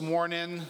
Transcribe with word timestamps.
morning, 0.00 0.62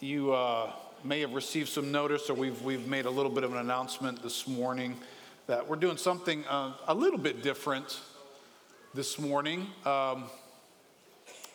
you 0.00 0.32
uh, 0.32 0.72
may 1.04 1.20
have 1.20 1.32
received 1.32 1.68
some 1.68 1.92
notice, 1.92 2.28
or 2.28 2.34
we've, 2.34 2.60
we've 2.62 2.86
made 2.86 3.06
a 3.06 3.10
little 3.10 3.30
bit 3.30 3.44
of 3.44 3.52
an 3.52 3.58
announcement 3.58 4.22
this 4.22 4.48
morning 4.48 4.96
that 5.46 5.68
we're 5.68 5.76
doing 5.76 5.96
something 5.96 6.44
uh, 6.46 6.72
a 6.88 6.94
little 6.94 7.18
bit 7.18 7.42
different 7.42 8.00
this 8.92 9.18
morning. 9.18 9.66
Um, 9.84 10.24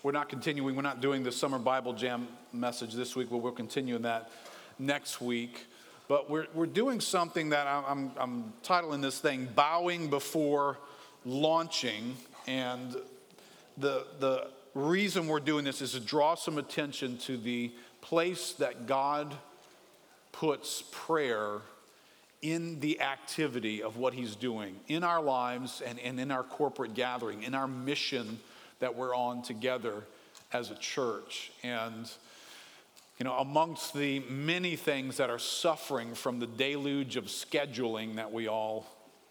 we're 0.04 0.12
not 0.12 0.30
continuing, 0.30 0.76
we're 0.76 0.82
not 0.82 1.02
doing 1.02 1.24
the 1.24 1.32
Summer 1.32 1.60
Bible 1.60 1.94
Jam 1.94 2.28
message 2.54 2.94
this 2.94 3.16
week, 3.16 3.30
but 3.30 3.38
we'll 3.38 3.52
continue 3.52 3.96
in 3.96 4.04
that 4.04 4.32
next 4.78 5.20
week. 5.20 5.66
But 6.08 6.30
we're, 6.30 6.48
we're 6.54 6.66
doing 6.66 7.02
something 7.02 7.50
that 7.50 7.68
I'm, 7.68 8.12
I'm 8.18 8.54
titling 8.64 9.02
this 9.02 9.20
thing 9.20 9.48
Bowing 9.54 10.10
Before 10.10 10.78
Launching. 11.26 12.16
And 12.48 12.96
the, 13.78 14.06
the 14.20 14.48
reason 14.74 15.28
we're 15.28 15.40
doing 15.40 15.66
this 15.66 15.82
is 15.82 15.94
to 15.94 16.00
draw 16.00 16.36
some 16.36 16.58
attention 16.58 17.18
to 17.20 17.38
the 17.38 17.72
place 18.02 18.54
that 18.54 18.86
God 18.88 19.36
puts 20.32 20.84
prayer 20.92 21.60
in 22.42 22.80
the 22.80 23.02
activity 23.02 23.84
of 23.84 23.98
what 23.98 24.14
He's 24.14 24.36
doing 24.36 24.76
in 24.88 25.04
our 25.04 25.22
lives 25.22 25.82
and, 25.86 26.00
and 26.00 26.20
in 26.20 26.32
our 26.32 26.44
corporate 26.44 26.94
gathering, 26.94 27.44
in 27.44 27.54
our 27.54 27.68
mission 27.68 28.40
that 28.80 28.96
we're 28.96 29.16
on 29.16 29.42
together 29.42 30.04
as 30.54 30.72
a 30.72 30.76
church. 30.76 31.52
And, 31.64 32.10
you 33.18 33.26
know, 33.26 33.34
amongst 33.34 33.94
the 33.94 34.22
many 34.30 34.76
things 34.76 35.18
that 35.18 35.30
are 35.30 35.40
suffering 35.40 36.16
from 36.16 36.40
the 36.40 36.48
deluge 36.48 37.18
of 37.18 37.26
scheduling 37.26 38.16
that 38.16 38.32
we 38.32 38.48
all 38.48 38.86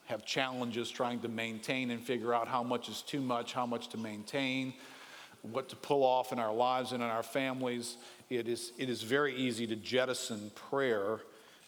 have 0.07 0.25
challenges 0.25 0.91
trying 0.91 1.21
to 1.21 1.29
maintain 1.29 1.91
and 1.91 2.03
figure 2.03 2.35
out 2.35 2.49
how 2.49 2.63
much 2.63 2.89
is 2.89 3.03
too 3.03 3.21
much, 3.21 3.53
how 3.53 3.67
much 3.67 3.89
to 3.89 3.99
maintain, 3.99 4.73
what 5.53 5.69
to 5.71 5.77
pull 5.77 6.03
off 6.03 6.33
in 6.33 6.39
our 6.39 6.53
lives 6.53 6.93
and 6.93 7.03
in 7.03 7.09
our 7.09 7.23
families, 7.23 7.97
it 8.31 8.49
is, 8.49 8.73
it 8.79 8.89
is 8.89 9.03
very 9.03 9.35
easy 9.35 9.67
to 9.67 9.77
jettison 9.77 10.51
prayer. 10.55 11.21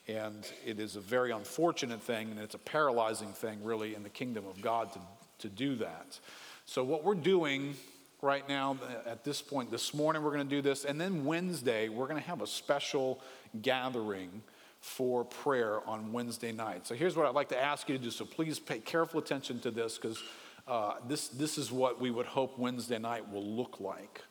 And 0.09 0.47
it 0.67 0.81
is 0.81 0.97
a 0.97 1.01
very 1.01 1.31
unfortunate 1.31 2.03
thing, 2.03 2.31
and 2.31 2.41
it's 2.41 2.55
a 2.55 2.59
paralyzing 2.59 3.29
thing, 3.29 3.63
really, 3.63 3.95
in 3.95 4.03
the 4.03 4.09
kingdom 4.09 4.45
of 4.47 4.61
God 4.61 4.93
to, 4.95 5.01
to 5.41 5.49
do 5.49 5.77
that. 5.77 6.19
So, 6.65 6.83
what 6.83 7.05
we're 7.05 7.15
doing 7.15 7.75
right 8.23 8.49
now 8.49 8.77
uh, 8.83 9.09
at 9.09 9.25
this 9.25 9.41
point, 9.41 9.71
this 9.71 9.95
morning, 9.95 10.23
we're 10.23 10.33
going 10.33 10.49
to 10.49 10.57
do 10.57 10.63
this. 10.63 10.85
And 10.85 11.01
then 11.01 11.25
Wednesday, 11.25 11.89
we're 11.89 12.07
going 12.07 12.21
to 12.21 12.29
have 12.29 12.43
a 12.43 12.47
special 12.47 13.21
gathering 13.63 14.43
for 14.81 15.25
prayer 15.25 15.87
on 15.87 16.13
Wednesday 16.13 16.53
night. 16.53 16.87
So 16.87 16.95
here's 16.95 17.17
what 17.17 17.27
I'd 17.27 17.35
like 17.35 17.51
to 17.51 17.63
ask 17.63 17.89
you 17.89 17.99
to 17.99 18.05
do. 18.05 18.11
So 18.11 18.25
please 18.25 18.59
pay 18.59 18.79
careful 18.79 19.21
attention 19.21 19.61
to 19.61 19.71
this 19.71 19.99
because 19.99 20.23
uh, 20.71 20.95
this, 21.09 21.29
this 21.29 21.59
is 21.59 21.73
what 21.73 22.01
we 22.01 22.13
would 22.13 22.27
hope 22.27 22.57
Wednesday 22.57 22.99
night 22.99 23.29
will 23.31 23.45
look 23.45 23.81
like. 23.81 24.23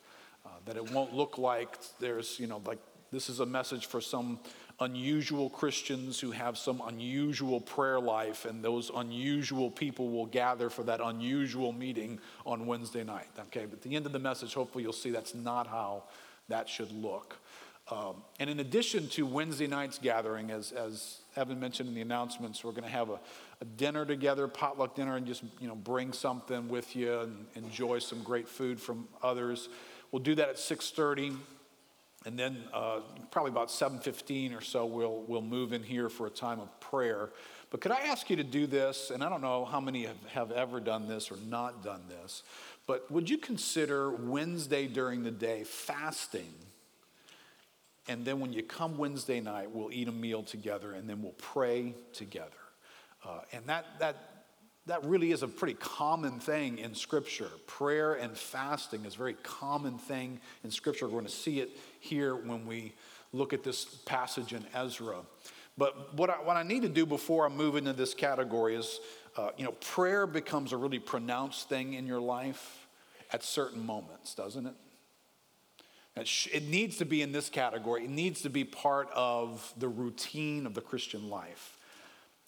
Uh, 0.46 0.48
that 0.64 0.76
it 0.76 0.90
won't 0.90 1.14
look 1.14 1.36
like 1.36 1.76
there's, 2.00 2.40
you 2.40 2.46
know, 2.46 2.62
like 2.64 2.78
this 3.12 3.28
is 3.28 3.40
a 3.40 3.46
message 3.46 3.84
for 3.84 4.00
some 4.00 4.40
unusual 4.80 5.50
Christians 5.50 6.18
who 6.18 6.30
have 6.30 6.56
some 6.56 6.82
unusual 6.86 7.60
prayer 7.60 8.00
life, 8.00 8.46
and 8.46 8.64
those 8.64 8.90
unusual 8.96 9.70
people 9.70 10.08
will 10.08 10.24
gather 10.24 10.70
for 10.70 10.82
that 10.84 11.02
unusual 11.02 11.72
meeting 11.72 12.18
on 12.46 12.64
Wednesday 12.64 13.04
night. 13.04 13.28
Okay, 13.38 13.66
but 13.66 13.74
at 13.74 13.82
the 13.82 13.94
end 13.94 14.06
of 14.06 14.12
the 14.12 14.18
message, 14.18 14.54
hopefully 14.54 14.82
you'll 14.82 14.94
see 14.94 15.10
that's 15.10 15.34
not 15.34 15.66
how 15.66 16.04
that 16.48 16.70
should 16.70 16.90
look. 16.90 17.36
Um, 17.90 18.22
and 18.38 18.48
in 18.48 18.60
addition 18.60 19.08
to 19.10 19.26
Wednesday 19.26 19.66
night's 19.66 19.98
gathering, 19.98 20.50
as, 20.50 20.72
as 20.72 21.18
Evan 21.36 21.58
mentioned 21.58 21.88
in 21.88 21.94
the 21.94 22.00
announcements, 22.00 22.62
we're 22.62 22.70
going 22.70 22.84
to 22.84 22.88
have 22.88 23.10
a, 23.10 23.18
a, 23.60 23.64
dinner 23.64 24.04
together, 24.04 24.48
potluck 24.48 24.94
dinner, 24.94 25.16
and 25.16 25.26
just 25.26 25.42
you 25.60 25.68
know 25.68 25.74
bring 25.74 26.12
something 26.12 26.68
with 26.68 26.94
you 26.96 27.20
and 27.20 27.46
enjoy 27.54 27.98
some 27.98 28.22
great 28.22 28.48
food 28.48 28.80
from 28.80 29.08
others. 29.22 29.68
We'll 30.10 30.22
do 30.22 30.34
that 30.36 30.48
at 30.48 30.56
6:30, 30.56 31.36
and 32.24 32.38
then 32.38 32.64
uh, 32.72 33.00
probably 33.30 33.50
about 33.50 33.68
7:15 33.68 34.56
or 34.56 34.60
so, 34.60 34.86
we'll 34.86 35.24
we'll 35.26 35.42
move 35.42 35.72
in 35.72 35.82
here 35.82 36.08
for 36.08 36.26
a 36.26 36.30
time 36.30 36.60
of 36.60 36.80
prayer. 36.80 37.30
But 37.70 37.80
could 37.80 37.92
I 37.92 38.00
ask 38.00 38.28
you 38.28 38.36
to 38.36 38.44
do 38.44 38.66
this? 38.66 39.10
And 39.10 39.22
I 39.22 39.28
don't 39.28 39.42
know 39.42 39.64
how 39.64 39.80
many 39.80 40.04
have, 40.04 40.26
have 40.32 40.50
ever 40.50 40.80
done 40.80 41.06
this 41.06 41.30
or 41.30 41.36
not 41.48 41.84
done 41.84 42.02
this, 42.08 42.42
but 42.86 43.08
would 43.10 43.30
you 43.30 43.38
consider 43.38 44.10
Wednesday 44.10 44.88
during 44.88 45.22
the 45.22 45.30
day 45.30 45.62
fasting? 45.64 46.52
And 48.08 48.24
then 48.24 48.40
when 48.40 48.52
you 48.52 48.64
come 48.64 48.98
Wednesday 48.98 49.38
night, 49.38 49.70
we'll 49.70 49.92
eat 49.92 50.08
a 50.08 50.12
meal 50.12 50.42
together 50.42 50.92
and 50.92 51.08
then 51.08 51.22
we'll 51.22 51.30
pray 51.32 51.94
together. 52.12 52.59
Uh, 53.24 53.40
and 53.52 53.64
that, 53.66 53.86
that, 53.98 54.16
that 54.86 55.04
really 55.04 55.32
is 55.32 55.42
a 55.42 55.48
pretty 55.48 55.74
common 55.74 56.40
thing 56.40 56.78
in 56.78 56.94
Scripture. 56.94 57.50
Prayer 57.66 58.14
and 58.14 58.36
fasting 58.36 59.04
is 59.04 59.14
a 59.14 59.18
very 59.18 59.34
common 59.42 59.98
thing 59.98 60.40
in 60.64 60.70
Scripture. 60.70 61.06
We're 61.06 61.12
going 61.12 61.24
to 61.26 61.30
see 61.30 61.60
it 61.60 61.70
here 62.00 62.34
when 62.34 62.66
we 62.66 62.92
look 63.32 63.52
at 63.52 63.62
this 63.62 63.84
passage 63.84 64.52
in 64.52 64.64
Ezra. 64.74 65.18
But 65.78 66.14
what 66.14 66.30
I, 66.30 66.34
what 66.34 66.56
I 66.56 66.62
need 66.62 66.82
to 66.82 66.88
do 66.88 67.06
before 67.06 67.46
I 67.46 67.48
move 67.48 67.76
into 67.76 67.92
this 67.92 68.14
category 68.14 68.74
is, 68.74 69.00
uh, 69.36 69.50
you 69.56 69.64
know, 69.64 69.72
prayer 69.72 70.26
becomes 70.26 70.72
a 70.72 70.76
really 70.76 70.98
pronounced 70.98 71.68
thing 71.68 71.94
in 71.94 72.06
your 72.06 72.20
life 72.20 72.88
at 73.32 73.44
certain 73.44 73.84
moments, 73.84 74.34
doesn't 74.34 74.66
it? 74.66 74.74
It 76.52 76.68
needs 76.68 76.98
to 76.98 77.04
be 77.04 77.22
in 77.22 77.32
this 77.32 77.48
category. 77.48 78.04
It 78.04 78.10
needs 78.10 78.42
to 78.42 78.50
be 78.50 78.64
part 78.64 79.08
of 79.14 79.72
the 79.78 79.88
routine 79.88 80.66
of 80.66 80.74
the 80.74 80.80
Christian 80.80 81.30
life. 81.30 81.78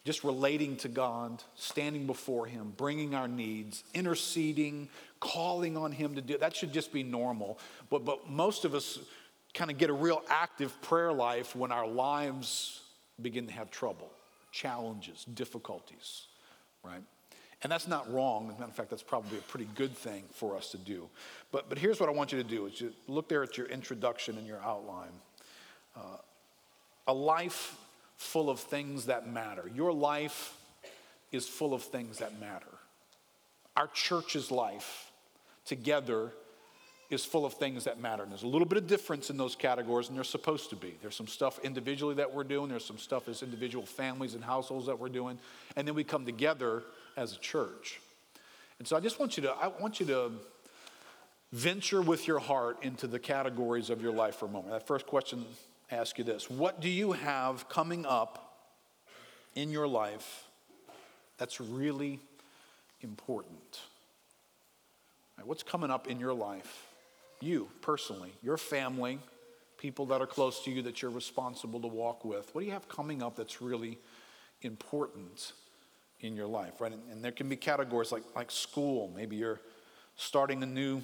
Just 0.05 0.25
relating 0.25 0.77
to 0.79 0.89
God, 0.89 1.43
standing 1.55 2.07
before 2.07 2.47
Him, 2.47 2.73
bringing 2.77 3.15
our 3.15 3.29
needs, 3.29 3.85
interceding, 3.95 4.89
calling 5.21 5.77
on 5.77 5.93
Him 5.93 6.17
to 6.17 6.21
do 6.21 6.37
that 6.39 6.57
should 6.57 6.73
just 6.73 6.93
be 6.93 7.03
normal. 7.03 7.59
But, 7.89 8.05
but 8.05 8.29
most 8.29 8.65
of 8.65 8.75
us 8.75 8.99
kind 9.55 9.71
of 9.71 9.79
get 9.79 9.91
a 9.91 9.93
real 9.93 10.23
active 10.29 10.81
prayer 10.83 11.13
life 11.13 11.55
when 11.55 11.71
our 11.71 11.87
lives 11.87 12.81
begin 13.21 13.47
to 13.47 13.53
have 13.53 13.71
trouble, 13.71 14.11
challenges, 14.51 15.25
difficulties, 15.25 16.27
right? 16.83 17.03
And 17.63 17.71
that's 17.71 17.87
not 17.87 18.13
wrong. 18.13 18.49
As 18.49 18.57
a 18.57 18.61
matter 18.61 18.71
of 18.71 18.77
fact, 18.77 18.91
that's 18.91 19.03
probably 19.05 19.39
a 19.39 19.43
pretty 19.43 19.69
good 19.77 19.97
thing 19.97 20.25
for 20.33 20.57
us 20.57 20.71
to 20.73 20.79
do. 20.79 21.09
But, 21.53 21.69
but 21.69 21.79
here's 21.79 22.01
what 22.01 22.09
I 22.09 22.13
want 22.13 22.33
you 22.33 22.43
to 22.43 22.49
do 22.49 22.67
is 22.67 22.81
you 22.81 22.93
look 23.07 23.29
there 23.29 23.43
at 23.43 23.57
your 23.57 23.67
introduction 23.67 24.37
and 24.37 24.47
your 24.47 24.61
outline. 24.61 25.13
Uh, 25.97 26.17
a 27.07 27.15
life 27.15 27.77
full 28.23 28.49
of 28.49 28.61
things 28.61 29.07
that 29.07 29.29
matter. 29.29 29.71
Your 29.75 29.93
life 29.93 30.57
is 31.33 31.47
full 31.49 31.75
of 31.75 31.83
things 31.83 32.19
that 32.19 32.39
matter. 32.41 32.67
Our 33.77 33.89
church's 33.89 34.51
life 34.51 35.11
together 35.65 36.33
is 37.11 37.25
full 37.25 37.45
of 37.45 37.55
things 37.55 37.85
that 37.85 38.01
matter. 38.01 38.23
And 38.23 38.33
there's 38.33 38.43
a 38.43 38.49
little 38.49 38.67
bit 38.67 38.79
of 38.79 38.87
difference 38.87 39.29
in 39.29 39.37
those 39.37 39.55
categories, 39.55 40.09
and 40.09 40.17
there's 40.17 40.29
supposed 40.29 40.71
to 40.71 40.77
be. 40.77 40.95
There's 41.03 41.17
some 41.17 41.27
stuff 41.27 41.59
individually 41.63 42.15
that 42.15 42.33
we're 42.33 42.45
doing, 42.45 42.71
there's 42.71 42.85
some 42.85 42.99
stuff 42.99 43.29
as 43.29 43.43
individual 43.43 43.85
families 43.85 44.35
and 44.35 44.43
households 44.43 44.87
that 44.87 44.99
we're 44.99 45.09
doing, 45.09 45.39
and 45.77 45.87
then 45.87 45.95
we 45.95 46.05
come 46.05 46.25
together 46.25 46.85
as 47.17 47.35
a 47.35 47.39
church. 47.39 48.01
And 48.79 48.89
so 48.89 48.97
I 48.97 49.01
just 49.01 49.19
want 49.19 49.37
you 49.37 49.43
to, 49.45 49.51
I 49.53 49.69
want 49.69 50.01
you 50.01 50.07
to 50.07 50.33
venture 51.53 52.01
with 52.01 52.27
your 52.27 52.39
heart 52.39 52.79
into 52.83 53.07
the 53.07 53.19
categories 53.19 53.91
of 53.91 54.01
your 54.01 54.13
life 54.13 54.37
for 54.37 54.47
a 54.47 54.49
moment. 54.49 54.73
That 54.73 54.87
first 54.87 55.07
question 55.07 55.45
ask 55.93 56.19
you 56.19 56.25
this 56.25 56.51
What 56.51 56.81
do 56.81 56.89
you 56.89 57.13
have 57.13 57.69
coming 57.69 58.07
up 58.07 58.57
in 59.55 59.71
your 59.71 59.87
life 59.87 60.45
that's 61.39 61.61
really 61.61 62.19
important? 63.01 63.81
What's 65.45 65.65
coming 65.65 65.91
up 65.91 66.07
in 66.07 66.21
your 66.21 66.35
life? 66.35 66.87
You 67.41 67.69
personally, 67.81 68.33
your 68.45 68.57
family, 68.57 69.19
people 69.77 70.07
that 70.07 70.21
are 70.21 70.27
close 70.27 70.63
to 70.65 70.71
you 70.71 70.83
that 70.83 71.03
you're 71.03 71.11
responsible 71.11 71.81
to 71.81 71.89
walk 71.89 72.25
with. 72.25 72.55
What 72.55 72.61
do 72.61 72.67
you 72.69 72.73
have 72.73 72.89
coming 72.89 73.25
up 73.25 73.35
that's 73.35 73.61
really 73.61 73.99
important? 74.61 75.53
in 76.23 76.37
your 76.37 76.47
life, 76.47 76.81
right? 76.81 76.93
And, 76.93 77.03
and 77.11 77.25
there 77.25 77.33
can 77.33 77.49
be 77.49 77.57
categories 77.57 78.13
like, 78.13 78.23
like 78.35 78.51
school. 78.51 79.13
Maybe 79.15 79.37
you're 79.37 79.61
starting 80.17 80.63
a 80.63 80.67
new, 80.67 81.03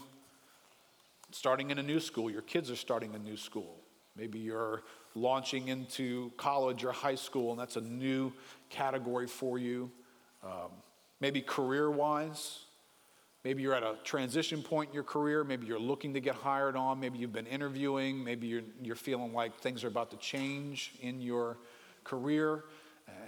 starting 1.33 1.71
in 1.71 1.79
a 1.79 1.83
new 1.83 2.01
school. 2.01 2.31
Your 2.31 2.43
kids 2.43 2.71
are 2.71 2.77
starting 2.77 3.15
a 3.15 3.19
new 3.19 3.37
school. 3.37 3.77
Maybe 4.19 4.41
you're 4.41 4.83
launching 5.15 5.69
into 5.69 6.33
college 6.37 6.85
or 6.85 6.91
high 6.91 7.15
school, 7.15 7.53
and 7.53 7.61
that's 7.61 7.77
a 7.77 7.81
new 7.81 8.33
category 8.69 9.29
for 9.29 9.59
you. 9.59 9.91
Um, 10.43 10.71
maybe 11.21 11.41
career 11.41 11.89
wise, 11.91 12.65
maybe 13.45 13.63
you're 13.63 13.75
at 13.75 13.85
a 13.85 13.95
transition 14.03 14.63
point 14.63 14.91
in 14.91 14.95
your 14.95 15.05
career. 15.05 15.45
Maybe 15.45 15.67
you're 15.67 15.79
looking 15.79 16.15
to 16.15 16.21
get 16.21 16.35
hired 16.35 16.75
on. 16.75 16.99
Maybe 16.99 17.19
you've 17.19 17.33
been 17.33 17.47
interviewing. 17.47 18.23
Maybe 18.25 18.49
you're, 18.49 18.63
you're 18.83 18.97
feeling 18.97 19.33
like 19.33 19.61
things 19.61 19.85
are 19.85 19.89
about 19.89 20.11
to 20.11 20.17
change 20.17 20.95
in 21.01 21.21
your 21.21 21.57
career. 22.03 22.65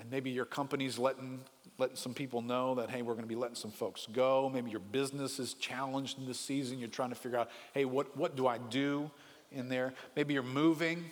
And 0.00 0.10
maybe 0.10 0.30
your 0.30 0.44
company's 0.44 0.98
letting 0.98 1.40
letting 1.78 1.96
some 1.96 2.12
people 2.12 2.42
know 2.42 2.74
that, 2.74 2.90
hey, 2.90 3.00
we're 3.00 3.14
going 3.14 3.24
to 3.24 3.28
be 3.28 3.34
letting 3.34 3.56
some 3.56 3.70
folks 3.70 4.06
go. 4.12 4.50
Maybe 4.52 4.70
your 4.70 4.80
business 4.80 5.38
is 5.38 5.54
challenged 5.54 6.18
in 6.18 6.26
this 6.26 6.38
season. 6.38 6.78
You're 6.78 6.90
trying 6.90 7.08
to 7.08 7.14
figure 7.14 7.38
out, 7.38 7.48
hey, 7.72 7.86
what, 7.86 8.14
what 8.18 8.36
do 8.36 8.46
I 8.46 8.58
do 8.58 9.10
in 9.52 9.68
there? 9.68 9.92
Maybe 10.16 10.34
you're 10.34 10.42
moving. 10.42 11.04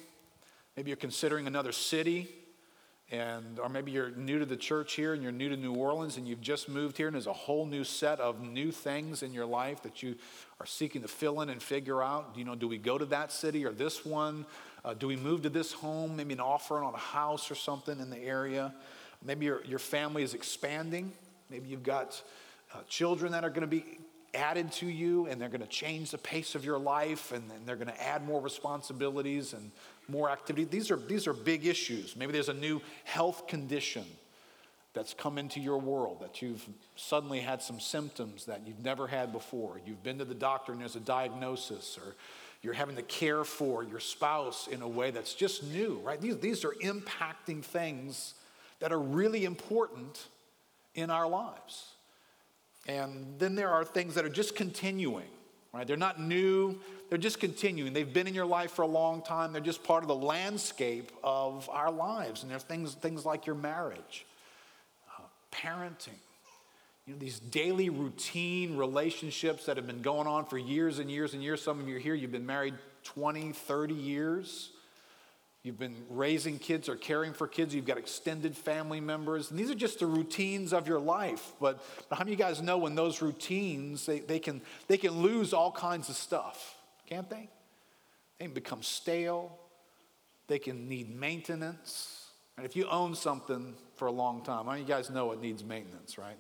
Maybe 0.76 0.90
you're 0.90 0.96
considering 0.96 1.46
another 1.46 1.72
city. 1.72 2.28
and 3.10 3.58
or 3.58 3.68
maybe 3.68 3.90
you're 3.90 4.10
new 4.10 4.38
to 4.38 4.44
the 4.44 4.56
church 4.56 4.92
here 4.94 5.14
and 5.14 5.22
you're 5.22 5.32
new 5.32 5.48
to 5.48 5.56
New 5.56 5.74
Orleans 5.74 6.18
and 6.18 6.28
you've 6.28 6.42
just 6.42 6.68
moved 6.68 6.96
here 6.96 7.06
and 7.06 7.14
there's 7.14 7.26
a 7.26 7.32
whole 7.32 7.64
new 7.64 7.82
set 7.82 8.20
of 8.20 8.40
new 8.40 8.70
things 8.70 9.22
in 9.22 9.32
your 9.32 9.46
life 9.46 9.82
that 9.82 10.02
you 10.02 10.14
are 10.60 10.66
seeking 10.66 11.02
to 11.02 11.08
fill 11.08 11.40
in 11.40 11.48
and 11.48 11.62
figure 11.62 12.02
out. 12.02 12.34
You 12.36 12.44
know, 12.44 12.54
do 12.54 12.68
we 12.68 12.76
go 12.78 12.98
to 12.98 13.06
that 13.06 13.32
city 13.32 13.64
or 13.64 13.72
this 13.72 14.04
one? 14.04 14.44
Uh, 14.84 14.94
do 14.94 15.06
we 15.06 15.16
move 15.16 15.42
to 15.42 15.48
this 15.50 15.72
home? 15.72 16.16
Maybe 16.16 16.34
an 16.34 16.40
offer 16.40 16.82
on 16.82 16.94
a 16.94 16.98
house 16.98 17.50
or 17.50 17.54
something 17.54 17.98
in 17.98 18.10
the 18.10 18.18
area. 18.18 18.74
Maybe 19.24 19.46
your, 19.46 19.64
your 19.64 19.78
family 19.78 20.22
is 20.22 20.34
expanding. 20.34 21.12
Maybe 21.50 21.68
you've 21.68 21.82
got 21.82 22.22
uh, 22.74 22.80
children 22.88 23.32
that 23.32 23.42
are 23.42 23.50
going 23.50 23.62
to 23.62 23.66
be 23.66 23.84
added 24.34 24.70
to 24.72 24.86
you 24.86 25.26
and 25.26 25.40
they're 25.40 25.48
going 25.48 25.60
to 25.60 25.66
change 25.66 26.10
the 26.10 26.18
pace 26.18 26.54
of 26.54 26.64
your 26.64 26.78
life 26.78 27.32
and, 27.32 27.50
and 27.52 27.66
they're 27.66 27.76
going 27.76 27.88
to 27.88 28.02
add 28.02 28.26
more 28.26 28.40
responsibilities 28.40 29.52
and 29.52 29.70
more 30.08 30.30
activity. 30.30 30.64
These 30.64 30.90
are, 30.90 30.96
these 30.96 31.26
are 31.26 31.32
big 31.32 31.66
issues. 31.66 32.16
Maybe 32.16 32.32
there's 32.32 32.48
a 32.48 32.54
new 32.54 32.80
health 33.04 33.46
condition 33.46 34.04
that's 34.94 35.14
come 35.14 35.38
into 35.38 35.60
your 35.60 35.78
world, 35.78 36.18
that 36.20 36.42
you've 36.42 36.66
suddenly 36.96 37.40
had 37.40 37.62
some 37.62 37.78
symptoms 37.78 38.46
that 38.46 38.62
you've 38.66 38.82
never 38.82 39.06
had 39.06 39.32
before. 39.32 39.80
You've 39.86 40.02
been 40.02 40.18
to 40.18 40.24
the 40.24 40.34
doctor 40.34 40.72
and 40.72 40.80
there's 40.80 40.96
a 40.96 41.00
diagnosis, 41.00 41.98
or 41.98 42.16
you're 42.62 42.74
having 42.74 42.96
to 42.96 43.02
care 43.02 43.44
for 43.44 43.84
your 43.84 44.00
spouse 44.00 44.66
in 44.66 44.82
a 44.82 44.88
way 44.88 45.10
that's 45.10 45.34
just 45.34 45.62
new, 45.62 46.00
right? 46.02 46.20
These, 46.20 46.38
these 46.38 46.64
are 46.64 46.74
impacting 46.82 47.62
things 47.62 48.34
that 48.80 48.92
are 48.92 48.98
really 48.98 49.44
important 49.44 50.26
in 50.94 51.10
our 51.10 51.28
lives. 51.28 51.92
And 52.88 53.34
then 53.38 53.54
there 53.54 53.68
are 53.68 53.84
things 53.84 54.14
that 54.14 54.24
are 54.24 54.30
just 54.30 54.56
continuing, 54.56 55.28
right? 55.74 55.86
They're 55.86 55.96
not 55.96 56.20
new, 56.20 56.80
they're 57.10 57.18
just 57.18 57.38
continuing. 57.38 57.92
They've 57.92 58.12
been 58.12 58.26
in 58.26 58.34
your 58.34 58.46
life 58.46 58.72
for 58.72 58.82
a 58.82 58.86
long 58.86 59.22
time. 59.22 59.52
They're 59.52 59.60
just 59.60 59.84
part 59.84 60.02
of 60.02 60.08
the 60.08 60.16
landscape 60.16 61.12
of 61.22 61.68
our 61.70 61.90
lives. 61.90 62.42
And 62.42 62.50
there 62.50 62.56
are 62.56 62.60
things, 62.60 62.94
things 62.94 63.24
like 63.24 63.46
your 63.46 63.54
marriage, 63.54 64.26
uh, 65.16 65.22
parenting, 65.52 66.18
you 67.06 67.14
know, 67.14 67.18
these 67.18 67.40
daily 67.40 67.88
routine 67.90 68.76
relationships 68.76 69.66
that 69.66 69.76
have 69.76 69.86
been 69.86 70.02
going 70.02 70.26
on 70.26 70.44
for 70.44 70.58
years 70.58 70.98
and 70.98 71.10
years 71.10 71.34
and 71.34 71.42
years. 71.42 71.62
Some 71.62 71.80
of 71.80 71.88
you 71.88 71.96
are 71.96 72.00
here, 72.00 72.14
you've 72.14 72.32
been 72.32 72.46
married 72.46 72.74
20, 73.04 73.52
30 73.52 73.94
years. 73.94 74.70
You've 75.62 75.78
been 75.78 75.96
raising 76.08 76.58
kids 76.58 76.88
or 76.88 76.96
caring 76.96 77.32
for 77.32 77.48
kids. 77.48 77.74
You've 77.74 77.84
got 77.84 77.98
extended 77.98 78.56
family 78.56 79.00
members. 79.00 79.50
And 79.50 79.58
these 79.58 79.70
are 79.70 79.74
just 79.74 79.98
the 79.98 80.06
routines 80.06 80.72
of 80.72 80.86
your 80.86 81.00
life. 81.00 81.52
But, 81.60 81.82
but 82.08 82.16
how 82.16 82.24
many 82.24 82.34
of 82.34 82.38
you 82.38 82.44
guys 82.44 82.62
know 82.62 82.78
when 82.78 82.94
those 82.94 83.20
routines, 83.20 84.06
they, 84.06 84.20
they, 84.20 84.38
can, 84.38 84.62
they 84.86 84.96
can 84.96 85.20
lose 85.20 85.52
all 85.52 85.72
kinds 85.72 86.08
of 86.08 86.14
stuff, 86.14 86.76
can't 87.06 87.28
they? 87.28 87.48
They 88.38 88.44
can 88.46 88.54
become 88.54 88.82
stale. 88.82 89.58
They 90.46 90.60
can 90.60 90.88
need 90.88 91.14
maintenance. 91.14 92.26
And 92.56 92.64
if 92.64 92.76
you 92.76 92.86
own 92.88 93.14
something 93.14 93.74
for 93.96 94.06
a 94.06 94.12
long 94.12 94.42
time, 94.42 94.64
how 94.64 94.70
many 94.70 94.82
of 94.82 94.88
you 94.88 94.94
guys 94.94 95.10
know 95.10 95.32
it 95.32 95.40
needs 95.40 95.64
maintenance, 95.64 96.18
right? 96.18 96.38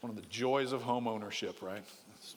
One 0.00 0.10
of 0.10 0.16
the 0.16 0.28
joys 0.28 0.72
of 0.72 0.82
home 0.82 1.06
ownership, 1.08 1.62
right? 1.62 1.84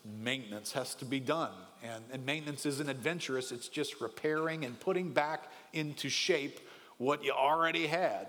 maintenance 0.06 0.74
has 0.74 0.96
to 0.96 1.06
be 1.06 1.20
done. 1.20 1.52
And, 1.84 2.04
and 2.12 2.26
maintenance 2.26 2.66
isn't 2.66 2.90
adventurous, 2.90 3.52
it's 3.52 3.68
just 3.68 4.02
repairing 4.02 4.66
and 4.66 4.80
putting 4.80 5.12
back 5.12 5.52
into 5.74 6.10
shape 6.10 6.60
what 6.98 7.24
you 7.24 7.32
already 7.32 7.88
had. 7.88 8.28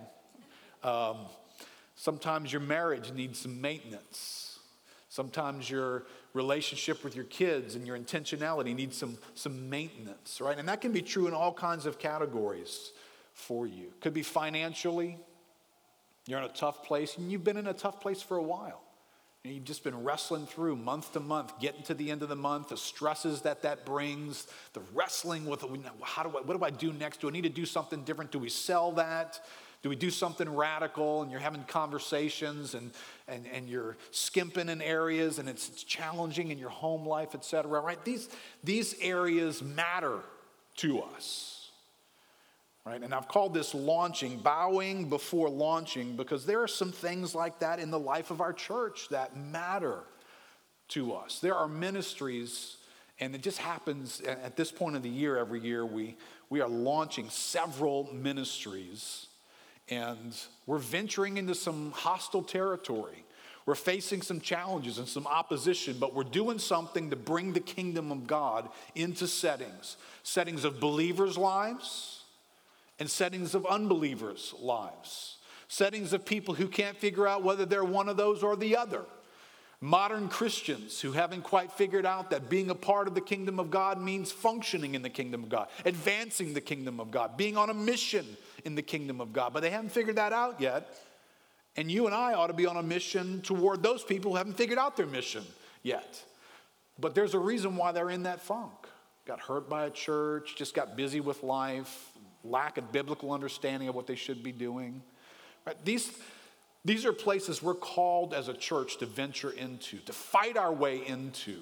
Um, 0.85 1.17
sometimes 1.97 2.53
your 2.53 2.61
marriage 2.61 3.13
needs 3.13 3.41
some 3.41 3.61
maintenance. 3.61 4.59
Sometimes 5.09 5.71
your 5.71 6.05
relationship 6.35 7.03
with 7.03 7.17
your 7.17 7.25
kids 7.25 7.75
and 7.75 7.87
your 7.87 7.99
intentionality 7.99 8.75
needs 8.75 8.97
some, 8.97 9.17
some 9.35 9.71
maintenance, 9.71 10.41
right? 10.41 10.59
And 10.59 10.69
that 10.69 10.81
can 10.81 10.93
be 10.93 11.03
true 11.03 11.27
in 11.27 11.35
all 11.35 11.53
kinds 11.53 11.87
of 11.87 11.99
categories 11.99 12.93
for 13.33 13.67
you. 13.67 13.93
Could 14.01 14.15
be 14.15 14.23
financially, 14.23 15.17
you're 16.27 16.39
in 16.39 16.45
a 16.45 16.49
tough 16.49 16.85
place, 16.85 17.17
and 17.17 17.33
you've 17.33 17.45
been 17.45 17.57
in 17.57 17.67
a 17.67 17.73
tough 17.73 18.01
place 18.01 18.21
for 18.21 18.37
a 18.37 18.43
while. 18.43 18.83
You've 19.53 19.65
just 19.65 19.85
been 19.85 20.05
wrestling 20.05 20.47
through 20.47 20.77
month 20.77 21.13
to 21.13 21.21
month, 21.21 21.59
getting 21.61 21.83
to 21.85 21.95
the 21.95 22.11
end 22.11 22.23
of 22.23 22.29
the 22.29 22.37
month, 22.37 22.69
the 22.69 22.77
stresses 22.77 23.43
that 23.43 23.63
that 23.63 23.85
brings, 23.85 24.47
the 24.73 24.81
wrestling 24.95 25.47
with 25.47 25.65
how 26.03 26.23
do 26.23 26.31
I, 26.37 26.43
what 26.43 26.59
do 26.59 26.65
I 26.65 26.71
do 26.71 26.93
next? 26.93 27.21
Do 27.21 27.29
I 27.29 27.33
need 27.33 27.43
to 27.43 27.49
do 27.49 27.67
something 27.67 28.05
different? 28.05 28.31
Do 28.31 28.39
we 28.39 28.49
sell 28.49 28.93
that? 28.93 29.41
Do 29.83 29.89
we 29.89 29.97
do 29.97 30.11
something 30.11 30.49
radical? 30.49 31.23
And 31.23 31.31
you're 31.31 31.41
having 31.41 31.63
conversations 31.65 32.75
and, 32.75 32.91
and, 33.29 33.47
and 33.53 33.69
you're 33.69 33.97
skimping 34.11 34.69
in 34.69 34.83
areas 34.83 35.39
and 35.39 35.49
it's, 35.49 35.69
it's 35.69 35.85
challenging 35.85 36.51
in 36.51 36.59
your 36.59 36.71
home 36.71 37.07
life, 37.07 37.35
et 37.35 37.45
cetera, 37.45 37.81
right? 37.81 38.05
These, 38.05 38.29
these 38.65 38.95
areas 39.01 39.63
matter 39.63 40.21
to 40.77 41.01
us. 41.03 41.58
Right? 42.89 43.03
And 43.03 43.13
I've 43.13 43.29
called 43.29 43.53
this 43.53 43.75
launching, 43.75 44.39
bowing 44.39 45.11
before 45.11 45.51
launching, 45.51 46.17
because 46.17 46.47
there 46.47 46.63
are 46.63 46.69
some 46.69 46.91
things 46.91 47.35
like 47.35 47.59
that 47.59 47.81
in 47.81 47.91
the 47.91 47.99
life 47.99 48.31
of 48.31 48.41
our 48.41 48.55
church 48.55 49.11
that 49.11 49.37
matter 49.37 49.99
to 50.89 51.13
us. 51.13 51.39
There 51.39 51.55
are 51.55 51.69
ministries, 51.69 52.79
and 53.21 53.35
it 53.35 53.43
just 53.43 53.59
happens 53.59 54.23
at 54.23 54.57
this 54.57 54.73
point 54.73 54.97
of 54.97 55.03
the 55.03 55.11
year, 55.11 55.37
every 55.37 55.61
year, 55.61 55.85
we, 55.85 56.17
we 56.49 56.63
are 56.63 56.69
launching 56.69 57.29
several 57.29 58.09
ministries, 58.11 59.27
and 59.91 60.35
we're 60.65 60.79
venturing 60.79 61.37
into 61.37 61.55
some 61.55 61.93
hostile 61.93 62.43
territory. 62.43 63.23
We're 63.67 63.75
facing 63.75 64.23
some 64.23 64.41
challenges 64.41 64.97
and 64.97 65.07
some 65.07 65.27
opposition, 65.27 65.99
but 66.01 66.15
we're 66.15 66.25
doing 66.25 66.59
something 66.59 67.11
to 67.11 67.17
bring 67.17 67.53
the 67.53 67.61
kingdom 67.61 68.11
of 68.11 68.27
God 68.27 68.71
into 68.95 69.27
settings 69.27 69.99
settings 70.23 70.65
of 70.65 70.81
believers' 70.81 71.37
lives 71.37 72.18
and 72.99 73.11
settings 73.11 73.55
of 73.55 73.67
unbelievers' 73.67 74.55
lives, 74.61 75.39
settings 75.69 76.13
of 76.13 76.25
people 76.25 76.55
who 76.55 76.69
can't 76.69 76.97
figure 76.97 77.27
out 77.27 77.43
whether 77.43 77.65
they're 77.65 77.85
one 77.85 78.09
of 78.09 78.17
those 78.17 78.43
or 78.43 78.57
the 78.57 78.77
other. 78.77 79.05
Modern 79.81 80.29
Christians 80.29 81.01
who 81.01 81.13
haven't 81.13 81.43
quite 81.43 81.71
figured 81.71 82.05
out 82.05 82.31
that 82.31 82.51
being 82.51 82.69
a 82.69 82.75
part 82.75 83.07
of 83.07 83.15
the 83.15 83.21
kingdom 83.21 83.61
of 83.61 83.71
God 83.71 84.01
means 84.01 84.33
functioning 84.33 84.97
in 84.97 85.03
the 85.03 85.11
kingdom 85.11 85.45
of 85.45 85.49
God, 85.49 85.69
advancing 85.85 86.53
the 86.53 86.61
kingdom 86.61 86.99
of 86.99 87.13
God, 87.13 87.37
being 87.37 87.57
on 87.57 87.71
a 87.71 87.75
mission 87.75 88.27
in 88.65 88.75
the 88.75 88.83
kingdom 88.83 89.21
of 89.21 89.33
God. 89.33 89.53
But 89.53 89.61
they 89.61 89.71
haven't 89.71 89.91
figured 89.91 90.17
that 90.17 90.33
out 90.33 90.61
yet. 90.61 90.89
And 91.77 91.89
you 91.93 92.07
and 92.07 92.15
I 92.15 92.35
ought 92.35 92.49
to 92.49 92.55
be 92.55 92.67
on 92.67 92.77
a 92.77 92.83
mission 92.83 93.41
toward 93.43 93.85
those 93.85 94.03
people 94.03 94.33
who 94.33 94.37
haven't 94.37 94.55
figured 94.55 94.81
out 94.81 94.97
their 94.97 95.07
mission 95.07 95.45
yet. 95.85 96.25
But 96.99 97.15
there's 97.15 97.35
a 97.35 97.39
reason 97.39 97.77
why 97.77 97.93
they're 97.93 98.11
in 98.11 98.25
that 98.25 98.41
funk. 98.41 98.73
Got 99.27 99.39
hurt 99.39 99.69
by 99.69 99.85
a 99.85 99.91
church, 99.91 100.57
just 100.57 100.75
got 100.75 100.97
busy 100.97 101.21
with 101.21 101.45
life, 101.45 102.08
lack 102.45 102.79
of 102.79 102.93
biblical 102.93 103.33
understanding 103.33 103.89
of 103.89 103.95
what 103.95 104.07
they 104.07 104.15
should 104.15 104.43
be 104.43 104.53
doing. 104.53 105.03
Right? 105.67 105.77
These, 105.85 106.13
these 106.85 107.05
are 107.05 107.13
places 107.13 107.63
we're 107.63 107.75
called 107.75 108.35
as 108.35 108.49
a 108.49 108.55
church 108.55 108.99
to 108.99 109.07
venture 109.07 109.51
into, 109.51 109.99
to 109.99 110.13
fight 110.13 110.57
our 110.57 110.73
way 110.73 111.07
into. 111.07 111.61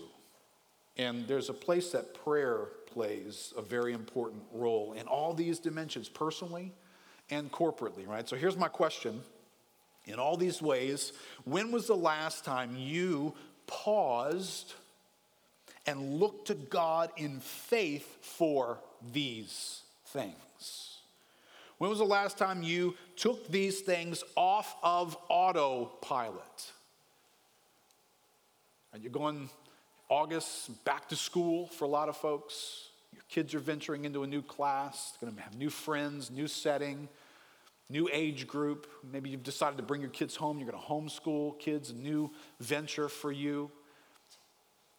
And 0.97 1.27
there's 1.27 1.51
a 1.51 1.55
place 1.55 1.91
that 1.91 2.15
prayer 2.15 2.69
plays 2.87 3.53
a 3.57 3.63
very 3.63 3.93
important 3.93 4.43
role 4.53 4.95
in 4.95 5.07
all 5.07 5.35
these 5.35 5.59
dimensions, 5.59 6.09
personally 6.09 6.73
and 7.31 7.51
corporately, 7.51 8.07
right? 8.07 8.29
So 8.29 8.37
here's 8.37 8.57
my 8.57 8.69
question. 8.69 9.21
In 10.05 10.15
all 10.15 10.37
these 10.37 10.63
ways, 10.63 11.13
when 11.45 11.73
was 11.73 11.89
the 11.89 11.97
last 11.97 12.45
time 12.45 12.77
you 12.77 13.35
paused 13.67 14.75
and 15.87 16.21
looked 16.21 16.47
to 16.49 16.55
God 16.55 17.11
in 17.17 17.41
faith 17.41 18.25
for 18.25 18.79
these 19.13 19.83
things? 20.07 20.35
When 21.79 21.91
was 21.91 21.99
the 21.99 22.05
last 22.05 22.39
time 22.39 22.63
you 22.63 22.95
took 23.17 23.49
these 23.49 23.81
things 23.81 24.25
off 24.35 24.77
of 24.83 25.17
autopilot? 25.29 26.73
And 28.93 29.03
you're 29.03 29.13
going 29.13 29.51
August 30.09 30.85
back 30.85 31.09
to 31.11 31.17
school 31.17 31.67
for 31.67 31.85
a 31.85 31.89
lot 31.89 32.09
of 32.09 32.17
folks. 32.17 32.89
Your 33.13 33.23
kids 33.29 33.55
are 33.55 33.59
venturing 33.59 34.05
into 34.05 34.23
a 34.23 34.27
new 34.27 34.43
class, 34.43 35.17
going 35.21 35.35
to 35.35 35.43
have 35.43 35.57
new 35.57 35.69
friends, 35.69 36.31
new 36.31 36.49
setting, 36.49 37.09
new 37.91 38.09
age 38.13 38.47
group. 38.47 38.87
Maybe 39.13 39.31
you've 39.31 39.43
decided 39.43 39.77
to 39.77 39.83
bring 39.83 40.01
your 40.01 40.11
kids 40.11 40.35
home. 40.35 40.59
You're 40.59 40.71
going 40.71 40.83
to 40.83 40.89
homeschool 40.89 41.59
kids, 41.59 41.91
a 41.91 41.95
new 41.95 42.31
venture 42.61 43.09
for 43.09 43.31
you. 43.31 43.71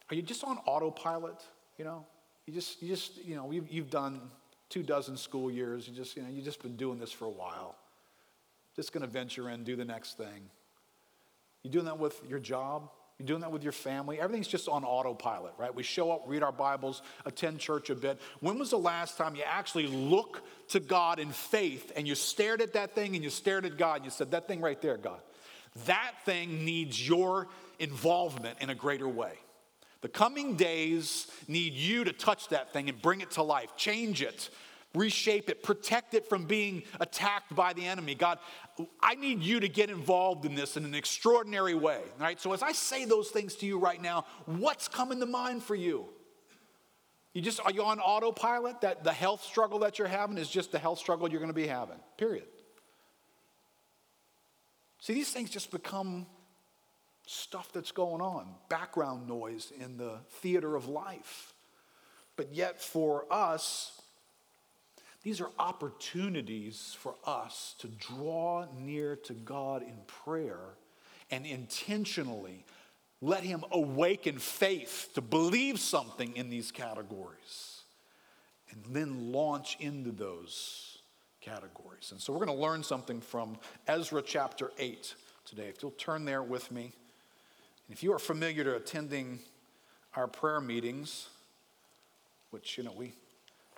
Are 0.10 0.16
you 0.16 0.22
just 0.22 0.44
on 0.44 0.58
autopilot? 0.66 1.42
You 1.78 1.86
know, 1.86 2.06
you 2.46 2.54
just, 2.54 2.82
you 2.82 2.88
just, 2.88 3.24
you 3.26 3.36
know, 3.36 3.52
you've, 3.52 3.72
you've 3.72 3.90
done 3.90 4.22
two 4.70 4.84
dozen 4.84 5.18
school 5.18 5.50
years. 5.50 5.88
You 5.88 5.94
just, 5.94 6.16
you 6.16 6.24
know, 6.24 6.30
you've 6.30 6.46
just 6.46 6.62
been 6.62 6.76
doing 6.76 7.00
this 7.00 7.12
for 7.12 7.26
a 7.26 7.32
while. 7.32 7.76
Just 8.76 8.94
going 8.94 9.02
to 9.02 9.08
venture 9.08 9.50
in, 9.50 9.64
do 9.64 9.76
the 9.76 9.86
next 9.86 10.18
thing. 10.18 10.50
You 11.64 11.72
doing 11.72 11.86
that 11.86 12.00
with 12.00 12.22
your 12.30 12.40
job? 12.40 12.90
You 13.18 13.26
doing 13.26 13.42
that 13.42 13.52
with 13.52 13.64
your 13.64 13.72
family? 13.72 14.20
Everything's 14.20 14.48
just 14.48 14.70
on 14.70 14.84
autopilot, 14.84 15.54
right? 15.58 15.74
We 15.74 15.82
show 15.82 16.12
up, 16.12 16.24
read 16.28 16.44
our 16.44 16.52
Bibles, 16.52 17.02
attend 17.26 17.60
church 17.60 17.90
a 17.90 17.96
bit. 17.96 18.22
When 18.42 18.60
was 18.60 18.70
the 18.70 18.78
last 18.78 19.18
time 19.18 19.36
you 19.36 19.42
actually 19.44 19.88
look 19.88 20.44
to 20.70 20.80
God 20.80 21.18
in 21.18 21.32
faith 21.32 21.92
and 21.96 22.08
you 22.08 22.14
stared 22.14 22.62
at 22.62 22.74
that 22.74 22.94
thing 22.94 23.16
and 23.16 23.24
you 23.24 23.32
stared 23.32 23.66
at 23.66 23.76
God 23.76 23.96
and 23.96 24.06
you 24.06 24.12
said, 24.12 24.32
That 24.32 24.48
thing 24.48 24.62
right 24.62 24.80
there, 24.82 24.98
God, 24.98 25.20
that 25.88 26.14
thing 26.26 26.64
needs 26.64 27.08
your 27.08 27.48
involvement 27.80 28.60
in 28.62 28.70
a 28.70 28.76
greater 28.76 29.08
way. 29.08 29.34
The 30.02 30.10
coming 30.10 30.56
days 30.56 31.28
need 31.48 31.74
you 31.74 32.04
to 32.04 32.14
touch 32.14 32.50
that 32.50 32.72
thing 32.72 32.90
and 32.90 33.02
bring 33.02 33.22
it 33.22 33.32
to 33.32 33.44
life, 33.44 33.76
change 33.76 34.22
it, 34.22 34.50
reshape 34.94 35.50
it, 35.50 35.64
protect 35.64 36.14
it 36.14 36.30
from 36.30 36.46
being 36.46 36.84
attacked 37.00 37.56
by 37.56 37.74
the 37.74 37.86
enemy. 37.86 38.16
God, 38.16 38.40
I 39.02 39.16
need 39.16 39.42
you 39.42 39.60
to 39.60 39.68
get 39.68 39.90
involved 39.90 40.46
in 40.46 40.56
this 40.56 40.78
in 40.78 40.86
an 40.86 40.94
extraordinary 40.94 41.74
way. 41.74 42.02
All 42.20 42.26
right, 42.26 42.40
so 42.40 42.54
as 42.54 42.62
I 42.62 42.74
say 42.74 43.06
those 43.06 43.30
things 43.30 43.56
to 43.56 43.66
you 43.66 43.80
right 43.80 44.02
now, 44.02 44.26
what's 44.46 44.88
coming 44.88 45.20
to 45.20 45.26
mind 45.26 45.64
for 45.64 45.76
you? 45.76 46.06
You 47.34 47.42
just 47.42 47.60
are 47.64 47.72
you 47.72 47.84
on 47.84 48.00
autopilot? 48.00 48.82
That 48.82 49.04
the 49.04 49.14
health 49.14 49.44
struggle 49.44 49.80
that 49.80 50.00
you're 50.00 50.08
having 50.08 50.38
is 50.38 50.50
just 50.50 50.72
the 50.72 50.80
health 50.80 51.00
struggle 51.00 51.30
you're 51.30 51.40
going 51.40 51.52
to 51.52 51.54
be 51.54 51.68
having. 51.68 51.98
Period. 52.18 52.46
See, 55.00 55.14
these 55.14 55.32
things 55.32 55.50
just 55.52 55.70
become 55.70 56.26
stuff 57.28 57.72
that's 57.74 57.92
going 57.92 58.22
on, 58.22 58.48
background 58.70 59.28
noise 59.28 59.72
in 59.80 59.98
the 59.98 60.20
theater 60.42 60.76
of 60.76 60.88
life. 60.88 61.54
But 62.36 62.54
yet, 62.54 62.82
for 62.82 63.26
us, 63.32 64.02
these 65.24 65.42
are 65.42 65.50
opportunities 65.60 66.96
for 66.98 67.16
us 67.26 67.76
to 67.80 67.88
draw 67.88 68.66
near 68.80 69.16
to 69.18 69.34
God 69.34 69.82
in 69.82 69.98
prayer 70.08 70.76
and 71.30 71.46
intentionally 71.46 72.66
let 73.22 73.44
Him 73.44 73.64
awaken 73.72 74.38
faith 74.38 75.10
to 75.16 75.22
believe 75.22 75.80
something 75.80 76.36
in 76.38 76.50
these 76.50 76.72
categories 76.72 77.82
and 78.72 78.84
then 78.96 79.32
launch 79.32 79.76
into 79.80 80.12
those 80.12 81.00
categories. 81.42 82.12
And 82.12 82.22
so 82.22 82.32
we're 82.32 82.46
going 82.46 82.58
to 82.58 82.64
learn 82.64 82.84
something 82.84 83.20
from 83.20 83.58
Ezra 83.88 84.22
chapter 84.22 84.72
8 84.78 85.16
today. 85.46 85.68
If 85.68 85.82
you'll 85.82 85.92
turn 85.92 86.26
there 86.26 86.44
with 86.44 86.72
me. 86.72 86.94
If 87.90 88.04
you 88.04 88.12
are 88.12 88.20
familiar 88.20 88.66
to 88.66 88.76
attending 88.76 89.40
our 90.14 90.28
prayer 90.28 90.60
meetings, 90.60 91.30
which, 92.52 92.78
you 92.78 92.84
know, 92.84 92.92
we 92.92 93.14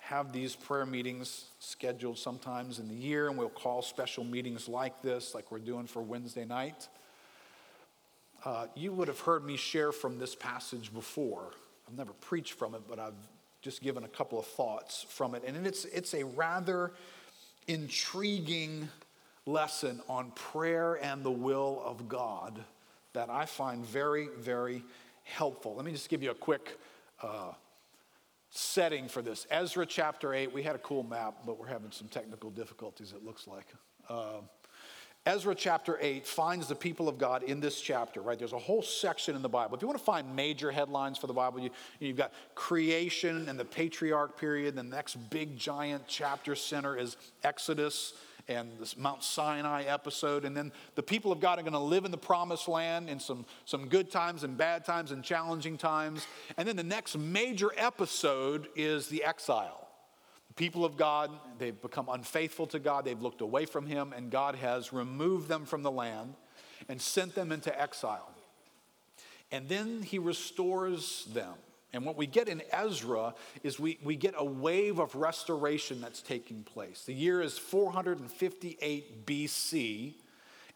have 0.00 0.32
these 0.32 0.56
prayer 0.56 0.84
meetings 0.84 1.44
scheduled 1.60 2.18
sometimes 2.18 2.80
in 2.80 2.88
the 2.88 2.94
year, 2.94 3.28
and 3.28 3.38
we'll 3.38 3.48
call 3.48 3.82
special 3.82 4.24
meetings 4.24 4.68
like 4.68 5.00
this, 5.00 5.32
like 5.32 5.52
we're 5.52 5.60
doing 5.60 5.86
for 5.86 6.02
Wednesday 6.02 6.44
night. 6.44 6.88
Uh, 8.44 8.66
you 8.74 8.90
would 8.92 9.06
have 9.06 9.20
heard 9.20 9.44
me 9.44 9.56
share 9.56 9.92
from 9.92 10.18
this 10.18 10.34
passage 10.34 10.92
before. 10.92 11.52
I've 11.86 11.96
never 11.96 12.12
preached 12.14 12.54
from 12.54 12.74
it, 12.74 12.82
but 12.88 12.98
I've 12.98 13.14
just 13.62 13.80
given 13.80 14.02
a 14.02 14.08
couple 14.08 14.40
of 14.40 14.46
thoughts 14.46 15.06
from 15.08 15.36
it. 15.36 15.44
And 15.46 15.64
it's, 15.64 15.84
it's 15.84 16.14
a 16.14 16.24
rather 16.24 16.94
intriguing 17.68 18.88
lesson 19.46 20.00
on 20.08 20.32
prayer 20.32 20.94
and 20.94 21.22
the 21.22 21.30
will 21.30 21.80
of 21.84 22.08
God 22.08 22.64
that 23.12 23.30
I 23.30 23.46
find 23.46 23.84
very, 23.84 24.28
very 24.38 24.84
helpful. 25.24 25.74
Let 25.74 25.84
me 25.84 25.92
just 25.92 26.08
give 26.08 26.22
you 26.22 26.30
a 26.30 26.34
quick 26.34 26.78
uh, 27.22 27.52
setting 28.50 29.08
for 29.08 29.22
this. 29.22 29.46
Ezra 29.50 29.86
chapter 29.86 30.34
8, 30.34 30.52
we 30.52 30.62
had 30.62 30.74
a 30.74 30.80
cool 30.80 31.02
map, 31.02 31.38
but 31.46 31.58
we're 31.58 31.66
having 31.66 31.90
some 31.90 32.08
technical 32.08 32.50
difficulties, 32.50 33.12
it 33.12 33.24
looks 33.24 33.46
like. 33.46 33.66
Uh, 34.08 34.40
Ezra 35.26 35.54
chapter 35.54 35.98
8 36.00 36.26
finds 36.26 36.66
the 36.66 36.74
people 36.74 37.06
of 37.06 37.18
God 37.18 37.42
in 37.42 37.60
this 37.60 37.80
chapter, 37.80 38.22
right? 38.22 38.38
There's 38.38 38.54
a 38.54 38.58
whole 38.58 38.80
section 38.80 39.36
in 39.36 39.42
the 39.42 39.50
Bible. 39.50 39.76
If 39.76 39.82
you 39.82 39.88
want 39.88 39.98
to 39.98 40.04
find 40.04 40.34
major 40.34 40.70
headlines 40.70 41.18
for 41.18 41.26
the 41.26 41.34
Bible, 41.34 41.60
you, 41.60 41.70
you've 41.98 42.16
got 42.16 42.32
creation 42.54 43.46
and 43.48 43.60
the 43.60 43.64
patriarch 43.64 44.38
period. 44.38 44.76
The 44.76 44.82
next 44.82 45.16
big 45.28 45.58
giant 45.58 46.04
chapter 46.06 46.54
center 46.54 46.96
is 46.96 47.18
Exodus 47.44 48.14
and 48.48 48.70
this 48.78 48.96
Mount 48.96 49.22
Sinai 49.22 49.84
episode. 49.84 50.44
And 50.44 50.56
then 50.56 50.72
the 50.94 51.02
people 51.02 51.32
of 51.32 51.40
God 51.40 51.58
are 51.58 51.62
going 51.62 51.72
to 51.72 51.78
live 51.78 52.04
in 52.04 52.10
the 52.10 52.18
promised 52.18 52.68
land 52.68 53.08
in 53.08 53.20
some, 53.20 53.44
some 53.64 53.88
good 53.88 54.10
times 54.10 54.44
and 54.44 54.56
bad 54.56 54.84
times 54.84 55.10
and 55.10 55.22
challenging 55.22 55.76
times. 55.76 56.26
And 56.56 56.66
then 56.66 56.76
the 56.76 56.82
next 56.82 57.16
major 57.16 57.70
episode 57.76 58.68
is 58.76 59.08
the 59.08 59.24
exile. 59.24 59.88
The 60.48 60.54
people 60.54 60.84
of 60.84 60.96
God, 60.96 61.30
they've 61.58 61.80
become 61.80 62.08
unfaithful 62.08 62.66
to 62.68 62.78
God, 62.78 63.04
they've 63.04 63.20
looked 63.20 63.40
away 63.40 63.66
from 63.66 63.86
Him, 63.86 64.12
and 64.14 64.30
God 64.30 64.56
has 64.56 64.92
removed 64.92 65.48
them 65.48 65.64
from 65.64 65.82
the 65.82 65.90
land 65.90 66.34
and 66.88 67.00
sent 67.00 67.34
them 67.34 67.52
into 67.52 67.80
exile. 67.80 68.30
And 69.52 69.68
then 69.68 70.02
He 70.02 70.18
restores 70.18 71.26
them. 71.26 71.54
And 71.92 72.04
what 72.04 72.16
we 72.16 72.26
get 72.26 72.48
in 72.48 72.62
Ezra 72.72 73.34
is 73.62 73.80
we, 73.80 73.98
we 74.04 74.14
get 74.16 74.34
a 74.36 74.44
wave 74.44 74.98
of 74.98 75.14
restoration 75.14 76.00
that's 76.00 76.22
taking 76.22 76.62
place. 76.62 77.02
The 77.04 77.14
year 77.14 77.40
is 77.40 77.58
458 77.58 79.26
BC, 79.26 80.14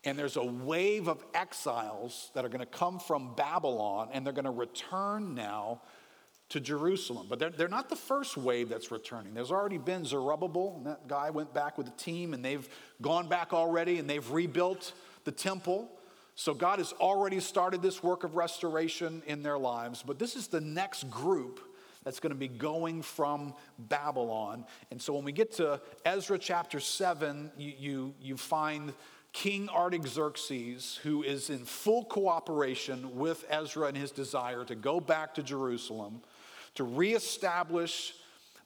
and 0.05 0.19
there's 0.19 0.37
a 0.37 0.45
wave 0.45 1.09
of 1.09 1.25
exiles 1.33 2.31
that 2.35 2.45
are 2.45 2.49
going 2.49 2.61
to 2.61 2.67
come 2.67 2.99
from 2.99 3.35
Babylon, 3.37 4.09
and 4.13 4.27
they're 4.27 4.33
going 4.33 4.45
to 4.45 4.51
return 4.51 5.35
now 5.35 5.83
to 6.51 6.61
Jerusalem. 6.61 7.27
But 7.29 7.39
they're, 7.39 7.51
they're 7.51 7.69
not 7.69 7.89
the 7.89 7.97
first 7.97 8.37
wave 8.37 8.69
that's 8.69 8.91
returning. 8.91 9.35
There's 9.35 9.53
already 9.53 9.79
been 9.79 10.05
Zerubbabel, 10.05 10.75
and 10.77 10.87
that 10.87 11.07
guy 11.09 11.31
went 11.31 11.55
back 11.55 11.79
with 11.79 11.87
a 11.87 11.93
team, 11.93 12.35
and 12.35 12.45
they've 12.45 12.69
gone 13.01 13.29
back 13.29 13.53
already, 13.53 13.99
and 13.99 14.11
they've 14.11 14.29
rebuilt 14.31 14.93
the 15.25 15.33
temple. 15.33 15.91
So 16.35 16.53
God 16.53 16.79
has 16.79 16.93
already 16.95 17.41
started 17.41 17.81
this 17.81 18.03
work 18.03 18.25
of 18.25 18.35
restoration 18.35 19.23
in 19.27 19.43
their 19.43 19.59
lives, 19.59 20.03
but 20.05 20.19
this 20.19 20.35
is 20.35 20.49
the 20.49 20.61
next 20.61 21.09
group 21.11 21.61
that's 22.03 22.21
going 22.21 22.33
to 22.33 22.39
be 22.39 22.49
going 22.49 23.03
from 23.03 23.55
Babylon. 23.79 24.65
And 24.91 25.01
so 25.01 25.15
when 25.15 25.25
we 25.25 25.33
get 25.33 25.53
to 25.53 25.81
Ezra 26.05 26.39
chapter 26.39 26.81
7, 26.81 27.51
you, 27.57 27.73
you, 27.79 28.15
you 28.21 28.37
find 28.37 28.93
King 29.33 29.69
Artaxerxes, 29.69 31.01
who 31.03 31.23
is 31.23 31.51
in 31.51 31.65
full 31.65 32.05
cooperation 32.05 33.17
with 33.17 33.45
Ezra 33.49 33.89
and 33.89 33.97
his 33.97 34.11
desire 34.13 34.65
to 34.65 34.75
go 34.75 35.01
back 35.01 35.35
to 35.35 35.43
Jerusalem, 35.43 36.21
to 36.77 36.85
reestablish 36.85 38.15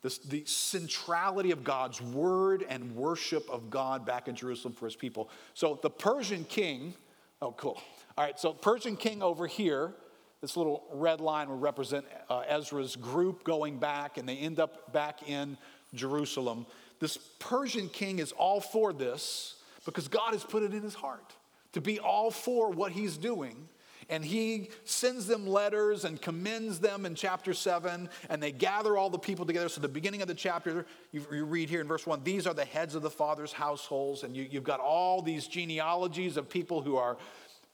the, 0.02 0.18
the 0.28 0.44
centrality 0.44 1.50
of 1.50 1.64
God's 1.64 2.00
word 2.00 2.64
and 2.68 2.94
worship 2.94 3.48
of 3.50 3.70
God 3.70 4.04
back 4.04 4.28
in 4.28 4.34
Jerusalem 4.34 4.74
for 4.74 4.84
his 4.84 4.96
people. 4.96 5.30
So 5.54 5.78
the 5.82 5.90
Persian 5.90 6.44
king, 6.44 6.94
Oh, 7.40 7.52
cool. 7.52 7.80
All 8.16 8.24
right, 8.24 8.38
so 8.38 8.52
Persian 8.52 8.96
king 8.96 9.22
over 9.22 9.46
here, 9.46 9.94
this 10.40 10.56
little 10.56 10.84
red 10.92 11.20
line 11.20 11.48
will 11.48 11.58
represent 11.58 12.04
uh, 12.28 12.40
Ezra's 12.48 12.96
group 12.96 13.44
going 13.44 13.78
back, 13.78 14.18
and 14.18 14.28
they 14.28 14.36
end 14.36 14.58
up 14.58 14.92
back 14.92 15.28
in 15.28 15.56
Jerusalem. 15.94 16.66
This 16.98 17.16
Persian 17.38 17.88
king 17.88 18.18
is 18.18 18.32
all 18.32 18.60
for 18.60 18.92
this 18.92 19.54
because 19.84 20.08
God 20.08 20.32
has 20.32 20.42
put 20.42 20.64
it 20.64 20.74
in 20.74 20.82
his 20.82 20.94
heart 20.94 21.32
to 21.72 21.80
be 21.80 22.00
all 22.00 22.30
for 22.30 22.70
what 22.70 22.90
he's 22.90 23.16
doing. 23.16 23.68
And 24.10 24.24
he 24.24 24.70
sends 24.84 25.26
them 25.26 25.46
letters 25.46 26.04
and 26.04 26.20
commends 26.20 26.78
them 26.78 27.04
in 27.04 27.14
chapter 27.14 27.52
7, 27.52 28.08
and 28.30 28.42
they 28.42 28.52
gather 28.52 28.96
all 28.96 29.10
the 29.10 29.18
people 29.18 29.44
together. 29.44 29.68
So, 29.68 29.82
the 29.82 29.88
beginning 29.88 30.22
of 30.22 30.28
the 30.28 30.34
chapter, 30.34 30.86
you, 31.12 31.26
you 31.30 31.44
read 31.44 31.68
here 31.68 31.82
in 31.82 31.88
verse 31.88 32.06
1 32.06 32.24
these 32.24 32.46
are 32.46 32.54
the 32.54 32.64
heads 32.64 32.94
of 32.94 33.02
the 33.02 33.10
father's 33.10 33.52
households. 33.52 34.22
And 34.22 34.34
you, 34.34 34.46
you've 34.50 34.64
got 34.64 34.80
all 34.80 35.20
these 35.20 35.46
genealogies 35.46 36.36
of 36.38 36.48
people 36.48 36.80
who 36.80 36.96
are 36.96 37.18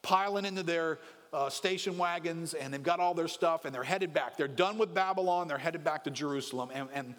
piling 0.01 0.45
into 0.45 0.63
their 0.63 0.99
uh, 1.31 1.49
station 1.49 1.97
wagons, 1.97 2.53
and 2.53 2.73
they've 2.73 2.83
got 2.83 2.99
all 2.99 3.13
their 3.13 3.27
stuff, 3.27 3.65
and 3.65 3.73
they're 3.73 3.83
headed 3.83 4.13
back. 4.13 4.37
They're 4.37 4.47
done 4.47 4.77
with 4.77 4.93
Babylon, 4.93 5.47
they're 5.47 5.57
headed 5.57 5.83
back 5.83 6.03
to 6.05 6.11
Jerusalem. 6.11 6.69
And, 6.73 6.89
and 6.93 7.15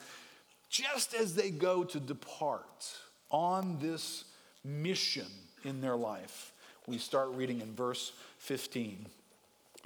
just 0.69 1.15
as 1.15 1.35
they 1.35 1.51
go 1.51 1.85
to 1.85 2.01
depart 2.01 2.97
on 3.31 3.79
this 3.81 4.25
mission 4.65 5.27
in 5.65 5.81
their 5.81 5.97
life, 5.97 6.53
we 6.87 6.99
start 6.99 7.29
reading 7.31 7.61
in 7.61 7.75
verse 7.75 8.13
15. 8.39 9.07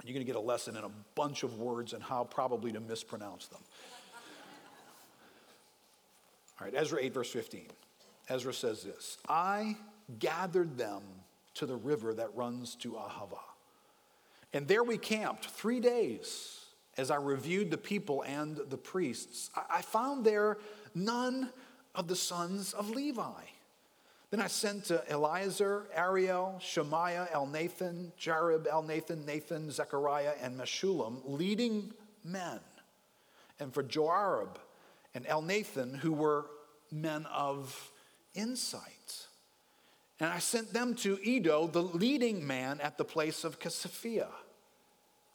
You're 0.03 0.13
going 0.13 0.25
to 0.25 0.31
get 0.31 0.35
a 0.35 0.39
lesson 0.39 0.75
in 0.75 0.83
a 0.83 0.91
bunch 1.15 1.43
of 1.43 1.59
words 1.59 1.93
and 1.93 2.01
how 2.01 2.23
probably 2.23 2.71
to 2.71 2.79
mispronounce 2.79 3.47
them. 3.47 3.61
All 6.59 6.65
right, 6.65 6.73
Ezra 6.75 6.99
8, 7.01 7.13
verse 7.13 7.31
15. 7.31 7.65
Ezra 8.29 8.53
says 8.53 8.83
this 8.83 9.17
I 9.27 9.75
gathered 10.19 10.77
them 10.77 11.01
to 11.55 11.65
the 11.65 11.75
river 11.75 12.13
that 12.13 12.35
runs 12.35 12.75
to 12.75 12.91
Ahava. 12.91 13.39
And 14.53 14.67
there 14.67 14.83
we 14.83 14.97
camped 14.97 15.45
three 15.45 15.79
days 15.79 16.65
as 16.97 17.09
I 17.09 17.15
reviewed 17.15 17.71
the 17.71 17.77
people 17.77 18.23
and 18.23 18.57
the 18.69 18.77
priests. 18.77 19.49
I 19.69 19.81
found 19.81 20.25
there 20.25 20.57
none 20.93 21.49
of 21.95 22.07
the 22.07 22.15
sons 22.15 22.73
of 22.73 22.89
Levi 22.89 23.43
then 24.31 24.39
I 24.39 24.47
sent 24.47 24.85
to 24.85 25.03
Eliezer, 25.11 25.87
Ariel, 25.93 26.57
Shemaiah, 26.61 27.27
Elnathan, 27.33 28.11
Jarib, 28.17 28.65
Elnathan, 28.65 28.87
Nathan, 28.87 29.25
Nathan, 29.25 29.71
Zechariah, 29.71 30.33
and 30.41 30.57
Meshullam, 30.57 31.21
leading 31.25 31.93
men. 32.23 32.61
And 33.59 33.73
for 33.73 33.83
Joarib 33.83 34.55
and 35.13 35.25
Elnathan, 35.25 35.97
who 35.97 36.13
were 36.13 36.45
men 36.91 37.25
of 37.25 37.91
insight. 38.33 39.27
And 40.21 40.29
I 40.29 40.39
sent 40.39 40.71
them 40.71 40.95
to 40.95 41.19
Iddo, 41.25 41.67
the 41.67 41.83
leading 41.83 42.47
man 42.47 42.79
at 42.79 42.97
the 42.97 43.03
place 43.03 43.43
of 43.43 43.59
Casiphia, 43.59 44.27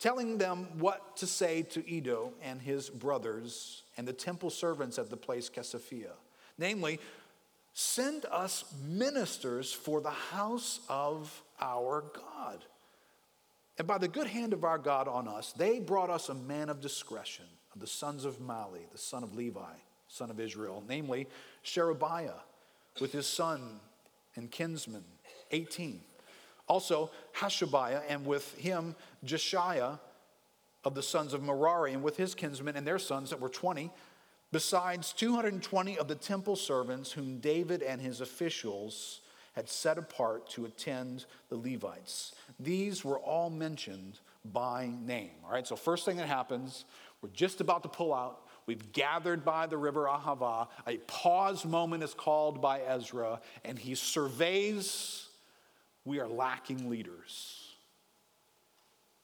telling 0.00 0.38
them 0.38 0.69
what 0.79 1.19
to 1.19 1.26
say 1.26 1.62
to 1.62 1.85
Iddo 1.87 2.33
and 2.43 2.62
his 2.62 2.88
brothers 2.88 3.83
and 3.99 4.09
the 4.09 4.12
temple 4.15 4.49
servants 4.49 4.99
at 4.99 5.11
the 5.11 5.17
place 5.19 5.50
Casiphia. 5.50 6.12
Namely, 6.57 6.99
Send 7.78 8.25
us 8.33 8.64
ministers 8.83 9.71
for 9.71 10.00
the 10.00 10.09
house 10.09 10.80
of 10.88 11.42
our 11.61 12.04
God. 12.14 12.64
And 13.76 13.87
by 13.87 13.99
the 13.99 14.09
good 14.09 14.28
hand 14.28 14.54
of 14.54 14.64
our 14.64 14.78
God 14.78 15.09
on 15.09 15.28
us, 15.28 15.52
they 15.52 15.78
brought 15.78 16.09
us 16.09 16.30
a 16.30 16.35
man 16.35 16.71
of 16.71 16.80
discretion, 16.80 17.45
of 17.75 17.83
the 17.83 17.87
sons 17.87 18.25
of 18.25 18.38
Mahli, 18.38 18.90
the 18.92 18.97
son 18.97 19.23
of 19.23 19.35
Levi, 19.35 19.75
son 20.09 20.30
of 20.30 20.40
Israel, 20.40 20.83
namely 20.88 21.26
Sherebiah 21.64 22.40
with 22.99 23.12
his 23.12 23.26
son 23.26 23.78
and 24.37 24.50
kinsman, 24.50 25.04
18. 25.50 26.00
Also 26.68 27.11
Hashabiah, 27.35 28.04
and 28.09 28.25
with 28.25 28.56
him 28.56 28.97
Jeshaiah 29.23 30.00
of 30.83 30.95
the 30.95 31.02
sons 31.02 31.35
of 31.35 31.42
Merari, 31.42 31.92
and 31.92 32.02
with 32.02 32.16
his 32.16 32.35
kinsmen 32.35 32.75
and 32.75 32.87
their 32.87 32.99
sons 32.99 33.28
that 33.28 33.38
were 33.38 33.50
20, 33.50 33.90
besides 34.53 35.12
220 35.12 35.99
of 35.99 36.09
the 36.09 36.15
temple 36.15 36.57
servants 36.57 37.12
whom 37.12 37.38
David 37.38 37.83
and 37.83 38.00
his 38.00 38.21
officials 38.21 39.21
had 39.55 39.69
set 39.69 39.97
apart 39.97 40.49
to 40.50 40.67
attend 40.67 41.25
the 41.49 41.57
Levites. 41.57 42.35
These 42.61 43.05
were 43.05 43.19
all 43.19 43.49
mentioned 43.49 44.21
by 44.45 44.91
name. 45.03 45.31
All 45.45 45.53
right, 45.53 45.67
so 45.67 45.76
first 45.76 46.05
thing 46.05 46.19
that 46.19 46.29
happens, 46.29 46.85
we're 47.23 47.31
just 47.31 47.61
about 47.61 47.83
to 47.83 47.88
pull 47.88 48.12
out. 48.12 48.43
We've 48.67 48.93
gathered 48.93 49.45
by 49.45 49.67
the 49.67 49.79
river 49.79 50.05
Ahava. 50.05 50.69
A 50.87 50.99
pause 51.07 51.65
moment 51.65 52.03
is 52.03 52.12
called 52.15 52.61
by 52.61 52.81
Ezra, 52.81 53.41
and 53.65 53.79
he 53.79 53.95
surveys 53.95 55.29
we 56.05 56.21
are 56.21 56.29
lacking 56.29 56.91
leaders. 56.91 57.75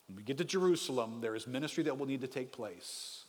When 0.07 0.17
we 0.17 0.23
get 0.23 0.38
to 0.38 0.45
Jerusalem, 0.45 1.21
there 1.21 1.35
is 1.35 1.47
ministry 1.47 1.85
that 1.85 1.99
will 1.99 2.07
need 2.07 2.21
to 2.23 2.26
take 2.26 2.52
place, 2.52 3.22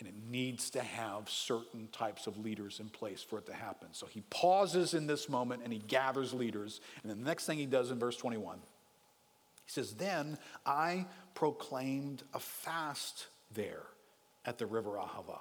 and 0.00 0.08
it 0.08 0.14
needs 0.30 0.70
to 0.70 0.80
have 0.80 1.28
certain 1.28 1.88
types 1.92 2.26
of 2.26 2.38
leaders 2.38 2.80
in 2.80 2.88
place 2.88 3.22
for 3.22 3.38
it 3.38 3.46
to 3.46 3.52
happen. 3.52 3.88
So 3.92 4.06
he 4.06 4.22
pauses 4.30 4.94
in 4.94 5.06
this 5.06 5.28
moment 5.28 5.62
and 5.62 5.72
he 5.72 5.78
gathers 5.78 6.32
leaders. 6.32 6.80
And 7.02 7.10
then 7.10 7.18
the 7.18 7.24
next 7.24 7.46
thing 7.46 7.58
he 7.58 7.66
does 7.66 7.90
in 7.90 7.98
verse 7.98 8.16
21, 8.16 8.58
he 8.58 9.70
says, 9.70 9.94
Then 9.94 10.38
I 10.64 11.06
proclaimed 11.34 12.22
a 12.34 12.40
fast 12.40 13.26
there 13.52 13.84
at 14.46 14.58
the 14.58 14.66
river 14.66 14.92
Ahava, 14.92 15.40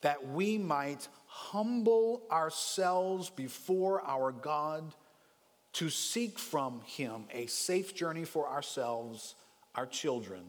that 0.00 0.26
we 0.28 0.58
might 0.58 1.06
humble 1.26 2.22
ourselves 2.30 3.30
before 3.30 4.02
our 4.06 4.32
God 4.32 4.94
to 5.74 5.90
seek 5.90 6.38
from 6.38 6.80
him 6.86 7.24
a 7.32 7.46
safe 7.46 7.94
journey 7.94 8.24
for 8.24 8.48
ourselves, 8.48 9.34
our 9.74 9.86
children, 9.86 10.42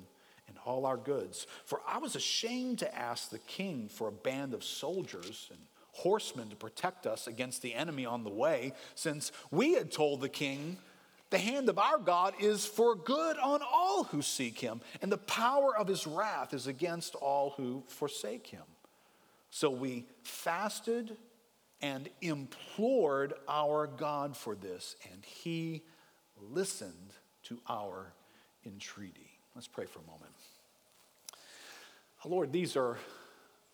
and 0.47 0.57
all 0.65 0.85
our 0.85 0.97
goods. 0.97 1.47
For 1.65 1.81
I 1.87 1.97
was 1.97 2.15
ashamed 2.15 2.79
to 2.79 2.95
ask 2.95 3.29
the 3.29 3.39
king 3.39 3.89
for 3.89 4.07
a 4.07 4.11
band 4.11 4.53
of 4.53 4.63
soldiers 4.63 5.47
and 5.51 5.59
horsemen 5.91 6.49
to 6.49 6.55
protect 6.55 7.07
us 7.07 7.25
against 7.27 7.61
the 7.61 7.73
enemy 7.73 8.05
on 8.05 8.23
the 8.23 8.29
way, 8.29 8.73
since 8.95 9.31
we 9.49 9.73
had 9.73 9.91
told 9.91 10.21
the 10.21 10.29
king, 10.29 10.77
the 11.29 11.37
hand 11.37 11.69
of 11.69 11.79
our 11.79 11.97
God 11.97 12.33
is 12.39 12.65
for 12.65 12.95
good 12.95 13.37
on 13.37 13.61
all 13.63 14.03
who 14.03 14.21
seek 14.21 14.59
him, 14.59 14.81
and 15.01 15.11
the 15.11 15.17
power 15.17 15.75
of 15.75 15.87
his 15.87 16.05
wrath 16.05 16.53
is 16.53 16.67
against 16.67 17.15
all 17.15 17.53
who 17.57 17.83
forsake 17.87 18.47
him. 18.47 18.63
So 19.49 19.69
we 19.69 20.05
fasted 20.21 21.15
and 21.81 22.09
implored 22.21 23.33
our 23.47 23.87
God 23.87 24.35
for 24.35 24.53
this, 24.55 24.97
and 25.11 25.23
he 25.23 25.81
listened 26.51 27.13
to 27.43 27.57
our 27.69 28.11
entreaty. 28.65 29.31
Let's 29.55 29.67
pray 29.67 29.85
for 29.85 29.99
a 29.99 30.05
moment. 30.05 30.34
Lord, 32.27 32.51
these 32.51 32.75
are 32.75 32.97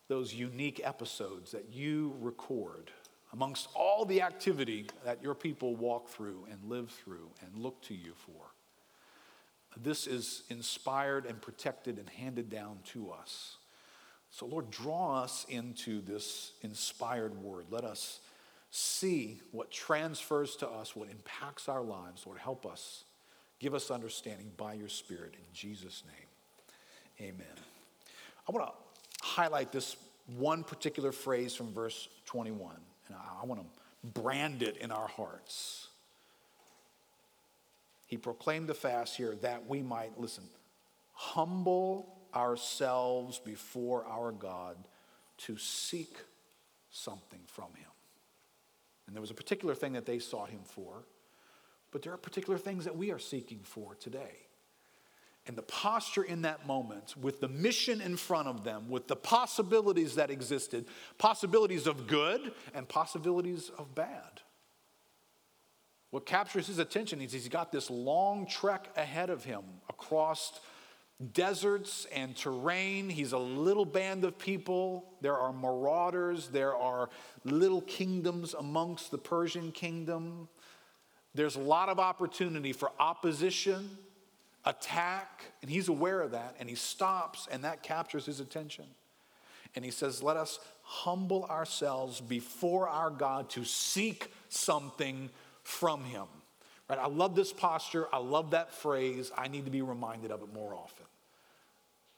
those 0.08 0.34
unique 0.34 0.82
episodes 0.84 1.52
that 1.52 1.68
you 1.72 2.14
record 2.20 2.92
amongst 3.34 3.70
all 3.76 4.04
the 4.06 4.22
activity 4.22 4.88
that 5.06 5.24
your 5.24 5.36
people 5.36 5.76
walk 5.76 6.10
through 6.10 6.46
and 6.52 6.70
live 6.70 6.90
through 6.90 7.30
and 7.42 7.64
look 7.64 7.82
to 7.84 7.94
you 7.94 8.14
for. 8.26 8.52
This 9.82 10.06
is 10.06 10.44
inspired 10.50 11.26
and 11.26 11.42
protected 11.42 11.98
and 11.98 12.10
handed 12.10 12.50
down 12.50 12.80
to 12.88 13.12
us. 13.12 13.58
So, 14.30 14.46
Lord, 14.46 14.70
draw 14.70 15.22
us 15.22 15.46
into 15.50 16.02
this 16.02 16.54
inspired 16.62 17.42
word. 17.42 17.66
Let 17.70 17.84
us 17.84 18.20
see 18.70 19.40
what 19.52 19.72
transfers 19.72 20.56
to 20.58 20.68
us, 20.68 20.96
what 20.96 21.10
impacts 21.10 21.70
our 21.70 21.84
lives. 21.84 22.26
Lord, 22.26 22.40
help 22.40 22.66
us. 22.66 23.04
Give 23.60 23.74
us 23.74 23.92
understanding 23.92 24.52
by 24.58 24.74
your 24.74 24.90
Spirit. 24.90 25.36
In 25.36 25.54
Jesus' 25.54 26.04
name, 26.08 27.30
amen. 27.30 27.71
I 28.48 28.52
want 28.52 28.68
to 28.68 29.26
highlight 29.26 29.72
this 29.72 29.96
one 30.38 30.64
particular 30.64 31.12
phrase 31.12 31.56
from 31.56 31.74
verse 31.74 32.08
21 32.26 32.76
and 33.08 33.18
I 33.18 33.46
want 33.46 33.62
to 33.62 34.22
brand 34.22 34.64
it 34.64 34.78
in 34.78 34.92
our 34.92 35.08
hearts. 35.08 35.88
He 38.08 38.18
proclaimed 38.18 38.68
the 38.68 38.74
fast 38.74 39.16
here 39.16 39.36
that 39.42 39.68
we 39.68 39.82
might, 39.82 40.20
listen, 40.20 40.44
humble 41.14 42.18
ourselves 42.36 43.40
before 43.40 44.06
our 44.06 44.32
God 44.32 44.78
to 45.40 45.58
seek 45.58 46.18
something 46.90 47.40
from 47.48 47.74
Him. 47.76 47.90
And 49.08 49.16
there 49.16 49.22
was 49.22 49.32
a 49.32 49.36
particular 49.36 49.76
thing 49.76 49.94
that 49.94 50.06
they 50.06 50.20
sought 50.20 50.50
Him 50.50 50.62
for, 50.64 51.06
but 51.92 52.02
there 52.02 52.14
are 52.14 52.18
particular 52.18 52.58
things 52.58 52.86
that 52.86 52.96
we 52.96 53.12
are 53.12 53.20
seeking 53.20 53.60
for 53.64 53.96
today 53.96 54.48
and 55.48 55.58
the 55.58 55.64
posture 55.64 56.24
in 56.24 56.44
that 56.44 56.68
moment, 56.68 57.16
with 57.18 57.42
the 57.42 57.48
mission 57.48 58.00
in 58.00 58.16
front 58.16 58.48
of 58.48 58.64
them, 58.64 58.90
with 58.90 59.08
the 59.08 59.16
possibilities 59.16 60.16
that 60.16 60.30
existed 60.30 60.86
possibilities 61.18 61.88
of 61.88 62.06
good 62.08 62.54
and 62.74 62.88
possibilities 62.88 63.72
of 63.78 63.96
bad. 63.96 64.42
What 66.12 66.26
captures 66.26 66.68
his 66.68 66.78
attention 66.78 67.22
is 67.22 67.32
he's 67.32 67.48
got 67.48 67.72
this 67.72 67.90
long 67.90 68.46
trek 68.46 68.90
ahead 68.96 69.30
of 69.30 69.44
him 69.44 69.64
across 69.90 70.60
deserts 71.34 72.06
and 72.14 72.36
terrain. 72.36 73.10
He's 73.10 73.32
a 73.32 73.38
little 73.38 73.86
band 73.86 74.26
of 74.26 74.38
people. 74.38 75.06
There 75.22 75.38
are 75.38 75.54
marauders, 75.54 76.50
there 76.50 76.76
are 76.76 77.10
little 77.46 77.82
kingdoms 77.82 78.54
amongst 78.54 79.10
the 79.10 79.18
Persian 79.18 79.72
kingdom. 79.72 80.50
There's 81.34 81.56
a 81.56 81.62
lot 81.62 81.90
of 81.90 81.98
opportunity 81.98 82.74
for 82.74 82.92
opposition 83.00 83.98
attack, 84.66 85.46
and 85.62 85.72
he's 85.72 85.88
aware 85.88 86.22
of 86.22 86.32
that, 86.32 86.56
and 86.60 86.70
he 86.70 86.76
stops, 86.76 87.48
and 87.52 87.64
that 87.64 87.84
captures 87.84 88.26
his 88.26 88.40
attention. 88.40 88.86
And 89.76 89.86
he 89.86 89.92
says, 89.92 90.22
Let 90.22 90.38
us 90.38 90.60
humble 90.84 91.46
ourselves 91.46 92.22
before 92.22 92.88
our 92.88 93.10
God 93.10 93.50
to 93.52 93.64
seek 93.64 94.32
something 94.50 95.30
from 95.64 96.04
him. 96.04 96.26
Right? 96.90 97.00
I 97.00 97.08
love 97.08 97.36
this 97.36 97.54
posture. 97.54 98.08
I 98.12 98.18
love 98.18 98.52
that 98.52 98.74
phrase. 98.74 99.32
I 99.38 99.48
need 99.48 99.66
to 99.66 99.72
be 99.72 99.82
reminded 99.82 100.32
of 100.32 100.42
it 100.42 100.54
more 100.54 100.76
often. 100.76 101.06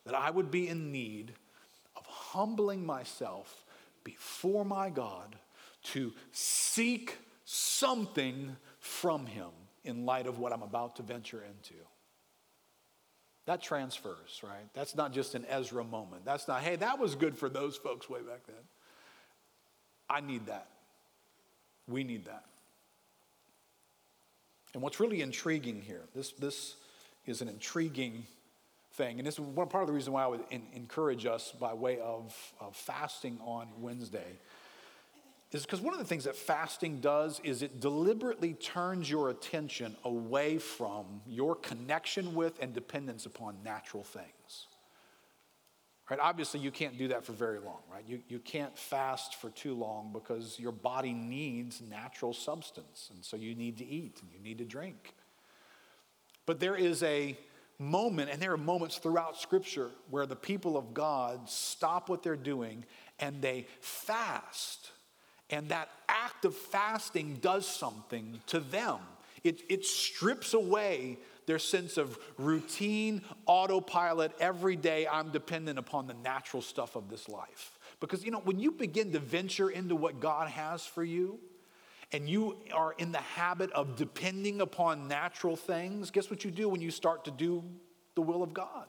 That 0.05 0.15
I 0.15 0.31
would 0.31 0.49
be 0.49 0.67
in 0.67 0.91
need 0.91 1.33
of 1.95 2.05
humbling 2.05 2.85
myself 2.85 3.63
before 4.03 4.65
my 4.65 4.89
God 4.89 5.35
to 5.83 6.13
seek 6.31 7.17
something 7.45 8.55
from 8.79 9.25
him 9.25 9.49
in 9.83 10.05
light 10.05 10.27
of 10.27 10.39
what 10.39 10.51
I'm 10.51 10.63
about 10.63 10.95
to 10.97 11.03
venture 11.03 11.43
into. 11.43 11.75
That 13.45 13.61
transfers, 13.61 14.41
right? 14.41 14.73
That's 14.73 14.95
not 14.95 15.11
just 15.11 15.35
an 15.35 15.45
Ezra 15.49 15.83
moment. 15.83 16.23
That's 16.23 16.47
not, 16.47 16.61
hey, 16.61 16.77
that 16.77 16.99
was 16.99 17.15
good 17.15 17.37
for 17.37 17.49
those 17.49 17.75
folks 17.75 18.09
way 18.09 18.19
back 18.19 18.45
then. 18.47 18.55
I 20.09 20.21
need 20.21 20.45
that. 20.45 20.67
We 21.87 22.03
need 22.03 22.25
that. 22.25 22.45
And 24.73 24.81
what's 24.81 24.99
really 24.99 25.21
intriguing 25.21 25.81
here, 25.81 26.01
this, 26.15 26.31
this 26.31 26.75
is 27.25 27.41
an 27.41 27.49
intriguing 27.49 28.25
thing. 28.93 29.19
And 29.19 29.27
this 29.27 29.35
is 29.35 29.41
one 29.41 29.67
part 29.67 29.83
of 29.83 29.87
the 29.87 29.93
reason 29.93 30.13
why 30.13 30.23
I 30.23 30.27
would 30.27 30.43
in, 30.49 30.63
encourage 30.73 31.25
us 31.25 31.51
by 31.51 31.73
way 31.73 31.99
of, 31.99 32.35
of 32.59 32.75
fasting 32.75 33.39
on 33.43 33.67
Wednesday 33.79 34.39
is 35.61 35.65
because 35.65 35.81
one 35.81 35.93
of 35.93 35.99
the 35.99 36.05
things 36.05 36.23
that 36.23 36.35
fasting 36.35 36.99
does 36.99 37.39
is 37.43 37.61
it 37.61 37.79
deliberately 37.79 38.53
turns 38.53 39.09
your 39.09 39.29
attention 39.29 39.95
away 40.03 40.57
from 40.57 41.21
your 41.27 41.55
connection 41.55 42.33
with 42.33 42.61
and 42.61 42.73
dependence 42.73 43.25
upon 43.25 43.57
natural 43.63 44.03
things. 44.03 44.67
Right? 46.09 46.19
Obviously, 46.19 46.59
you 46.59 46.71
can't 46.71 46.97
do 46.97 47.07
that 47.09 47.25
for 47.25 47.31
very 47.33 47.59
long, 47.59 47.79
right? 47.91 48.03
You, 48.05 48.21
you 48.27 48.39
can't 48.39 48.77
fast 48.77 49.35
for 49.35 49.49
too 49.51 49.73
long 49.73 50.11
because 50.11 50.59
your 50.59 50.71
body 50.71 51.13
needs 51.13 51.81
natural 51.81 52.33
substance. 52.33 53.09
And 53.13 53.23
so 53.23 53.37
you 53.37 53.55
need 53.55 53.77
to 53.77 53.85
eat 53.85 54.19
and 54.21 54.31
you 54.31 54.39
need 54.39 54.57
to 54.57 54.65
drink. 54.65 55.13
But 56.45 56.59
there 56.59 56.75
is 56.75 57.03
a 57.03 57.37
moment, 57.79 58.29
and 58.31 58.41
there 58.41 58.51
are 58.51 58.57
moments 58.57 58.97
throughout 58.97 59.39
Scripture 59.39 59.91
where 60.09 60.25
the 60.25 60.35
people 60.35 60.77
of 60.77 60.93
God 60.93 61.49
stop 61.49 62.09
what 62.09 62.21
they're 62.21 62.35
doing 62.35 62.83
and 63.19 63.41
they 63.41 63.67
fast 63.79 64.91
and 65.53 65.69
that 65.69 65.89
act 66.09 66.45
of 66.45 66.55
fasting 66.55 67.37
does 67.39 67.67
something 67.67 68.39
to 68.47 68.59
them. 68.59 68.97
It, 69.43 69.61
it 69.69 69.85
strips 69.85 70.55
away 70.55 71.19
their 71.45 71.59
sense 71.59 71.97
of 71.97 72.17
routine, 72.39 73.21
autopilot, 73.45 74.31
every 74.39 74.75
day 74.75 75.05
I'm 75.05 75.29
dependent 75.29 75.77
upon 75.77 76.07
the 76.07 76.15
natural 76.15 76.63
stuff 76.63 76.95
of 76.95 77.09
this 77.09 77.29
life. 77.29 77.77
Because, 77.99 78.23
you 78.23 78.31
know, 78.31 78.39
when 78.39 78.59
you 78.59 78.71
begin 78.71 79.11
to 79.11 79.19
venture 79.19 79.69
into 79.69 79.95
what 79.95 80.19
God 80.19 80.49
has 80.49 80.85
for 80.85 81.03
you, 81.03 81.39
and 82.11 82.27
you 82.29 82.57
are 82.73 82.93
in 82.97 83.11
the 83.11 83.19
habit 83.19 83.71
of 83.73 83.95
depending 83.95 84.61
upon 84.61 85.07
natural 85.07 85.55
things, 85.55 86.09
guess 86.09 86.29
what 86.29 86.43
you 86.43 86.51
do 86.51 86.67
when 86.69 86.81
you 86.81 86.91
start 86.91 87.25
to 87.25 87.31
do 87.31 87.63
the 88.15 88.21
will 88.21 88.41
of 88.41 88.53
God? 88.53 88.87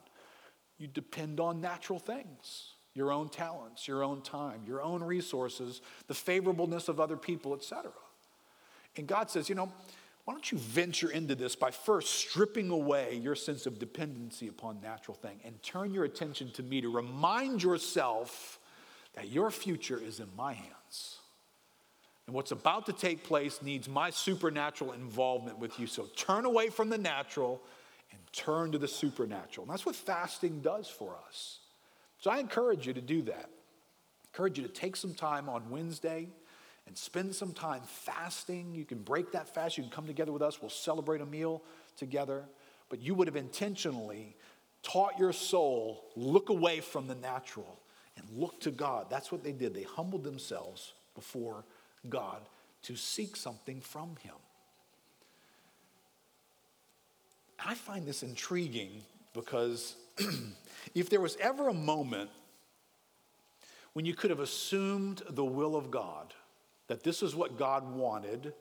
You 0.79 0.87
depend 0.87 1.41
on 1.41 1.61
natural 1.61 1.99
things. 1.99 2.74
Your 2.95 3.13
own 3.13 3.29
talents, 3.29 3.87
your 3.89 4.03
own 4.03 4.23
time, 4.23 4.61
your 4.67 4.81
own 4.81 5.03
resources, 5.03 5.83
the 6.07 6.15
favorableness 6.15 6.89
of 6.89 7.01
other 7.01 7.17
people, 7.17 7.55
etc. 7.55 7.91
And 8.97 9.07
God 9.07 9.31
says, 9.31 9.49
you 9.49 9.55
know, 9.55 9.73
why 10.25 10.33
don't 10.33 10.51
you 10.51 10.59
venture 10.59 11.11
into 11.11 11.35
this 11.35 11.55
by 11.55 11.71
first 11.71 12.15
stripping 12.15 12.71
away 12.71 13.21
your 13.23 13.35
sense 13.35 13.67
of 13.67 13.79
dependency 13.79 14.49
upon 14.49 14.81
natural 14.81 15.17
thing 15.17 15.39
and 15.45 15.63
turn 15.63 15.93
your 15.93 16.05
attention 16.05 16.51
to 16.53 16.63
me 16.63 16.81
to 16.81 16.89
remind 16.89 17.63
yourself 17.63 18.59
that 19.15 19.29
your 19.29 19.51
future 19.51 20.01
is 20.03 20.21
in 20.21 20.29
my 20.37 20.55
hands. 20.55 21.19
And 22.27 22.35
what's 22.35 22.53
about 22.53 22.87
to 22.87 22.95
take 22.95 23.23
place 23.23 23.61
needs 23.61 23.87
my 23.87 24.09
supernatural 24.09 24.93
involvement 24.93 25.59
with 25.59 25.79
you. 25.79 25.87
So 25.87 26.07
turn 26.17 26.47
away 26.47 26.71
from 26.71 26.89
the 26.89 26.97
natural 26.97 27.61
and 28.11 28.21
turn 28.33 28.73
to 28.73 28.79
the 28.79 28.89
supernatural. 28.89 29.65
And 29.67 29.73
that's 29.73 29.85
what 29.85 29.95
fasting 29.95 30.61
does 30.61 30.89
for 30.89 31.17
us. 31.29 31.59
So 32.25 32.31
I 32.31 32.39
encourage 32.39 32.87
you 32.87 32.95
to 32.95 33.03
do 33.03 33.21
that. 33.25 33.51
I 33.51 34.27
encourage 34.33 34.57
you 34.57 34.67
to 34.67 34.73
take 34.73 34.97
some 34.97 35.13
time 35.13 35.47
on 35.51 35.69
Wednesday 35.69 36.31
and 36.87 36.97
spend 36.97 37.35
some 37.35 37.53
time 37.53 37.83
fasting. 37.87 38.75
You 38.75 38.87
can 38.87 39.03
break 39.03 39.33
that 39.33 39.47
fast. 39.47 39.77
You 39.77 39.85
can 39.85 39.93
come 39.93 40.07
together 40.07 40.33
with 40.33 40.41
us. 40.41 40.63
We'll 40.63 40.71
celebrate 40.71 41.21
a 41.21 41.27
meal 41.27 41.61
together. 41.99 42.47
But 42.89 43.03
you 43.03 43.13
would 43.13 43.29
have 43.29 43.37
intentionally 43.37 44.37
taught 44.83 45.19
your 45.19 45.35
soul 45.35 46.03
look 46.17 46.49
away 46.49 46.81
from 46.81 47.09
the 47.09 47.15
natural 47.15 47.79
and 48.17 48.27
look 48.35 48.59
to 48.63 48.71
God. 48.71 49.09
That's 49.11 49.31
what 49.31 49.45
they 49.45 49.53
did. 49.53 49.75
They 49.75 49.83
humbled 49.83 50.25
themselves 50.25 50.95
before 51.15 51.67
God 52.09 52.41
to 52.85 52.97
seek 52.97 53.37
something 53.37 53.83
from 53.83 54.17
Him. 54.23 54.37
I 57.63 57.75
find 57.75 58.07
this 58.07 58.23
intriguing 58.23 59.03
because 59.35 59.97
if 60.95 61.11
there 61.11 61.21
was 61.21 61.37
ever 61.37 61.69
a 61.69 61.75
moment 61.75 62.31
when 63.95 64.05
you 64.05 64.15
could 64.15 64.31
have 64.31 64.41
assumed 64.41 65.23
the 65.31 65.45
will 65.45 65.77
of 65.77 65.91
God, 65.91 66.35
that 66.89 67.03
this 67.03 67.23
is 67.23 67.35
what 67.35 67.59
God 67.59 67.95
wanted. 67.95 68.53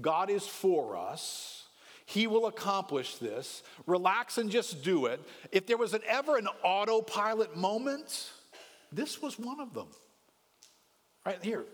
God 0.00 0.30
is 0.30 0.46
for 0.46 0.96
us. 0.96 1.64
He 2.06 2.26
will 2.26 2.46
accomplish 2.46 3.16
this. 3.16 3.62
Relax 3.86 4.38
and 4.38 4.48
just 4.48 4.82
do 4.82 5.06
it. 5.06 5.20
If 5.50 5.66
there 5.66 5.76
was 5.76 5.92
an, 5.92 6.02
ever 6.06 6.36
an 6.36 6.48
autopilot 6.62 7.56
moment, 7.56 8.30
this 8.92 9.20
was 9.20 9.38
one 9.38 9.60
of 9.60 9.74
them. 9.74 9.88
Right 11.24 11.42
here, 11.42 11.64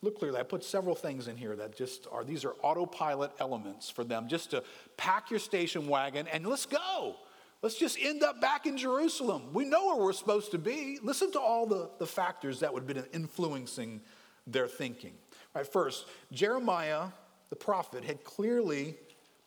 look 0.00 0.18
clearly. 0.20 0.38
I 0.38 0.44
put 0.44 0.62
several 0.62 0.94
things 0.94 1.26
in 1.26 1.36
here 1.36 1.56
that 1.56 1.76
just 1.76 2.06
are, 2.12 2.22
these 2.22 2.44
are 2.44 2.54
autopilot 2.62 3.32
elements 3.40 3.90
for 3.90 4.04
them, 4.04 4.28
just 4.28 4.52
to 4.52 4.62
pack 4.96 5.30
your 5.30 5.40
station 5.40 5.88
wagon 5.88 6.28
and 6.28 6.46
let's 6.46 6.66
go. 6.66 7.16
Let's 7.64 7.76
just 7.76 7.96
end 7.98 8.22
up 8.22 8.42
back 8.42 8.66
in 8.66 8.76
Jerusalem. 8.76 9.44
We 9.54 9.64
know 9.64 9.86
where 9.86 9.96
we're 9.96 10.12
supposed 10.12 10.50
to 10.50 10.58
be. 10.58 10.98
Listen 11.02 11.32
to 11.32 11.40
all 11.40 11.64
the, 11.64 11.88
the 11.98 12.06
factors 12.06 12.60
that 12.60 12.74
would 12.74 12.86
have 12.86 12.94
been 12.94 13.06
influencing 13.14 14.02
their 14.46 14.68
thinking. 14.68 15.14
Right, 15.54 15.66
first, 15.66 16.04
Jeremiah, 16.30 17.06
the 17.48 17.56
prophet, 17.56 18.04
had 18.04 18.22
clearly 18.22 18.98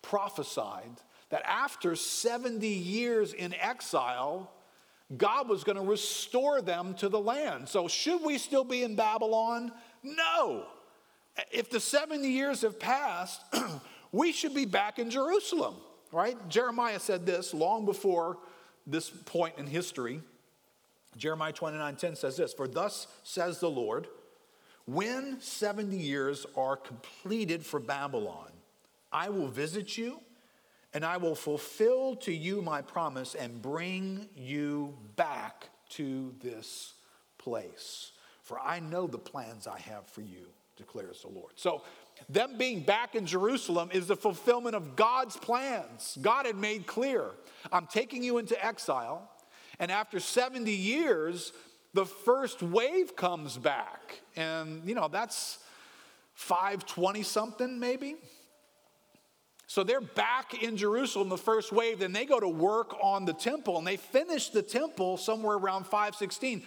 prophesied 0.01 0.99
that 1.29 1.43
after 1.45 1.95
70 1.95 2.67
years 2.67 3.33
in 3.33 3.53
exile, 3.53 4.51
God 5.15 5.47
was 5.47 5.63
going 5.63 5.77
to 5.77 5.83
restore 5.83 6.59
them 6.59 6.95
to 6.95 7.09
the 7.09 7.19
land. 7.19 7.69
So, 7.69 7.87
should 7.87 8.23
we 8.23 8.39
still 8.39 8.63
be 8.63 8.81
in 8.81 8.95
Babylon? 8.95 9.71
No. 10.01 10.65
If 11.51 11.69
the 11.69 11.79
70 11.79 12.27
years 12.27 12.63
have 12.63 12.79
passed, 12.79 13.41
we 14.11 14.31
should 14.31 14.55
be 14.55 14.65
back 14.65 14.97
in 14.97 15.11
Jerusalem, 15.11 15.75
right? 16.17 16.49
Jeremiah 16.49 16.99
said 16.99 17.27
this 17.27 17.53
long 17.53 17.85
before 17.85 18.39
this 18.87 19.09
point 19.09 19.53
in 19.59 19.67
history. 19.67 20.19
Jeremiah 21.15 21.53
29 21.53 21.95
10 21.95 22.15
says 22.15 22.37
this 22.37 22.53
For 22.53 22.67
thus 22.67 23.05
says 23.23 23.59
the 23.59 23.69
Lord, 23.69 24.07
when 24.85 25.39
70 25.39 25.95
years 25.95 26.47
are 26.55 26.75
completed 26.75 27.63
for 27.63 27.79
Babylon, 27.79 28.49
I 29.11 29.29
will 29.29 29.47
visit 29.47 29.95
you 29.95 30.19
and 30.91 31.05
I 31.05 31.17
will 31.17 31.35
fulfill 31.35 32.15
to 32.17 32.33
you 32.33 32.63
my 32.63 32.81
promise 32.81 33.35
and 33.35 33.61
bring 33.61 34.27
you 34.35 34.97
back 35.17 35.69
to 35.89 36.33
this 36.41 36.93
place. 37.37 38.13
For 38.41 38.59
I 38.59 38.79
know 38.79 39.05
the 39.05 39.19
plans 39.19 39.67
I 39.67 39.77
have 39.79 40.07
for 40.07 40.21
you, 40.21 40.47
declares 40.77 41.21
the 41.21 41.27
Lord. 41.27 41.51
So, 41.57 41.83
them 42.29 42.57
being 42.57 42.81
back 42.81 43.15
in 43.15 43.25
Jerusalem 43.25 43.89
is 43.93 44.07
the 44.07 44.15
fulfillment 44.15 44.75
of 44.75 44.95
God's 44.95 45.37
plans. 45.37 46.17
God 46.21 46.45
had 46.45 46.55
made 46.55 46.87
clear 46.87 47.31
I'm 47.71 47.87
taking 47.87 48.23
you 48.23 48.37
into 48.37 48.63
exile, 48.63 49.29
and 49.79 49.91
after 49.91 50.19
70 50.19 50.71
years, 50.71 51.51
the 51.93 52.05
first 52.05 52.61
wave 52.61 53.15
comes 53.15 53.57
back. 53.57 54.21
And, 54.35 54.87
you 54.87 54.95
know, 54.95 55.07
that's 55.07 55.59
520 56.35 57.23
something 57.23 57.79
maybe. 57.79 58.15
So 59.69 59.83
they're 59.83 59.99
back 59.99 60.63
in 60.63 60.77
Jerusalem, 60.77 61.27
the 61.27 61.37
first 61.37 61.73
wave, 61.73 61.99
then 61.99 62.13
they 62.13 62.25
go 62.25 62.39
to 62.39 62.47
work 62.47 62.95
on 63.01 63.25
the 63.25 63.33
temple 63.33 63.77
and 63.77 63.85
they 63.85 63.97
finish 63.97 64.49
the 64.49 64.61
temple 64.61 65.17
somewhere 65.17 65.57
around 65.57 65.83
516. 65.83 66.63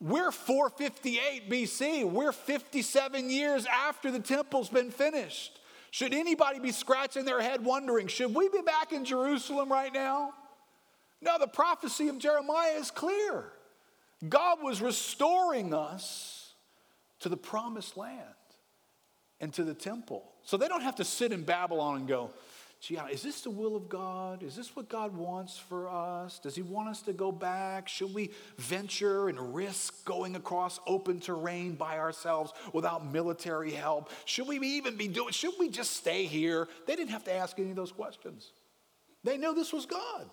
We're 0.00 0.30
458 0.30 1.50
BC. 1.50 2.04
We're 2.04 2.32
57 2.32 3.30
years 3.30 3.66
after 3.66 4.10
the 4.10 4.20
temple's 4.20 4.68
been 4.68 4.90
finished. 4.90 5.58
Should 5.90 6.14
anybody 6.14 6.60
be 6.60 6.70
scratching 6.70 7.24
their 7.24 7.40
head 7.40 7.64
wondering, 7.64 8.06
should 8.06 8.34
we 8.34 8.48
be 8.48 8.60
back 8.62 8.92
in 8.92 9.04
Jerusalem 9.04 9.72
right 9.72 9.92
now? 9.92 10.34
No, 11.20 11.36
the 11.38 11.48
prophecy 11.48 12.08
of 12.08 12.18
Jeremiah 12.18 12.74
is 12.78 12.90
clear. 12.90 13.52
God 14.28 14.62
was 14.62 14.80
restoring 14.80 15.74
us 15.74 16.52
to 17.20 17.28
the 17.28 17.36
promised 17.36 17.96
land 17.96 18.22
and 19.40 19.52
to 19.54 19.64
the 19.64 19.74
temple. 19.74 20.24
So 20.44 20.56
they 20.56 20.68
don't 20.68 20.82
have 20.82 20.96
to 20.96 21.04
sit 21.04 21.32
in 21.32 21.42
Babylon 21.42 21.96
and 21.96 22.08
go, 22.08 22.30
gee, 22.80 22.98
is 23.10 23.22
this 23.22 23.40
the 23.40 23.50
will 23.50 23.76
of 23.76 23.88
God? 23.88 24.42
Is 24.42 24.54
this 24.54 24.74
what 24.76 24.88
God 24.88 25.16
wants 25.16 25.58
for 25.58 25.88
us? 25.88 26.38
Does 26.38 26.54
He 26.54 26.62
want 26.62 26.88
us 26.88 27.02
to 27.02 27.12
go 27.12 27.32
back? 27.32 27.88
Should 27.88 28.14
we 28.14 28.30
venture 28.56 29.28
and 29.28 29.54
risk 29.54 30.04
going 30.04 30.36
across 30.36 30.78
open 30.86 31.20
terrain 31.20 31.74
by 31.74 31.98
ourselves 31.98 32.52
without 32.72 33.10
military 33.10 33.72
help? 33.72 34.10
Should 34.24 34.46
we 34.46 34.58
even 34.58 34.96
be 34.96 35.08
doing, 35.08 35.32
should 35.32 35.54
we 35.58 35.70
just 35.70 35.96
stay 35.96 36.24
here? 36.24 36.68
They 36.86 36.96
didn't 36.96 37.10
have 37.10 37.24
to 37.24 37.32
ask 37.32 37.58
any 37.58 37.70
of 37.70 37.76
those 37.76 37.92
questions. 37.92 38.52
They 39.24 39.36
knew 39.36 39.54
this 39.54 39.72
was 39.72 39.86
God. 39.86 40.30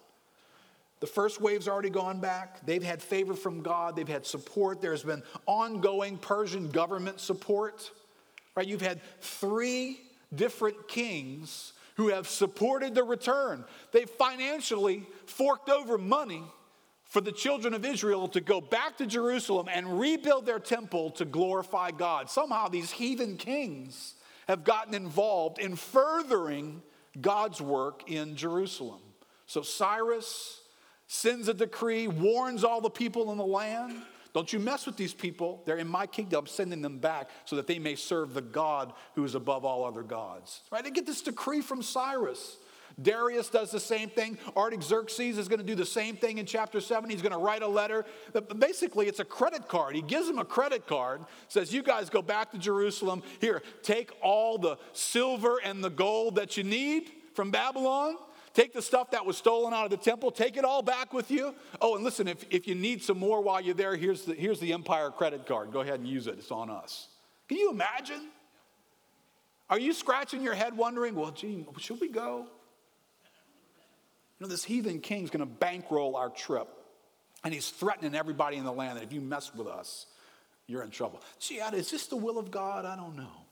The 1.01 1.08
first 1.08 1.41
wave's 1.41 1.67
already 1.67 1.89
gone 1.89 2.19
back. 2.19 2.65
They've 2.65 2.84
had 2.84 3.01
favor 3.01 3.34
from 3.34 3.62
God. 3.62 3.95
They've 3.95 4.08
had 4.08 4.25
support. 4.25 4.81
There's 4.81 5.03
been 5.03 5.23
ongoing 5.45 6.17
Persian 6.17 6.69
government 6.69 7.19
support. 7.19 7.91
Right? 8.55 8.67
You've 8.67 8.81
had 8.81 9.01
three 9.19 9.99
different 10.34 10.88
kings 10.88 11.73
who 11.95 12.10
have 12.10 12.27
supported 12.27 12.95
the 12.95 13.03
return. 13.03 13.65
They've 13.91 14.10
financially 14.10 15.05
forked 15.25 15.69
over 15.69 15.97
money 15.97 16.43
for 17.05 17.21
the 17.21 17.31
children 17.31 17.73
of 17.73 17.86
Israel 17.86 18.27
to 18.29 18.41
go 18.41 18.60
back 18.62 18.97
to 18.97 19.05
Jerusalem 19.05 19.67
and 19.71 19.99
rebuild 19.99 20.45
their 20.45 20.60
temple 20.60 21.12
to 21.12 21.25
glorify 21.25 21.91
God. 21.91 22.29
Somehow 22.29 22.67
these 22.67 22.91
heathen 22.91 23.38
kings 23.38 24.15
have 24.47 24.63
gotten 24.63 24.93
involved 24.93 25.60
in 25.60 25.75
furthering 25.75 26.81
God's 27.19 27.62
work 27.62 28.10
in 28.10 28.36
Jerusalem. 28.36 28.99
So 29.47 29.62
Cyrus, 29.62 30.62
sends 31.08 31.47
a 31.47 31.53
decree, 31.53 32.08
warns 32.08 32.63
all 32.63 32.81
the 32.81 32.89
people 32.89 33.31
in 33.31 33.38
the 33.38 33.45
land. 33.45 34.01
Don't 34.36 34.52
you 34.52 34.60
mess 34.60 34.86
with 34.86 34.98
these 34.98 35.13
people. 35.13 35.63
They're 35.65 35.78
in 35.78 35.88
my 35.88 36.06
kingdom. 36.06 36.39
I'm 36.39 36.48
sending 36.48 36.82
them 36.82 36.98
back 37.00 37.30
so 37.45 37.56
that 37.56 37.67
they 37.67 37.80
may 37.80 37.95
serve 37.95 38.34
the 38.34 38.41
God 38.41 38.91
who 39.15 39.24
is 39.24 39.34
above 39.34 39.63
all 39.63 39.86
other 39.86 40.04
gods. 40.04 40.60
Right? 40.74 40.84
They 40.84 40.91
get 40.91 41.06
this 41.06 41.21
decree 41.21 41.62
from 41.62 41.82
Cyrus. 41.82 42.58
Darius 43.02 43.48
does 43.48 43.71
the 43.71 43.80
same 43.80 44.10
thing. 44.10 44.38
Artaxerxes 44.58 45.38
is 45.38 45.48
going 45.48 45.62
to 45.62 45.65
do 45.65 45.74
the 45.74 45.86
same 45.86 46.17
thing 46.17 46.38
in 46.38 46.45
chapter 46.45 46.82
7. 46.82 47.10
He's 47.10 47.21
going 47.21 47.32
to 47.32 47.38
write 47.38 47.62
a 47.62 47.67
letter. 47.67 48.04
Basically, 48.60 49.08
it's 49.08 49.21
a 49.21 49.26
credit 49.26 49.69
card. 49.69 49.95
He 49.95 50.02
gives 50.02 50.28
them 50.28 50.38
a 50.38 50.45
credit 50.45 50.86
card, 50.86 51.21
says, 51.48 51.74
You 51.74 51.82
guys 51.82 52.10
go 52.10 52.21
back 52.21 52.52
to 52.52 52.58
Jerusalem. 52.58 53.24
Here, 53.39 53.62
take 53.84 54.12
all 54.21 54.58
the 54.58 54.78
silver 54.91 55.62
and 55.63 55.82
the 55.82 55.89
gold 55.89 56.36
that 56.36 56.58
you 56.58 56.65
need 56.65 57.10
from 57.36 57.52
Babylon. 57.52 58.17
Take 58.56 58.72
the 58.72 58.82
stuff 58.82 59.12
that 59.12 59.26
was 59.26 59.38
stolen 59.38 59.74
out 59.74 59.84
of 59.84 59.91
the 59.91 59.98
temple, 59.98 60.32
take 60.32 60.56
it 60.56 60.63
all 60.63 60.82
back 60.82 61.13
with 61.13 61.30
you. 61.30 61.54
Oh, 61.82 61.96
and 61.96 62.06
listen, 62.06 62.26
if, 62.30 62.46
if 62.50 62.68
you 62.68 62.74
need 62.74 63.04
some 63.04 63.20
more 63.20 63.41
while 63.41 63.60
you're 63.60 63.76
there, 63.76 63.98
here's 63.98 64.24
the, 64.24 64.34
here's 64.34 64.62
the 64.62 64.72
Empire 64.72 65.12
credit 65.12 65.46
card. 65.46 65.74
Go 65.74 65.82
ahead 65.82 66.00
and 66.00 66.08
use 66.08 66.26
it. 66.26 66.36
It's 66.39 66.52
on 66.52 66.70
us. 66.70 67.10
Can 67.50 67.58
you 67.58 67.70
imagine? 67.70 68.30
Are 69.70 69.78
you 69.78 69.91
scratching 69.91 70.41
your 70.41 70.54
head 70.54 70.78
wondering, 70.78 71.15
well, 71.15 71.32
gee, 71.32 71.65
should 71.80 72.00
we 72.00 72.08
go? 72.08 72.48
You 74.39 74.46
know, 74.46 74.48
this 74.48 74.63
heathen 74.63 75.02
king's 75.02 75.30
going 75.30 75.46
to 75.46 75.54
bankroll 75.54 76.15
our 76.15 76.30
trip. 76.30 76.70
And 77.44 77.54
he's 77.54 77.70
threatening 77.70 78.15
everybody 78.15 78.56
in 78.56 78.63
the 78.63 78.72
land 78.72 78.98
that 78.98 79.04
if 79.04 79.12
you 79.12 79.20
mess 79.20 79.54
with 79.54 79.68
us, 79.68 80.06
you're 80.65 80.82
in 80.82 80.91
trouble. 80.91 81.22
Gee, 81.39 81.56
is 81.56 81.91
this 81.91 82.08
the 82.08 82.15
will 82.15 82.39
of 82.39 82.52
God? 82.52 82.86
I 82.86 82.96
don't 82.96 83.18
know. 83.18 83.44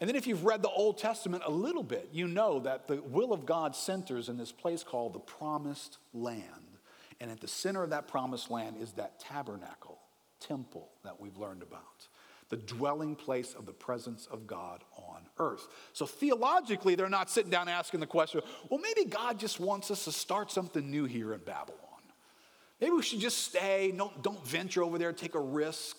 And 0.00 0.08
then, 0.08 0.16
if 0.16 0.26
you've 0.26 0.44
read 0.44 0.62
the 0.62 0.70
Old 0.70 0.96
Testament 0.96 1.42
a 1.44 1.50
little 1.50 1.82
bit, 1.82 2.08
you 2.10 2.26
know 2.26 2.60
that 2.60 2.88
the 2.88 3.02
will 3.02 3.34
of 3.34 3.44
God 3.44 3.76
centers 3.76 4.30
in 4.30 4.38
this 4.38 4.50
place 4.50 4.82
called 4.82 5.12
the 5.12 5.20
Promised 5.20 5.98
Land. 6.14 6.70
And 7.20 7.30
at 7.30 7.40
the 7.40 7.48
center 7.48 7.82
of 7.82 7.90
that 7.90 8.08
promised 8.08 8.50
land 8.50 8.76
is 8.80 8.92
that 8.92 9.20
tabernacle 9.20 9.98
temple 10.40 10.88
that 11.04 11.20
we've 11.20 11.36
learned 11.36 11.62
about, 11.62 12.08
the 12.48 12.56
dwelling 12.56 13.14
place 13.14 13.54
of 13.54 13.66
the 13.66 13.72
presence 13.72 14.26
of 14.30 14.46
God 14.46 14.82
on 14.96 15.20
earth. 15.38 15.68
So 15.92 16.06
theologically, 16.06 16.94
they're 16.94 17.10
not 17.10 17.30
sitting 17.30 17.50
down 17.50 17.68
asking 17.68 18.00
the 18.00 18.06
question, 18.06 18.40
well, 18.70 18.80
maybe 18.80 19.08
God 19.08 19.38
just 19.38 19.60
wants 19.60 19.90
us 19.90 20.04
to 20.04 20.12
start 20.12 20.50
something 20.50 20.90
new 20.90 21.04
here 21.04 21.34
in 21.34 21.40
Babylon. 21.40 21.76
Maybe 22.80 22.92
we 22.92 23.02
should 23.02 23.20
just 23.20 23.44
stay, 23.44 23.92
don't, 23.94 24.22
don't 24.22 24.44
venture 24.46 24.82
over 24.82 24.96
there, 24.96 25.12
take 25.12 25.34
a 25.34 25.40
risk. 25.40 25.96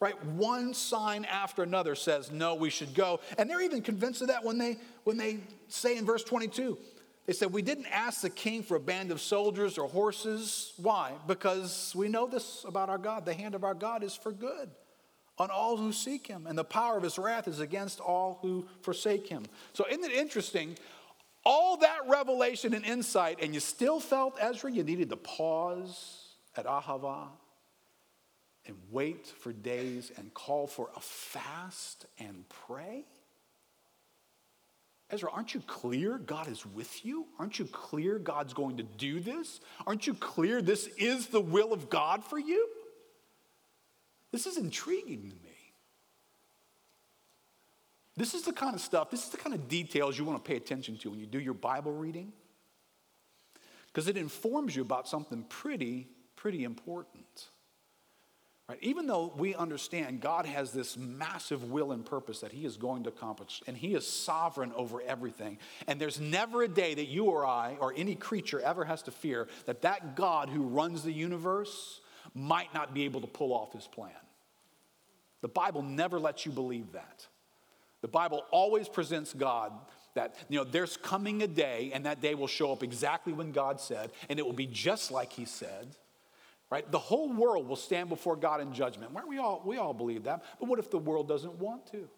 Right? 0.00 0.22
One 0.24 0.72
sign 0.72 1.26
after 1.26 1.62
another 1.62 1.94
says, 1.94 2.30
no, 2.30 2.54
we 2.54 2.70
should 2.70 2.94
go. 2.94 3.20
And 3.36 3.50
they're 3.50 3.60
even 3.60 3.82
convinced 3.82 4.22
of 4.22 4.28
that 4.28 4.42
when 4.42 4.56
they, 4.56 4.78
when 5.04 5.18
they 5.18 5.40
say 5.68 5.98
in 5.98 6.06
verse 6.06 6.24
22, 6.24 6.78
they 7.26 7.34
said, 7.34 7.52
We 7.52 7.62
didn't 7.62 7.86
ask 7.86 8.22
the 8.22 8.30
king 8.30 8.62
for 8.62 8.76
a 8.76 8.80
band 8.80 9.12
of 9.12 9.20
soldiers 9.20 9.78
or 9.78 9.88
horses. 9.88 10.72
Why? 10.78 11.12
Because 11.26 11.92
we 11.94 12.08
know 12.08 12.26
this 12.26 12.64
about 12.66 12.88
our 12.88 12.98
God. 12.98 13.24
The 13.24 13.34
hand 13.34 13.54
of 13.54 13.62
our 13.62 13.74
God 13.74 14.02
is 14.02 14.16
for 14.16 14.32
good 14.32 14.70
on 15.38 15.50
all 15.50 15.76
who 15.76 15.92
seek 15.92 16.26
him, 16.26 16.46
and 16.46 16.58
the 16.58 16.64
power 16.64 16.98
of 16.98 17.02
his 17.02 17.18
wrath 17.18 17.48
is 17.48 17.60
against 17.60 17.98
all 17.98 18.38
who 18.42 18.66
forsake 18.82 19.26
him. 19.26 19.44
So, 19.72 19.86
isn't 19.88 20.04
it 20.04 20.12
interesting? 20.12 20.76
All 21.44 21.78
that 21.78 22.00
revelation 22.08 22.74
and 22.74 22.84
insight, 22.84 23.38
and 23.40 23.54
you 23.54 23.60
still 23.60 24.00
felt, 24.00 24.36
Ezra, 24.40 24.70
you 24.70 24.82
needed 24.82 25.08
to 25.10 25.16
pause 25.16 26.34
at 26.56 26.66
Ahava 26.66 27.28
and 28.70 28.78
wait 28.90 29.26
for 29.26 29.52
days 29.52 30.10
and 30.16 30.32
call 30.32 30.66
for 30.66 30.88
a 30.96 31.00
fast 31.00 32.06
and 32.18 32.44
pray? 32.48 33.04
Ezra, 35.10 35.28
aren't 35.32 35.54
you 35.54 35.60
clear 35.66 36.18
God 36.18 36.48
is 36.48 36.64
with 36.64 37.04
you? 37.04 37.26
Aren't 37.38 37.58
you 37.58 37.64
clear 37.64 38.18
God's 38.18 38.54
going 38.54 38.76
to 38.76 38.84
do 38.84 39.18
this? 39.18 39.60
Aren't 39.86 40.06
you 40.06 40.14
clear 40.14 40.62
this 40.62 40.86
is 40.98 41.26
the 41.26 41.40
will 41.40 41.72
of 41.72 41.90
God 41.90 42.24
for 42.24 42.38
you? 42.38 42.68
This 44.30 44.46
is 44.46 44.56
intriguing 44.56 45.22
to 45.22 45.34
me. 45.34 45.50
This 48.16 48.34
is 48.34 48.42
the 48.42 48.52
kind 48.52 48.74
of 48.74 48.80
stuff, 48.80 49.10
this 49.10 49.24
is 49.24 49.30
the 49.30 49.38
kind 49.38 49.54
of 49.54 49.66
details 49.66 50.16
you 50.16 50.24
want 50.24 50.42
to 50.42 50.48
pay 50.48 50.56
attention 50.56 50.96
to 50.98 51.10
when 51.10 51.18
you 51.18 51.26
do 51.26 51.40
your 51.40 51.54
Bible 51.54 51.92
reading. 51.92 52.32
Because 53.86 54.06
it 54.06 54.16
informs 54.16 54.76
you 54.76 54.82
about 54.82 55.08
something 55.08 55.42
pretty, 55.48 56.06
pretty 56.36 56.62
important. 56.62 57.48
Right? 58.70 58.78
Even 58.82 59.08
though 59.08 59.32
we 59.36 59.56
understand 59.56 60.20
God 60.20 60.46
has 60.46 60.70
this 60.70 60.96
massive 60.96 61.72
will 61.72 61.90
and 61.90 62.06
purpose 62.06 62.38
that 62.38 62.52
He 62.52 62.64
is 62.64 62.76
going 62.76 63.02
to 63.02 63.08
accomplish, 63.08 63.64
and 63.66 63.76
He 63.76 63.96
is 63.96 64.06
sovereign 64.06 64.70
over 64.76 65.02
everything, 65.02 65.58
and 65.88 66.00
there's 66.00 66.20
never 66.20 66.62
a 66.62 66.68
day 66.68 66.94
that 66.94 67.06
you 67.06 67.24
or 67.24 67.44
I 67.44 67.76
or 67.80 67.92
any 67.96 68.14
creature 68.14 68.60
ever 68.60 68.84
has 68.84 69.02
to 69.02 69.10
fear 69.10 69.48
that 69.66 69.82
that 69.82 70.14
God 70.14 70.50
who 70.50 70.62
runs 70.62 71.02
the 71.02 71.10
universe 71.10 72.00
might 72.32 72.72
not 72.72 72.94
be 72.94 73.06
able 73.06 73.20
to 73.22 73.26
pull 73.26 73.52
off 73.52 73.72
His 73.72 73.88
plan. 73.88 74.12
The 75.40 75.48
Bible 75.48 75.82
never 75.82 76.20
lets 76.20 76.46
you 76.46 76.52
believe 76.52 76.92
that. 76.92 77.26
The 78.02 78.08
Bible 78.08 78.44
always 78.52 78.88
presents 78.88 79.32
God 79.32 79.72
that 80.14 80.36
you 80.48 80.58
know 80.58 80.64
there's 80.64 80.96
coming 80.96 81.42
a 81.42 81.48
day 81.48 81.90
and 81.92 82.06
that 82.06 82.22
day 82.22 82.36
will 82.36 82.46
show 82.46 82.70
up 82.70 82.84
exactly 82.84 83.32
when 83.32 83.50
God 83.50 83.80
said 83.80 84.12
and 84.28 84.38
it 84.38 84.46
will 84.46 84.52
be 84.52 84.68
just 84.68 85.10
like 85.10 85.32
he 85.32 85.44
said 85.44 85.96
right? 86.70 86.90
The 86.90 86.98
whole 86.98 87.32
world 87.32 87.68
will 87.68 87.76
stand 87.76 88.08
before 88.08 88.36
God 88.36 88.60
in 88.60 88.72
judgment. 88.72 89.12
We 89.28 89.38
all, 89.38 89.60
we 89.64 89.76
all 89.76 89.92
believe 89.92 90.24
that. 90.24 90.44
But 90.58 90.68
what 90.68 90.78
if 90.78 90.90
the 90.90 90.98
world 90.98 91.28
doesn't 91.28 91.54
want 91.56 91.90
to? 91.92 92.08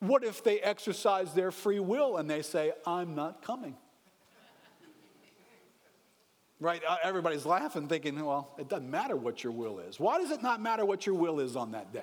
What 0.00 0.24
if 0.24 0.44
they 0.44 0.60
exercise 0.60 1.32
their 1.32 1.50
free 1.50 1.80
will 1.80 2.18
and 2.18 2.28
they 2.28 2.42
say, 2.42 2.72
I'm 2.84 3.14
not 3.14 3.42
coming? 3.42 3.76
right? 6.60 6.82
Uh, 6.86 6.96
everybody's 7.02 7.46
laughing, 7.46 7.88
thinking, 7.88 8.22
well, 8.24 8.54
it 8.58 8.68
doesn't 8.68 8.90
matter 8.90 9.16
what 9.16 9.44
your 9.44 9.52
will 9.52 9.78
is. 9.78 10.00
Why 10.00 10.18
does 10.18 10.30
it 10.30 10.42
not 10.42 10.60
matter 10.60 10.84
what 10.84 11.06
your 11.06 11.14
will 11.14 11.40
is 11.40 11.56
on 11.56 11.72
that 11.72 11.92
day? 11.92 12.02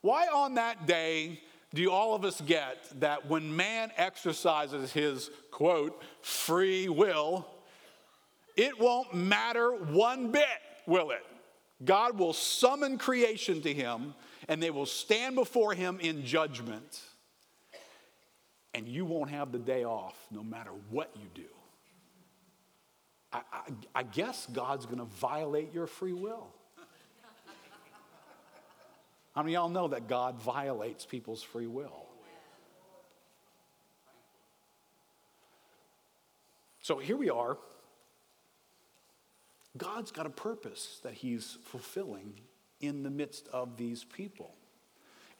Why 0.00 0.26
on 0.28 0.54
that 0.54 0.86
day 0.86 1.40
do 1.74 1.90
all 1.90 2.14
of 2.14 2.24
us 2.24 2.40
get 2.40 2.78
that 3.00 3.28
when 3.28 3.54
man 3.54 3.90
exercises 3.96 4.92
his, 4.92 5.30
quote, 5.50 6.02
free 6.22 6.88
will, 6.88 7.46
it 8.58 8.78
won't 8.78 9.14
matter 9.14 9.70
one 9.70 10.32
bit, 10.32 10.44
will 10.84 11.12
it? 11.12 11.24
God 11.84 12.18
will 12.18 12.32
summon 12.32 12.98
creation 12.98 13.62
to 13.62 13.72
him 13.72 14.14
and 14.48 14.60
they 14.60 14.70
will 14.70 14.84
stand 14.84 15.36
before 15.36 15.74
him 15.74 16.00
in 16.00 16.24
judgment. 16.24 17.00
And 18.74 18.88
you 18.88 19.04
won't 19.04 19.30
have 19.30 19.52
the 19.52 19.60
day 19.60 19.84
off 19.84 20.16
no 20.32 20.42
matter 20.42 20.72
what 20.90 21.14
you 21.14 21.28
do. 21.34 21.48
I, 23.32 23.42
I, 23.52 23.60
I 23.94 24.02
guess 24.02 24.48
God's 24.52 24.86
going 24.86 24.98
to 24.98 25.04
violate 25.04 25.72
your 25.72 25.86
free 25.86 26.12
will. 26.12 26.48
Many 29.36 29.54
of 29.54 29.60
y'all 29.60 29.68
know 29.68 29.86
that 29.88 30.08
God 30.08 30.42
violates 30.42 31.06
people's 31.06 31.44
free 31.44 31.68
will? 31.68 32.06
So 36.80 36.98
here 36.98 37.16
we 37.16 37.30
are 37.30 37.56
God's 39.78 40.10
got 40.10 40.26
a 40.26 40.30
purpose 40.30 41.00
that 41.02 41.14
He's 41.14 41.58
fulfilling 41.64 42.34
in 42.80 43.02
the 43.02 43.10
midst 43.10 43.48
of 43.52 43.76
these 43.76 44.04
people. 44.04 44.54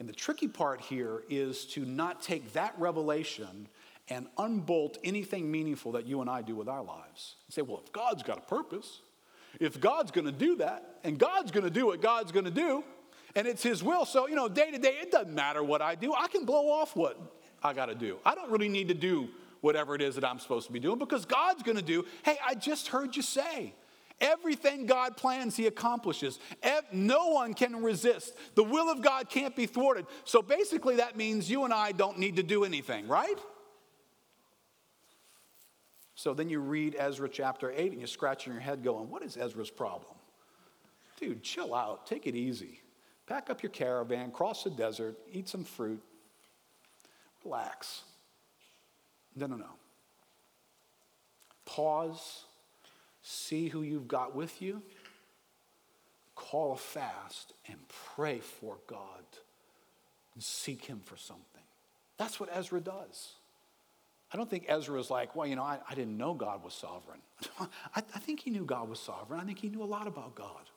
And 0.01 0.09
the 0.09 0.12
tricky 0.12 0.48
part 0.48 0.81
here 0.81 1.22
is 1.29 1.64
to 1.66 1.85
not 1.85 2.22
take 2.22 2.53
that 2.53 2.74
revelation 2.79 3.68
and 4.09 4.27
unbolt 4.38 4.98
anything 5.05 5.51
meaningful 5.51 5.92
that 5.92 6.07
you 6.07 6.20
and 6.20 6.31
I 6.31 6.42
do 6.42 6.55
with 6.55 6.68
our 6.68 6.83
lives. 6.83 7.35
And 7.46 7.55
say, 7.55 7.62
well, 7.62 7.83
if 7.85 7.92
God's 7.92 8.22
got 8.22 8.38
a 8.38 8.42
purpose, 8.42 9.01
if 9.61 9.81
God's 9.81 10.11
to 10.27 10.33
do 10.33 10.57
that, 10.57 11.01
and 11.05 11.18
God's 11.18 11.51
to 11.64 11.70
do 11.70 11.87
what 11.87 12.01
God's 12.01 12.33
to 12.44 12.51
do, 12.51 12.85
and 13.35 13.46
it's 13.46 13.62
His 13.62 13.83
will, 13.83 14.05
so, 14.05 14.29
you 14.29 14.35
know, 14.35 14.48
day 14.48 14.70
to 14.70 14.79
day, 14.79 14.96
it 15.01 15.11
doesn't 15.11 15.35
matter 15.35 15.62
what 15.62 15.83
I 15.83 15.94
do. 15.94 16.14
I 16.14 16.29
can 16.29 16.44
blow 16.44 16.70
off 16.70 16.96
what 16.96 17.20
I 17.62 17.72
got 17.72 17.87
to 17.87 17.94
do. 17.94 18.18
I 18.24 18.35
don't 18.35 18.51
really 18.51 18.68
need 18.68 18.88
to 18.88 18.94
do 18.94 19.29
whatever 19.61 19.94
it 19.94 20.03
is 20.03 20.14
that 20.14 20.24
I'm 20.24 20.38
supposed 20.38 20.66
to 20.68 20.72
be 20.72 20.81
doing 20.81 20.98
because 20.98 21.24
God's 21.24 21.62
to 21.77 21.83
do, 21.83 22.05
hey, 22.24 22.37
I 22.46 22.55
just 22.55 22.88
heard 22.88 23.16
you 23.16 23.22
say. 23.22 23.74
Everything 24.20 24.87
God 24.87 25.16
plans, 25.16 25.57
He 25.57 25.66
accomplishes. 25.66 26.38
No 26.92 27.28
one 27.28 27.54
can 27.54 27.83
resist. 27.83 28.35
The 28.54 28.64
will 28.64 28.90
of 28.90 29.00
God 29.00 29.31
can't 29.31 29.54
be 29.54 29.66
thwarted. 29.66 30.07
So 30.24 30.42
basically, 30.42 30.96
that 30.96 31.16
means 31.16 31.50
you 31.50 31.64
and 31.64 31.72
I 31.72 31.92
don't 31.92 32.18
need 32.18 32.37
to 32.37 32.42
do 32.42 32.64
anything, 32.64 33.07
right? 33.07 33.38
So 36.16 36.35
then 36.35 36.48
you 36.48 36.59
read 36.59 36.96
Ezra 36.98 37.28
chapter 37.28 37.70
8 37.70 37.92
and 37.92 38.00
you're 38.00 38.09
scratching 38.09 38.52
your 38.52 38.61
head 38.61 38.83
going, 38.83 39.09
What 39.09 39.22
is 39.22 39.37
Ezra's 39.37 39.70
problem? 39.70 40.16
Dude, 41.20 41.44
chill 41.44 41.74
out. 41.74 42.07
Take 42.07 42.26
it 42.26 42.35
easy. 42.35 42.81
Pack 43.26 43.50
up 43.50 43.62
your 43.62 43.70
caravan, 43.70 44.31
cross 44.33 44.64
the 44.64 44.70
desert, 44.70 45.16
eat 45.31 45.48
some 45.48 45.62
fruit, 45.62 46.02
relax. 47.44 48.02
No, 49.37 49.46
no, 49.46 49.57
no. 49.57 49.68
Pause 51.66 52.46
see 53.29 53.69
who 53.69 53.83
you've 53.83 54.09
got 54.09 54.35
with 54.35 54.62
you, 54.62 54.83
call 56.35 56.73
a 56.73 56.77
fast, 56.77 57.53
and 57.69 57.77
pray 58.14 58.38
for 58.38 58.79
God 58.87 59.25
and 60.35 60.43
seek 60.43 60.87
Him 60.87 61.01
for 61.05 61.17
something. 61.17 61.45
That's 62.17 62.41
what 62.41 62.49
Ezra 62.53 62.81
does. 62.81 63.33
I 64.33 64.37
don't 64.37 64.49
think 64.49 64.64
Ezra 64.69 64.99
is 64.99 65.11
like, 65.11 65.37
well, 65.37 65.47
you 65.47 65.57
know, 65.57 65.62
I, 65.62 65.79
I 65.88 65.95
didn't 65.95 66.17
know 66.17 66.35
God 66.35 66.64
was 66.64 66.75
sovereign. 66.75 67.21
I, 67.61 67.69
I 67.97 68.19
think 68.19 68.41
he 68.41 68.51
knew 68.51 68.64
God 68.64 68.88
was 68.88 69.01
sovereign. 69.01 69.41
I 69.41 69.45
think 69.45 69.59
he 69.59 69.69
knew 69.69 69.83
a 69.83 69.85
lot 69.85 70.07
about 70.07 70.35
God. 70.35 70.71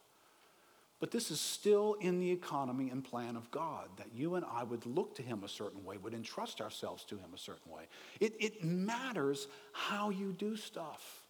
But 1.00 1.12
this 1.12 1.32
is 1.32 1.42
still 1.42 1.96
in 2.00 2.20
the 2.20 2.32
economy 2.32 2.90
and 2.90 3.04
plan 3.04 3.36
of 3.36 3.50
God 3.50 3.88
that 3.98 4.08
you 4.14 4.36
and 4.36 4.46
I 4.46 4.64
would 4.64 4.86
look 4.86 5.16
to 5.16 5.24
Him 5.24 5.44
a 5.44 5.50
certain 5.50 5.84
way, 5.84 5.98
would 5.98 6.14
entrust 6.14 6.62
ourselves 6.62 7.04
to 7.06 7.16
Him 7.16 7.32
a 7.34 7.40
certain 7.40 7.72
way. 7.72 7.84
It, 8.20 8.36
it 8.40 8.64
matters 8.64 9.48
how 9.74 10.12
you 10.12 10.34
do 10.34 10.56
stuff 10.56 11.21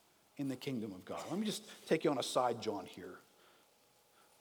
in 0.42 0.50
the 0.50 0.56
kingdom 0.56 0.92
of 0.92 1.06
God. 1.06 1.22
Let 1.30 1.40
me 1.40 1.46
just 1.46 1.64
take 1.88 2.04
you 2.04 2.12
on 2.12 2.18
a 2.18 2.24
side 2.24 2.62
jaunt 2.62 2.88
here. 2.88 3.06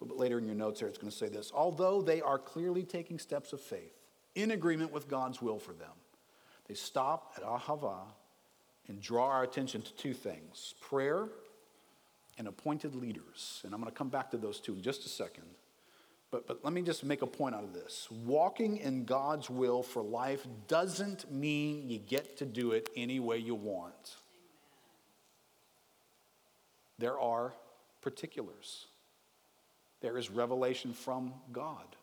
A 0.01 0.05
little 0.05 0.17
bit 0.17 0.21
later 0.21 0.39
in 0.39 0.47
your 0.47 0.55
notes 0.55 0.81
here, 0.81 0.89
it's 0.89 0.99
going 0.99 1.11
to 1.11 1.17
say 1.17 1.29
this. 1.29 1.53
Although 1.55 2.03
they 2.03 2.23
are 2.23 2.39
clearly 2.39 2.83
taking 2.83 3.19
steps 3.19 3.53
of 3.53 3.61
faith 3.61 3.95
in 4.35 4.51
agreement 4.51 4.93
with 4.93 5.09
God's 5.09 5.43
will 5.43 5.59
for 5.59 5.73
them, 5.73 5.93
they 6.67 6.75
stop 6.75 7.35
at 7.37 7.43
Ahava 7.45 7.99
and 8.89 9.01
draw 9.01 9.29
our 9.29 9.43
attention 9.43 9.83
to 9.83 9.95
two 9.95 10.15
things 10.15 10.75
prayer 10.81 11.29
and 12.39 12.49
appointed 12.49 12.95
leaders. 12.95 13.61
And 13.65 13.75
I'm 13.75 13.81
going 13.81 13.93
to 13.93 13.97
come 13.97 14.09
back 14.09 14.31
to 14.31 14.39
those 14.39 14.59
two 14.59 14.73
in 14.73 14.83
just 14.83 15.05
a 15.05 15.09
second. 15.09 15.45
But, 16.31 16.47
but 16.47 16.65
let 16.65 16.73
me 16.73 16.81
just 16.81 17.05
make 17.05 17.23
a 17.23 17.27
point 17.27 17.55
out 17.55 17.65
of 17.65 17.75
this. 17.75 18.09
Walking 18.25 18.79
in 18.79 19.05
God's 19.05 19.51
will 19.51 19.83
for 19.83 20.03
life 20.03 20.47
doesn't 20.69 21.31
mean 21.31 21.91
you 21.91 21.99
get 21.99 22.39
to 22.39 22.47
do 22.47 22.73
it 22.73 22.89
any 22.97 23.21
way 23.21 23.37
you 23.37 23.55
want 23.55 24.17
there 27.01 27.19
are 27.19 27.55
particulars. 28.03 28.87
There 30.01 30.17
is 30.17 30.31
revelation 30.31 30.93
from 30.93 31.35
God. 31.53 31.97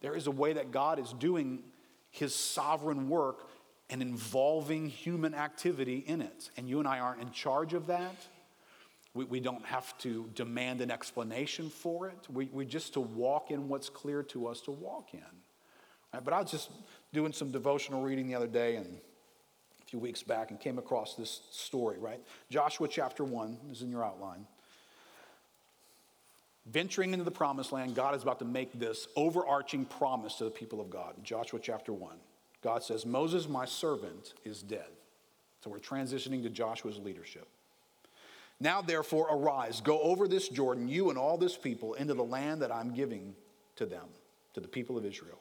There 0.00 0.14
is 0.14 0.26
a 0.26 0.30
way 0.30 0.52
that 0.52 0.70
God 0.70 0.98
is 0.98 1.12
doing 1.12 1.62
his 2.10 2.34
sovereign 2.34 3.08
work 3.08 3.48
and 3.88 4.02
involving 4.02 4.88
human 4.88 5.34
activity 5.34 6.04
in 6.06 6.22
it. 6.22 6.50
And 6.56 6.68
you 6.68 6.78
and 6.78 6.88
I 6.88 6.98
aren't 6.98 7.22
in 7.22 7.30
charge 7.30 7.74
of 7.74 7.86
that. 7.86 8.16
We, 9.14 9.24
we 9.24 9.40
don't 9.40 9.64
have 9.66 9.96
to 9.98 10.28
demand 10.34 10.80
an 10.80 10.90
explanation 10.90 11.68
for 11.68 12.08
it. 12.08 12.18
We, 12.32 12.46
we 12.46 12.64
just 12.64 12.94
to 12.94 13.00
walk 13.00 13.50
in 13.50 13.68
what's 13.68 13.88
clear 13.88 14.22
to 14.24 14.46
us 14.46 14.60
to 14.62 14.70
walk 14.70 15.14
in. 15.14 15.20
Right? 16.12 16.24
But 16.24 16.32
I 16.34 16.40
was 16.40 16.50
just 16.50 16.70
doing 17.12 17.32
some 17.32 17.50
devotional 17.50 18.02
reading 18.02 18.28
the 18.28 18.34
other 18.34 18.46
day 18.46 18.76
and 18.76 18.98
few 19.92 20.00
weeks 20.00 20.22
back 20.22 20.50
and 20.50 20.58
came 20.58 20.78
across 20.78 21.16
this 21.16 21.42
story, 21.50 21.98
right? 21.98 22.18
Joshua 22.48 22.88
chapter 22.88 23.24
1 23.24 23.58
is 23.70 23.82
in 23.82 23.90
your 23.90 24.02
outline. 24.02 24.46
Venturing 26.64 27.12
into 27.12 27.26
the 27.26 27.30
promised 27.30 27.72
land, 27.72 27.94
God 27.94 28.14
is 28.14 28.22
about 28.22 28.38
to 28.38 28.46
make 28.46 28.72
this 28.72 29.06
overarching 29.16 29.84
promise 29.84 30.36
to 30.36 30.44
the 30.44 30.50
people 30.50 30.80
of 30.80 30.88
God. 30.88 31.16
Joshua 31.22 31.60
chapter 31.62 31.92
1. 31.92 32.16
God 32.62 32.82
says, 32.82 33.04
Moses, 33.04 33.46
my 33.50 33.66
servant, 33.66 34.32
is 34.46 34.62
dead. 34.62 34.88
So 35.62 35.68
we're 35.68 35.78
transitioning 35.78 36.42
to 36.44 36.48
Joshua's 36.48 36.96
leadership. 36.96 37.46
Now, 38.60 38.80
therefore, 38.80 39.28
arise, 39.30 39.82
go 39.82 40.00
over 40.00 40.26
this 40.26 40.48
Jordan, 40.48 40.88
you 40.88 41.10
and 41.10 41.18
all 41.18 41.36
this 41.36 41.58
people, 41.58 41.92
into 41.94 42.14
the 42.14 42.24
land 42.24 42.62
that 42.62 42.72
I'm 42.72 42.94
giving 42.94 43.34
to 43.76 43.84
them, 43.84 44.06
to 44.54 44.60
the 44.60 44.68
people 44.68 44.96
of 44.96 45.04
Israel. 45.04 45.40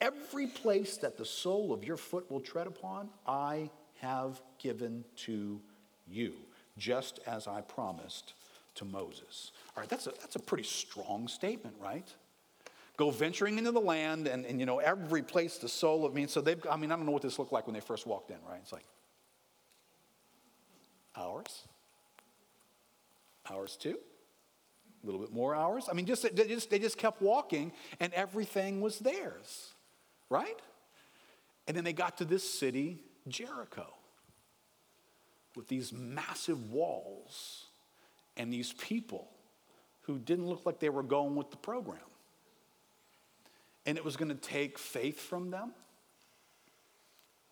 Every 0.00 0.46
place 0.46 0.96
that 0.98 1.16
the 1.16 1.24
sole 1.24 1.72
of 1.72 1.84
your 1.84 1.96
foot 1.96 2.30
will 2.30 2.40
tread 2.40 2.66
upon, 2.66 3.08
I 3.26 3.70
have 4.00 4.40
given 4.58 5.04
to 5.16 5.60
you, 6.06 6.34
just 6.76 7.18
as 7.26 7.48
I 7.48 7.62
promised 7.62 8.34
to 8.76 8.84
Moses. 8.84 9.50
All 9.76 9.80
right, 9.80 9.88
that's 9.88 10.06
a, 10.06 10.10
that's 10.20 10.36
a 10.36 10.40
pretty 10.40 10.62
strong 10.62 11.26
statement, 11.26 11.74
right? 11.80 12.06
Go 12.96 13.10
venturing 13.10 13.58
into 13.58 13.72
the 13.72 13.80
land, 13.80 14.28
and, 14.28 14.46
and 14.46 14.60
you 14.60 14.66
know, 14.66 14.78
every 14.78 15.22
place 15.22 15.58
the 15.58 15.68
soul 15.68 16.04
of 16.04 16.14
me. 16.14 16.26
So 16.26 16.40
they've, 16.40 16.64
I 16.70 16.76
mean, 16.76 16.92
I 16.92 16.96
don't 16.96 17.06
know 17.06 17.12
what 17.12 17.22
this 17.22 17.38
looked 17.38 17.52
like 17.52 17.66
when 17.66 17.74
they 17.74 17.80
first 17.80 18.06
walked 18.06 18.30
in, 18.30 18.38
right? 18.48 18.60
It's 18.62 18.72
like 18.72 18.84
ours? 21.16 21.64
Ours 23.50 23.76
too? 23.76 23.98
a 25.02 25.06
little 25.06 25.20
bit 25.20 25.32
more 25.32 25.54
hours. 25.54 25.88
I 25.90 25.94
mean, 25.94 26.06
just 26.06 26.22
they, 26.34 26.46
just 26.46 26.70
they 26.70 26.78
just 26.78 26.98
kept 26.98 27.22
walking, 27.22 27.72
and 28.00 28.12
everything 28.14 28.80
was 28.80 28.98
theirs, 28.98 29.74
right? 30.30 30.60
And 31.66 31.76
then 31.76 31.84
they 31.84 31.92
got 31.92 32.18
to 32.18 32.24
this 32.24 32.48
city, 32.48 32.98
Jericho, 33.28 33.86
with 35.56 35.68
these 35.68 35.92
massive 35.92 36.70
walls 36.70 37.66
and 38.36 38.52
these 38.52 38.72
people 38.72 39.28
who 40.02 40.18
didn't 40.18 40.46
look 40.46 40.64
like 40.64 40.78
they 40.78 40.88
were 40.88 41.02
going 41.02 41.34
with 41.36 41.50
the 41.50 41.56
program. 41.56 41.98
And 43.84 43.98
it 43.98 44.04
was 44.04 44.16
going 44.16 44.28
to 44.28 44.34
take 44.34 44.78
faith 44.78 45.20
from 45.20 45.50
them 45.50 45.72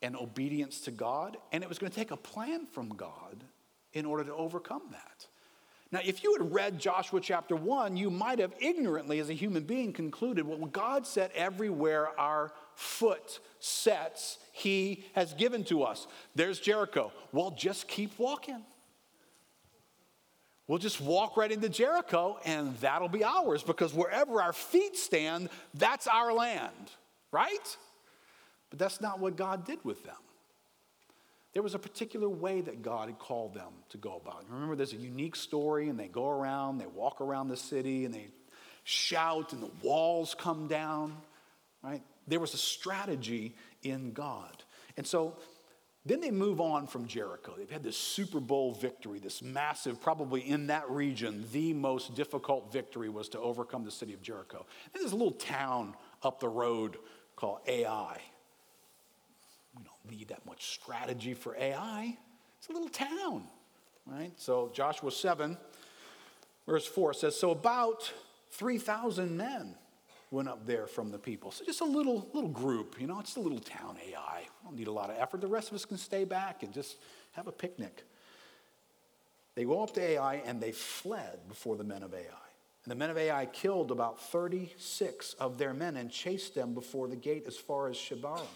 and 0.03 0.15
obedience 0.17 0.81
to 0.83 0.91
God, 0.91 1.37
and 1.53 1.63
it 1.63 1.69
was 1.69 1.79
going 1.79 1.91
to 1.91 1.97
take 1.97 2.11
a 2.11 2.17
plan 2.17 2.67
from 2.67 2.91
God 2.91 3.43
in 3.93 4.05
order 4.05 4.25
to 4.25 4.35
overcome 4.35 4.83
that. 4.93 5.27
Now, 5.97 6.03
if 6.05 6.23
you 6.23 6.35
had 6.35 6.53
read 6.53 6.79
Joshua 6.79 7.23
chapter 7.23 7.57
1, 7.57 7.97
you 7.97 8.11
might 8.11 8.39
have 8.39 8.53
ignorantly, 8.61 9.19
as 9.19 9.31
a 9.31 9.33
human 9.33 9.63
being, 9.63 9.95
concluded 9.95 10.47
well, 10.47 10.59
God 10.59 11.07
said, 11.07 11.31
everywhere 11.35 12.11
our 12.21 12.53
foot 12.75 13.41
sets, 13.61 14.37
he 14.53 15.07
has 15.15 15.33
given 15.33 15.65
to 15.65 15.85
us. 15.85 16.07
There's 16.35 16.61
Jericho. 16.61 17.13
Well, 17.33 17.51
just 17.53 17.89
keep 17.89 18.19
walking. 18.19 18.63
We'll 20.69 20.81
just 20.81 21.01
walk 21.01 21.39
right 21.39 21.51
into 21.51 21.71
Jericho 21.71 22.41
and 22.45 22.77
that'll 22.81 23.09
be 23.09 23.25
ours 23.25 23.63
because 23.63 23.95
wherever 23.95 24.43
our 24.43 24.53
feet 24.53 24.99
stand, 24.99 25.49
that's 25.73 26.07
our 26.07 26.31
land, 26.31 26.91
right? 27.33 27.77
But 28.69 28.79
that's 28.79 29.01
not 29.01 29.19
what 29.19 29.35
God 29.37 29.65
did 29.65 29.83
with 29.83 30.05
them. 30.05 30.17
There 31.57 31.63
was 31.63 31.75
a 31.75 31.79
particular 31.79 32.29
way 32.29 32.61
that 32.61 32.83
God 32.83 33.09
had 33.09 33.19
called 33.19 33.55
them 33.55 33.73
to 33.89 33.97
go 33.97 34.21
about. 34.23 34.45
Remember, 34.51 34.77
there's 34.77 34.93
a 34.93 34.97
unique 34.97 35.35
story, 35.35 35.89
and 35.89 35.99
they 35.99 36.07
go 36.07 36.29
around, 36.29 36.77
they 36.77 36.87
walk 36.87 37.23
around 37.23 37.49
the 37.49 37.57
city, 37.57 38.05
and 38.05 38.13
they 38.13 38.29
shout, 38.85 39.55
and 39.55 39.63
the 39.63 39.71
walls 39.81 40.37
come 40.39 40.69
down, 40.69 41.17
right? 41.83 42.03
There 42.29 42.41
was 42.41 42.53
a 42.53 42.59
strategy 42.59 43.55
in 43.83 44.13
God. 44.13 44.65
And 44.99 45.07
so 45.07 45.39
then 46.05 46.21
they 46.21 46.31
move 46.31 46.61
on 46.61 46.87
from 46.87 47.07
Jericho. 47.07 47.55
They've 47.57 47.71
had 47.71 47.83
this 47.83 47.97
Super 47.97 48.39
Bowl 48.39 48.73
victory, 48.73 49.19
this 49.19 49.41
massive, 49.41 49.99
probably 49.99 50.43
in 50.43 50.67
that 50.67 50.91
region, 50.91 51.47
the 51.53 51.73
most 51.73 52.15
difficult 52.15 52.71
victory 52.71 53.09
was 53.09 53.31
to 53.31 53.41
overcome 53.41 53.83
the 53.83 53.91
city 53.91 54.13
of 54.13 54.21
Jericho. 54.21 54.67
And 54.93 55.03
there's 55.03 55.13
a 55.13 55.17
little 55.17 55.33
town 55.33 55.95
up 56.23 56.39
the 56.39 56.51
road 56.51 56.99
called 57.35 57.61
Ai. 57.67 58.21
We 60.09 60.17
need 60.17 60.29
that 60.29 60.45
much 60.47 60.75
strategy 60.75 61.35
for 61.35 61.57
Ai. 61.57 62.17
It's 62.59 62.69
a 62.69 62.73
little 62.73 62.89
town, 62.89 63.45
right? 64.07 64.33
So 64.37 64.71
Joshua 64.73 65.11
7, 65.11 65.57
verse 66.67 66.87
4 66.87 67.15
says, 67.15 67.39
So 67.39 67.51
about 67.51 68.13
3,000 68.51 69.37
men 69.37 69.75
went 70.31 70.49
up 70.49 70.67
there 70.67 70.87
from 70.87 71.11
the 71.11 71.19
people. 71.19 71.51
So 71.51 71.65
just 71.65 71.81
a 71.81 71.85
little, 71.85 72.29
little 72.33 72.51
group, 72.51 72.97
you 73.01 73.07
know, 73.07 73.21
it's 73.21 73.37
a 73.37 73.41
little 73.41 73.59
town 73.59 73.97
Ai. 74.09 74.47
Don't 74.65 74.77
need 74.77 74.89
a 74.89 74.93
lot 74.93 75.11
of 75.11 75.17
effort. 75.19 75.41
The 75.41 75.47
rest 75.47 75.69
of 75.69 75.75
us 75.75 75.85
can 75.85 75.99
stay 75.99 76.25
back 76.25 76.63
and 76.63 76.73
just 76.73 76.97
have 77.33 77.47
a 77.47 77.53
picnic. 77.53 78.05
They 79.55 79.65
go 79.65 79.83
up 79.83 79.95
to 79.95 80.01
Ai 80.01 80.43
and 80.45 80.61
they 80.61 80.73
fled 80.73 81.49
before 81.49 81.77
the 81.77 81.85
men 81.85 82.03
of 82.03 82.13
Ai. 82.13 82.19
And 82.85 82.91
the 82.91 82.97
men 82.97 83.11
of 83.11 83.19
Ai 83.19 83.47
killed 83.47 83.91
about 83.91 84.21
36 84.21 85.35
of 85.35 85.59
their 85.59 85.73
men 85.75 85.97
and 85.97 86.11
chased 86.11 86.55
them 86.55 86.75
before 86.75 87.09
the 87.09 87.17
gate 87.17 87.45
as 87.47 87.57
far 87.57 87.89
as 87.89 87.97
Shebarim 87.97 88.47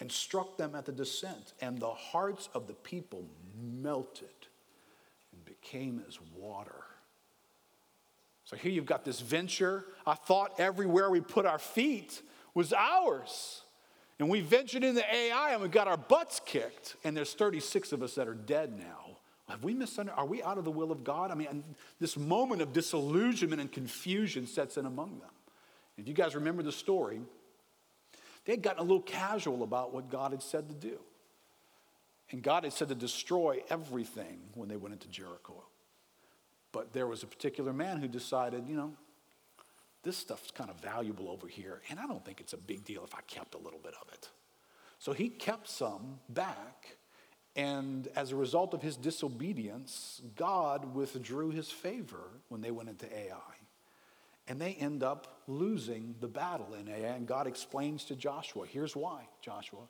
and 0.00 0.10
struck 0.10 0.56
them 0.56 0.74
at 0.74 0.84
the 0.84 0.92
descent. 0.92 1.54
And 1.60 1.78
the 1.78 1.90
hearts 1.90 2.48
of 2.54 2.66
the 2.66 2.74
people 2.74 3.24
melted 3.62 4.28
and 5.32 5.44
became 5.44 6.02
as 6.08 6.18
water. 6.36 6.84
So 8.44 8.56
here 8.56 8.72
you've 8.72 8.86
got 8.86 9.04
this 9.04 9.20
venture. 9.20 9.84
I 10.06 10.14
thought 10.14 10.58
everywhere 10.58 11.10
we 11.10 11.20
put 11.20 11.46
our 11.46 11.58
feet 11.58 12.22
was 12.54 12.72
ours. 12.72 13.62
And 14.18 14.28
we 14.28 14.40
ventured 14.42 14.84
into 14.84 15.02
Ai 15.12 15.52
and 15.52 15.62
we 15.62 15.68
got 15.68 15.88
our 15.88 15.96
butts 15.96 16.40
kicked. 16.44 16.96
And 17.04 17.16
there's 17.16 17.34
36 17.34 17.92
of 17.92 18.02
us 18.02 18.14
that 18.14 18.28
are 18.28 18.34
dead 18.34 18.78
now. 18.78 19.18
Have 19.48 19.64
we 19.64 19.74
misunderstood? 19.74 20.18
Are 20.18 20.26
we 20.26 20.42
out 20.42 20.56
of 20.56 20.64
the 20.64 20.70
will 20.70 20.90
of 20.90 21.04
God? 21.04 21.30
I 21.30 21.34
mean, 21.34 21.64
this 22.00 22.16
moment 22.16 22.62
of 22.62 22.72
disillusionment 22.72 23.60
and 23.60 23.70
confusion 23.70 24.46
sets 24.46 24.76
in 24.76 24.86
among 24.86 25.18
them. 25.18 25.30
If 25.98 26.08
you 26.08 26.14
guys 26.14 26.34
remember 26.34 26.62
the 26.62 26.72
story, 26.72 27.20
they 28.44 28.52
had 28.52 28.62
gotten 28.62 28.80
a 28.80 28.82
little 28.82 29.02
casual 29.02 29.62
about 29.62 29.94
what 29.94 30.10
God 30.10 30.32
had 30.32 30.42
said 30.42 30.68
to 30.68 30.74
do. 30.74 30.98
And 32.30 32.42
God 32.42 32.64
had 32.64 32.72
said 32.72 32.88
to 32.88 32.94
destroy 32.94 33.62
everything 33.70 34.40
when 34.54 34.68
they 34.68 34.76
went 34.76 34.94
into 34.94 35.08
Jericho. 35.08 35.62
But 36.72 36.92
there 36.92 37.06
was 37.06 37.22
a 37.22 37.26
particular 37.26 37.72
man 37.72 37.98
who 37.98 38.08
decided, 38.08 38.66
you 38.66 38.76
know, 38.76 38.92
this 40.02 40.16
stuff's 40.16 40.50
kind 40.50 40.68
of 40.68 40.76
valuable 40.80 41.30
over 41.30 41.48
here, 41.48 41.80
and 41.88 41.98
I 41.98 42.06
don't 42.06 42.24
think 42.24 42.40
it's 42.40 42.52
a 42.52 42.58
big 42.58 42.84
deal 42.84 43.04
if 43.04 43.14
I 43.14 43.20
kept 43.26 43.54
a 43.54 43.58
little 43.58 43.78
bit 43.78 43.94
of 44.00 44.12
it. 44.12 44.28
So 44.98 45.12
he 45.12 45.28
kept 45.28 45.68
some 45.68 46.18
back, 46.28 46.96
and 47.56 48.08
as 48.14 48.30
a 48.30 48.36
result 48.36 48.74
of 48.74 48.82
his 48.82 48.96
disobedience, 48.96 50.20
God 50.36 50.94
withdrew 50.94 51.50
his 51.50 51.70
favor 51.70 52.40
when 52.48 52.60
they 52.60 52.70
went 52.70 52.90
into 52.90 53.06
Ai. 53.16 53.54
And 54.46 54.60
they 54.60 54.74
end 54.74 55.02
up 55.02 55.40
losing 55.46 56.14
the 56.20 56.28
battle 56.28 56.74
in 56.74 56.88
Ai. 56.88 57.14
And 57.14 57.26
God 57.26 57.46
explains 57.46 58.04
to 58.06 58.16
Joshua 58.16 58.66
here's 58.66 58.94
why, 58.94 59.28
Joshua. 59.40 59.82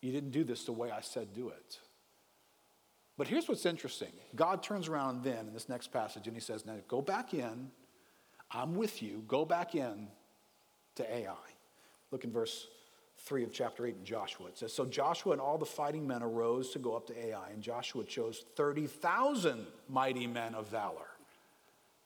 You 0.00 0.12
didn't 0.12 0.32
do 0.32 0.44
this 0.44 0.64
the 0.64 0.72
way 0.72 0.90
I 0.90 1.00
said 1.00 1.32
do 1.32 1.48
it. 1.48 1.78
But 3.16 3.28
here's 3.28 3.48
what's 3.48 3.64
interesting 3.66 4.12
God 4.34 4.62
turns 4.62 4.88
around 4.88 5.22
then 5.22 5.46
in 5.46 5.52
this 5.52 5.68
next 5.68 5.92
passage 5.92 6.26
and 6.26 6.36
he 6.36 6.40
says, 6.40 6.66
Now 6.66 6.76
go 6.88 7.00
back 7.00 7.34
in. 7.34 7.70
I'm 8.50 8.74
with 8.74 9.02
you. 9.02 9.24
Go 9.26 9.44
back 9.44 9.74
in 9.74 10.08
to 10.96 11.14
Ai. 11.14 11.34
Look 12.10 12.24
in 12.24 12.30
verse 12.30 12.68
3 13.18 13.44
of 13.44 13.52
chapter 13.52 13.86
8 13.86 13.96
in 13.98 14.04
Joshua. 14.04 14.46
It 14.48 14.58
says, 14.58 14.72
So 14.72 14.84
Joshua 14.84 15.32
and 15.32 15.40
all 15.40 15.58
the 15.58 15.64
fighting 15.64 16.06
men 16.06 16.22
arose 16.22 16.70
to 16.70 16.78
go 16.78 16.94
up 16.94 17.06
to 17.08 17.18
Ai, 17.18 17.50
and 17.52 17.62
Joshua 17.62 18.04
chose 18.04 18.44
30,000 18.56 19.66
mighty 19.88 20.26
men 20.26 20.54
of 20.54 20.68
valor. 20.68 21.08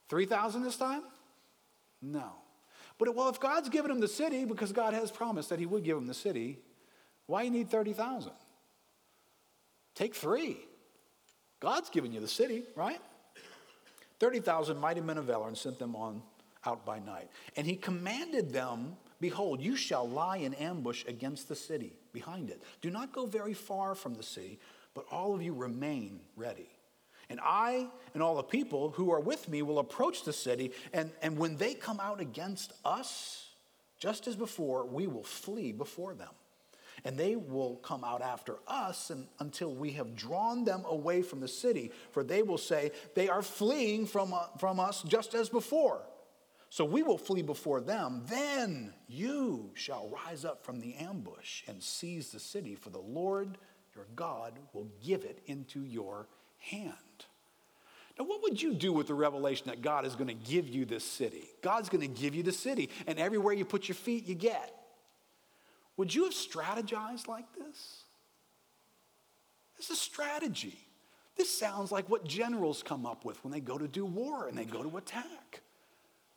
3,000 0.08 0.62
this 0.62 0.76
time? 0.76 1.02
No. 2.00 2.32
But 2.98 3.14
well, 3.14 3.28
if 3.28 3.38
God's 3.40 3.68
given 3.68 3.90
him 3.90 4.00
the 4.00 4.08
city, 4.08 4.44
because 4.44 4.72
God 4.72 4.94
has 4.94 5.10
promised 5.10 5.50
that 5.50 5.58
he 5.58 5.66
would 5.66 5.84
give 5.84 5.96
him 5.96 6.06
the 6.06 6.14
city, 6.14 6.58
why 7.26 7.42
you 7.42 7.50
need 7.50 7.70
30,000? 7.70 8.32
Take 9.94 10.14
three. 10.14 10.58
God's 11.60 11.90
given 11.90 12.12
you 12.12 12.20
the 12.20 12.28
city, 12.28 12.64
right? 12.76 13.00
30,000 14.20 14.78
mighty 14.78 15.00
men 15.00 15.18
of 15.18 15.24
valor 15.24 15.48
and 15.48 15.56
sent 15.56 15.78
them 15.78 15.94
on 15.94 16.22
out 16.64 16.84
by 16.84 16.98
night. 16.98 17.28
And 17.56 17.66
he 17.66 17.76
commanded 17.76 18.52
them, 18.52 18.96
Behold, 19.20 19.60
you 19.60 19.76
shall 19.76 20.08
lie 20.08 20.38
in 20.38 20.54
ambush 20.54 21.04
against 21.06 21.48
the 21.48 21.56
city, 21.56 21.96
behind 22.12 22.50
it. 22.50 22.62
Do 22.80 22.90
not 22.90 23.12
go 23.12 23.26
very 23.26 23.54
far 23.54 23.94
from 23.94 24.14
the 24.14 24.22
city, 24.22 24.60
but 24.94 25.04
all 25.10 25.34
of 25.34 25.42
you 25.42 25.52
remain 25.54 26.20
ready. 26.36 26.68
And 27.30 27.40
I 27.42 27.88
and 28.14 28.22
all 28.22 28.36
the 28.36 28.42
people 28.42 28.90
who 28.90 29.12
are 29.12 29.20
with 29.20 29.48
me 29.48 29.62
will 29.62 29.78
approach 29.78 30.24
the 30.24 30.32
city, 30.32 30.72
and, 30.92 31.10
and 31.22 31.38
when 31.38 31.56
they 31.56 31.74
come 31.74 32.00
out 32.00 32.20
against 32.20 32.72
us, 32.84 33.48
just 33.98 34.26
as 34.26 34.36
before, 34.36 34.86
we 34.86 35.06
will 35.06 35.24
flee 35.24 35.72
before 35.72 36.14
them. 36.14 36.30
And 37.04 37.16
they 37.16 37.36
will 37.36 37.76
come 37.76 38.02
out 38.02 38.22
after 38.22 38.56
us 38.66 39.10
and, 39.10 39.28
until 39.38 39.72
we 39.72 39.92
have 39.92 40.16
drawn 40.16 40.64
them 40.64 40.84
away 40.84 41.22
from 41.22 41.40
the 41.40 41.48
city. 41.48 41.92
For 42.10 42.24
they 42.24 42.42
will 42.42 42.58
say, 42.58 42.90
They 43.14 43.28
are 43.28 43.42
fleeing 43.42 44.06
from, 44.06 44.32
uh, 44.32 44.46
from 44.58 44.80
us 44.80 45.02
just 45.02 45.34
as 45.34 45.48
before. 45.48 46.02
So 46.70 46.84
we 46.84 47.02
will 47.02 47.18
flee 47.18 47.42
before 47.42 47.80
them. 47.80 48.24
Then 48.28 48.92
you 49.06 49.70
shall 49.74 50.08
rise 50.08 50.44
up 50.44 50.64
from 50.64 50.80
the 50.80 50.94
ambush 50.96 51.62
and 51.66 51.82
seize 51.82 52.30
the 52.30 52.40
city, 52.40 52.74
for 52.74 52.90
the 52.90 52.98
Lord 52.98 53.58
your 53.94 54.06
God 54.14 54.58
will 54.72 54.88
give 55.02 55.24
it 55.24 55.40
into 55.46 55.84
your 55.84 56.28
hand. 56.58 56.94
Now, 58.18 58.24
what 58.24 58.42
would 58.42 58.60
you 58.60 58.74
do 58.74 58.92
with 58.92 59.06
the 59.06 59.14
revelation 59.14 59.68
that 59.68 59.80
God 59.80 60.04
is 60.04 60.16
going 60.16 60.28
to 60.28 60.34
give 60.34 60.68
you 60.68 60.84
this 60.84 61.04
city? 61.04 61.44
God's 61.62 61.88
going 61.88 62.00
to 62.00 62.20
give 62.20 62.34
you 62.34 62.42
the 62.42 62.52
city, 62.52 62.90
and 63.06 63.18
everywhere 63.18 63.54
you 63.54 63.64
put 63.64 63.88
your 63.88 63.94
feet, 63.94 64.26
you 64.26 64.34
get. 64.34 64.74
Would 65.96 66.14
you 66.14 66.24
have 66.24 66.32
strategized 66.32 67.28
like 67.28 67.46
this? 67.54 68.02
This 69.76 69.90
is 69.90 70.00
strategy. 70.00 70.78
This 71.36 71.56
sounds 71.56 71.92
like 71.92 72.10
what 72.10 72.26
generals 72.26 72.82
come 72.82 73.06
up 73.06 73.24
with 73.24 73.42
when 73.44 73.52
they 73.52 73.60
go 73.60 73.78
to 73.78 73.86
do 73.86 74.04
war 74.04 74.48
and 74.48 74.58
they 74.58 74.64
go 74.64 74.82
to 74.82 74.96
attack. 74.96 75.60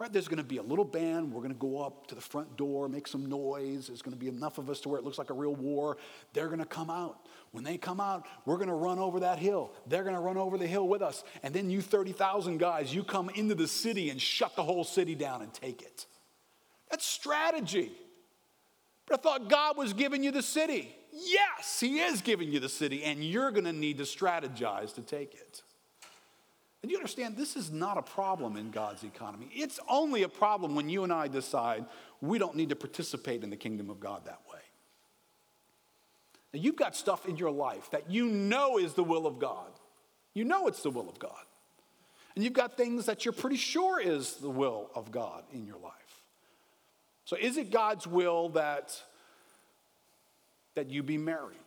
Right? 0.02 0.12
There's 0.12 0.28
going 0.28 0.40
to 0.40 0.44
be 0.44 0.58
a 0.58 0.64
little 0.64 0.84
band. 0.84 1.32
We're 1.32 1.42
going 1.42 1.54
to 1.54 1.60
go 1.60 1.84
up 1.84 2.08
to 2.08 2.16
the 2.16 2.22
front 2.22 2.58
door, 2.58 2.90
make 2.90 3.08
some 3.08 3.28
noise. 3.28 3.86
There's 3.86 4.02
going 4.02 4.18
to 4.18 4.20
be 4.20 4.30
enough 4.30 4.58
of 4.58 4.68
us 4.68 4.80
to 4.80 4.90
where 4.90 4.98
it 4.98 5.06
looks 5.06 5.20
like 5.20 5.30
a 5.30 5.34
real 5.36 5.54
war. 5.54 5.98
They're 6.34 6.48
going 6.48 6.58
to 6.58 6.66
come 6.66 6.90
out. 6.90 7.28
When 7.52 7.64
they 7.64 7.78
come 7.78 8.00
out, 8.00 8.26
we're 8.48 8.56
going 8.56 8.70
to 8.70 8.74
run 8.74 8.98
over 8.98 9.20
that 9.20 9.38
hill. 9.38 9.74
They're 9.86 10.02
going 10.02 10.16
to 10.16 10.20
run 10.20 10.38
over 10.38 10.58
the 10.58 10.66
hill 10.66 10.88
with 10.88 11.04
us. 11.04 11.24
And 11.44 11.54
then 11.54 11.70
you 11.70 11.84
30,000 11.84 12.58
guys, 12.58 12.92
you 12.92 13.04
come 13.04 13.30
into 13.30 13.54
the 13.54 13.68
city 13.68 14.10
and 14.10 14.20
shut 14.20 14.56
the 14.56 14.64
whole 14.64 14.84
city 14.84 15.14
down 15.14 15.44
and 15.44 15.54
take 15.54 15.84
it. 15.84 16.08
That's 16.90 17.06
strategy. 17.06 17.92
But 19.06 19.20
I 19.20 19.22
thought 19.22 19.50
God 19.52 19.78
was 19.78 19.94
giving 19.94 20.24
you 20.24 20.32
the 20.32 20.42
city. 20.42 20.96
Yes, 21.14 21.80
He 21.80 22.00
is 22.00 22.22
giving 22.22 22.52
you 22.52 22.60
the 22.60 22.70
city, 22.70 23.04
and 23.04 23.24
you're 23.24 23.52
going 23.52 23.66
to 23.66 23.74
need 23.74 24.00
to 24.00 24.06
strategize 24.06 24.96
to 24.96 25.04
take 25.04 25.36
it. 25.36 25.62
And 26.82 26.92
you 26.92 26.98
understand, 26.98 27.38
this 27.38 27.56
is 27.56 27.72
not 27.72 27.98
a 27.98 28.02
problem 28.02 28.58
in 28.58 28.72
God's 28.72 29.04
economy. 29.04 29.50
It's 29.54 29.80
only 29.88 30.24
a 30.24 30.30
problem 30.30 30.76
when 30.76 30.90
you 30.90 31.04
and 31.04 31.14
I 31.14 31.28
decide 31.28 31.86
we 32.22 32.40
don't 32.40 32.56
need 32.56 32.70
to 32.70 32.76
participate 32.76 33.44
in 33.44 33.52
the 33.52 33.56
kingdom 33.56 33.90
of 33.90 34.00
God 34.00 34.26
that 34.26 34.40
way. 34.52 34.60
Now, 36.54 36.60
you've 36.60 36.76
got 36.76 36.96
stuff 36.96 37.28
in 37.28 37.38
your 37.38 37.52
life 37.52 37.92
that 37.92 38.10
you 38.10 38.26
know 38.28 38.78
is 38.78 38.94
the 38.94 39.04
will 39.04 39.28
of 39.28 39.40
God. 39.40 39.70
You 40.34 40.44
know 40.44 40.68
it's 40.68 40.82
the 40.82 40.90
will 40.90 41.08
of 41.08 41.20
God. 41.20 41.46
And 42.36 42.44
you've 42.44 42.54
got 42.54 42.78
things 42.78 43.06
that 43.06 43.26
you're 43.26 43.34
pretty 43.34 43.58
sure 43.58 44.00
is 44.00 44.36
the 44.36 44.50
will 44.50 44.90
of 44.96 45.12
God 45.12 45.44
in 45.54 45.66
your 45.66 45.78
life. 45.78 45.94
So, 47.26 47.38
is 47.40 47.58
it 47.58 47.70
God's 47.70 48.08
will 48.08 48.50
that, 48.50 49.00
that 50.76 50.90
you 50.90 51.04
be 51.04 51.18
married? 51.18 51.58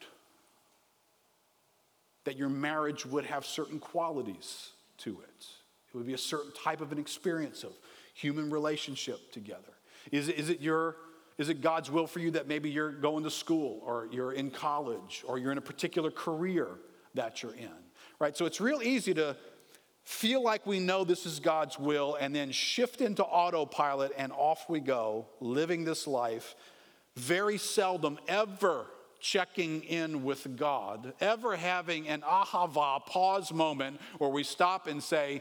That 2.25 2.37
your 2.37 2.49
marriage 2.49 3.07
would 3.07 3.27
have 3.27 3.47
certain 3.47 3.79
qualities 3.79 4.71
to 4.99 5.21
it. 5.21 5.47
It 5.89 5.97
would 5.97 6.07
be 6.07 6.15
a 6.15 6.19
certain 6.19 6.53
type 6.53 6.81
of 6.81 6.93
an 6.93 6.99
experience 6.99 7.63
of 7.65 7.73
human 8.15 8.51
relationship 8.51 9.33
together. 9.33 9.73
Is, 10.11 10.29
is, 10.29 10.51
it 10.51 10.61
your, 10.61 10.97
is 11.39 11.49
it 11.49 11.61
God's 11.61 11.91
will 11.91 12.07
for 12.07 12.19
you 12.21 12.31
that 12.33 12.49
maybe 12.49 12.71
you're 12.71 12.93
going 12.93 13.25
to 13.25 13.31
school 13.31 13.81
or 13.85 14.09
you're 14.11 14.33
in 14.33 14.51
college 14.51 15.25
or 15.27 15.39
you're 15.39 15.53
in 15.53 15.59
a 15.59 15.63
particular 15.63 16.11
career 16.11 16.69
that 17.15 17.43
you're 17.43 17.55
in? 17.55 17.71
Right? 18.19 18.37
So 18.37 18.47
it's 18.47 18.61
real 18.61 18.83
easy 18.83 19.15
to 19.15 19.37
feel 20.05 20.43
like 20.43 20.67
we 20.67 20.81
know 20.81 21.03
this 21.05 21.27
is 21.27 21.41
God's 21.41 21.79
will 21.79 22.17
and 22.21 22.35
then 22.35 22.53
shift 22.53 23.01
into 23.01 23.25
autopilot 23.25 24.13
and 24.17 24.33
off 24.33 24.69
we 24.69 24.81
go, 24.81 25.27
living 25.41 25.85
this 25.85 26.07
life, 26.07 26.55
very 27.17 27.57
seldom 27.57 28.19
ever 28.29 28.87
checking 29.25 29.83
in 29.85 30.23
with 30.23 30.55
God, 30.55 31.15
ever 31.19 31.57
having 31.57 32.07
an 32.09 32.21
ahava 32.21 33.05
pause 33.07 33.55
moment 33.55 33.99
where 34.19 34.29
we 34.29 34.45
stop 34.45 34.87
and 34.87 35.03
say, 35.03 35.41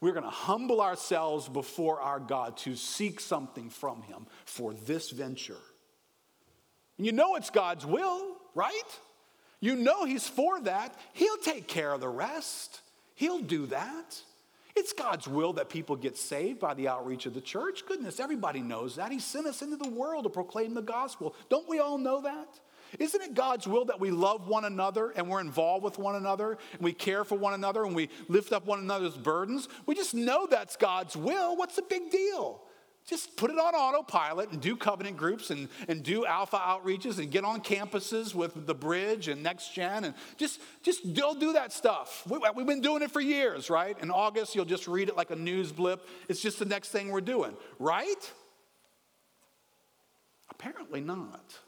we're 0.00 0.12
going 0.12 0.22
to 0.22 0.30
humble 0.30 0.80
ourselves 0.80 1.48
before 1.48 2.00
our 2.00 2.20
God 2.20 2.56
to 2.58 2.76
seek 2.76 3.18
something 3.18 3.70
from 3.70 4.02
Him 4.02 4.26
for 4.44 4.72
this 4.72 5.10
venture. 5.10 5.58
And 6.96 7.06
you 7.06 7.10
know 7.10 7.34
it's 7.34 7.50
God's 7.50 7.84
will, 7.84 8.36
right? 8.54 9.00
You 9.58 9.74
know 9.74 10.04
He's 10.04 10.28
for 10.28 10.60
that. 10.60 10.94
He'll 11.12 11.36
take 11.38 11.66
care 11.66 11.92
of 11.92 12.00
the 12.00 12.08
rest, 12.08 12.82
He'll 13.16 13.40
do 13.40 13.66
that. 13.66 14.16
It's 14.76 14.92
God's 14.92 15.26
will 15.26 15.54
that 15.54 15.68
people 15.68 15.96
get 15.96 16.16
saved 16.16 16.60
by 16.60 16.74
the 16.74 16.88
outreach 16.88 17.26
of 17.26 17.34
the 17.34 17.40
church. 17.40 17.86
Goodness, 17.86 18.18
everybody 18.18 18.60
knows 18.60 18.96
that. 18.96 19.12
He 19.12 19.20
sent 19.20 19.46
us 19.46 19.62
into 19.62 19.76
the 19.76 19.88
world 19.88 20.24
to 20.24 20.30
proclaim 20.30 20.74
the 20.74 20.82
gospel. 20.82 21.34
Don't 21.48 21.68
we 21.68 21.78
all 21.78 21.98
know 21.98 22.22
that? 22.22 22.60
Isn't 22.98 23.22
it 23.22 23.34
God's 23.34 23.66
will 23.66 23.84
that 23.86 24.00
we 24.00 24.10
love 24.10 24.48
one 24.48 24.64
another 24.64 25.10
and 25.10 25.28
we're 25.28 25.40
involved 25.40 25.84
with 25.84 25.98
one 25.98 26.14
another 26.14 26.58
and 26.72 26.80
we 26.80 26.92
care 26.92 27.24
for 27.24 27.36
one 27.36 27.54
another 27.54 27.84
and 27.84 27.94
we 27.94 28.08
lift 28.28 28.52
up 28.52 28.66
one 28.66 28.78
another's 28.78 29.16
burdens? 29.16 29.68
We 29.86 29.94
just 29.94 30.14
know 30.14 30.46
that's 30.46 30.76
God's 30.76 31.16
will. 31.16 31.56
What's 31.56 31.76
the 31.76 31.82
big 31.82 32.10
deal? 32.10 32.62
Just 33.06 33.36
put 33.36 33.50
it 33.50 33.58
on 33.58 33.74
autopilot 33.74 34.50
and 34.50 34.62
do 34.62 34.76
covenant 34.76 35.18
groups 35.18 35.50
and, 35.50 35.68
and 35.88 36.02
do 36.02 36.24
alpha 36.24 36.56
outreaches 36.56 37.18
and 37.18 37.30
get 37.30 37.44
on 37.44 37.60
campuses 37.60 38.34
with 38.34 38.66
the 38.66 38.74
bridge 38.74 39.28
and 39.28 39.42
next 39.42 39.74
gen 39.74 40.04
and 40.04 40.14
just, 40.38 40.58
just 40.82 41.12
go 41.12 41.38
do 41.38 41.52
that 41.52 41.70
stuff. 41.70 42.26
We, 42.26 42.38
we've 42.56 42.66
been 42.66 42.80
doing 42.80 43.02
it 43.02 43.10
for 43.10 43.20
years, 43.20 43.68
right? 43.68 43.94
In 44.00 44.10
August, 44.10 44.54
you'll 44.54 44.64
just 44.64 44.88
read 44.88 45.10
it 45.10 45.16
like 45.18 45.30
a 45.30 45.36
news 45.36 45.70
blip. 45.70 46.08
It's 46.30 46.40
just 46.40 46.58
the 46.58 46.64
next 46.64 46.88
thing 46.88 47.10
we're 47.10 47.20
doing, 47.20 47.54
right? 47.78 48.32
Apparently 50.48 51.02
not. 51.02 51.58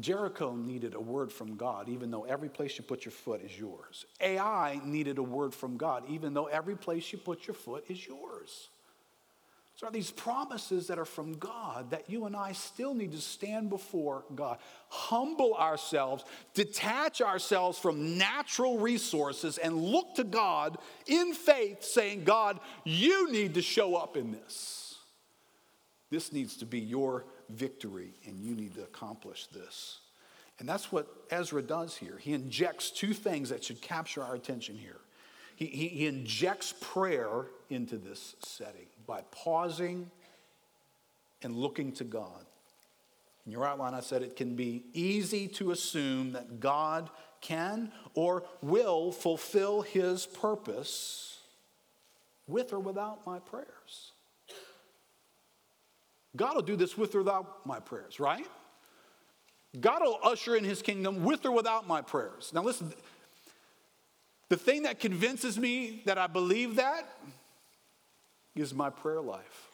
Jericho 0.00 0.54
needed 0.54 0.94
a 0.94 1.00
word 1.00 1.32
from 1.32 1.56
God, 1.56 1.88
even 1.88 2.10
though 2.10 2.24
every 2.24 2.48
place 2.48 2.76
you 2.78 2.84
put 2.84 3.04
your 3.04 3.12
foot 3.12 3.42
is 3.42 3.58
yours. 3.58 4.06
Ai 4.20 4.80
needed 4.84 5.18
a 5.18 5.22
word 5.22 5.54
from 5.54 5.76
God, 5.76 6.04
even 6.08 6.34
though 6.34 6.46
every 6.46 6.76
place 6.76 7.12
you 7.12 7.18
put 7.18 7.46
your 7.46 7.54
foot 7.54 7.84
is 7.88 8.06
yours. 8.06 8.68
So, 9.76 9.86
are 9.86 9.90
these 9.90 10.10
promises 10.10 10.88
that 10.88 10.98
are 10.98 11.06
from 11.06 11.38
God 11.38 11.92
that 11.92 12.10
you 12.10 12.26
and 12.26 12.36
I 12.36 12.52
still 12.52 12.92
need 12.92 13.12
to 13.12 13.20
stand 13.20 13.70
before 13.70 14.24
God, 14.34 14.58
humble 14.90 15.54
ourselves, 15.54 16.24
detach 16.52 17.22
ourselves 17.22 17.78
from 17.78 18.18
natural 18.18 18.78
resources, 18.78 19.56
and 19.56 19.74
look 19.74 20.16
to 20.16 20.24
God 20.24 20.76
in 21.06 21.32
faith, 21.32 21.82
saying, 21.82 22.24
God, 22.24 22.60
you 22.84 23.32
need 23.32 23.54
to 23.54 23.62
show 23.62 23.96
up 23.96 24.18
in 24.18 24.32
this. 24.32 24.96
This 26.10 26.30
needs 26.30 26.58
to 26.58 26.66
be 26.66 26.80
your 26.80 27.24
victory, 27.50 28.14
and 28.26 28.40
you 28.40 28.54
need 28.54 28.74
to 28.74 28.82
accomplish 28.82 29.46
this. 29.46 30.00
And 30.58 30.68
that's 30.68 30.92
what 30.92 31.08
Ezra 31.30 31.62
does 31.62 31.96
here. 31.96 32.18
He 32.18 32.34
injects 32.34 32.90
two 32.90 33.14
things 33.14 33.48
that 33.48 33.64
should 33.64 33.80
capture 33.80 34.22
our 34.22 34.34
attention 34.34 34.76
here. 34.76 35.00
He, 35.56 35.66
he, 35.66 35.88
he 35.88 36.06
injects 36.06 36.74
prayer 36.80 37.46
into 37.70 37.96
this 37.96 38.36
setting 38.44 38.86
by 39.06 39.22
pausing 39.30 40.10
and 41.42 41.56
looking 41.56 41.92
to 41.92 42.04
God. 42.04 42.44
In 43.46 43.52
your 43.52 43.66
outline, 43.66 43.94
I 43.94 44.00
said 44.00 44.22
it 44.22 44.36
can 44.36 44.54
be 44.54 44.84
easy 44.92 45.48
to 45.48 45.70
assume 45.70 46.32
that 46.32 46.60
God 46.60 47.08
can 47.40 47.90
or 48.14 48.44
will 48.60 49.12
fulfill 49.12 49.80
his 49.80 50.26
purpose 50.26 51.38
with 52.46 52.72
or 52.72 52.80
without 52.80 53.26
my 53.26 53.38
prayers. 53.38 54.12
God 56.36 56.54
will 56.54 56.62
do 56.62 56.76
this 56.76 56.96
with 56.96 57.14
or 57.14 57.18
without 57.18 57.66
my 57.66 57.80
prayers, 57.80 58.20
right? 58.20 58.46
God 59.78 60.02
will 60.02 60.18
usher 60.22 60.56
in 60.56 60.64
his 60.64 60.82
kingdom 60.82 61.24
with 61.24 61.44
or 61.44 61.52
without 61.52 61.86
my 61.86 62.02
prayers. 62.02 62.50
Now, 62.54 62.62
listen, 62.62 62.92
the 64.48 64.56
thing 64.56 64.82
that 64.82 64.98
convinces 64.98 65.58
me 65.58 66.02
that 66.06 66.18
I 66.18 66.26
believe 66.26 66.76
that 66.76 67.06
is 68.56 68.74
my 68.74 68.90
prayer 68.90 69.20
life. 69.20 69.68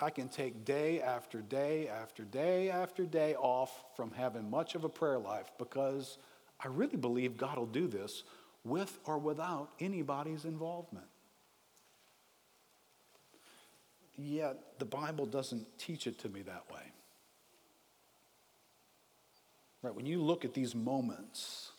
I 0.00 0.10
can 0.10 0.28
take 0.28 0.64
day 0.64 1.00
after 1.00 1.40
day 1.40 1.88
after 1.88 2.24
day 2.24 2.70
after 2.70 3.04
day 3.04 3.34
off 3.34 3.96
from 3.96 4.10
having 4.12 4.48
much 4.50 4.74
of 4.74 4.84
a 4.84 4.88
prayer 4.88 5.18
life 5.18 5.50
because 5.58 6.18
I 6.60 6.68
really 6.68 6.96
believe 6.96 7.36
God 7.36 7.56
will 7.56 7.66
do 7.66 7.86
this 7.86 8.22
with 8.62 8.98
or 9.04 9.18
without 9.18 9.70
anybody's 9.80 10.44
involvement. 10.44 11.06
Yet 14.18 14.78
the 14.78 14.84
Bible 14.84 15.26
doesn't 15.26 15.66
teach 15.78 16.06
it 16.06 16.18
to 16.20 16.28
me 16.28 16.42
that 16.42 16.64
way. 16.72 16.82
Right? 19.82 19.94
When 19.94 20.06
you 20.06 20.20
look 20.20 20.44
at 20.44 20.54
these 20.54 20.74
moments 20.74 21.70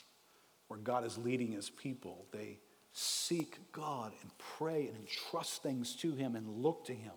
where 0.68 0.80
God 0.80 1.04
is 1.06 1.18
leading 1.18 1.52
his 1.52 1.70
people, 1.70 2.26
they 2.32 2.60
seek 2.94 3.58
God 3.72 4.12
and 4.22 4.32
pray 4.38 4.88
and 4.88 4.98
entrust 4.98 5.64
things 5.64 5.96
to 5.98 6.14
him 6.14 6.36
and 6.36 6.48
look 6.48 6.86
to 6.86 6.94
him. 6.94 7.14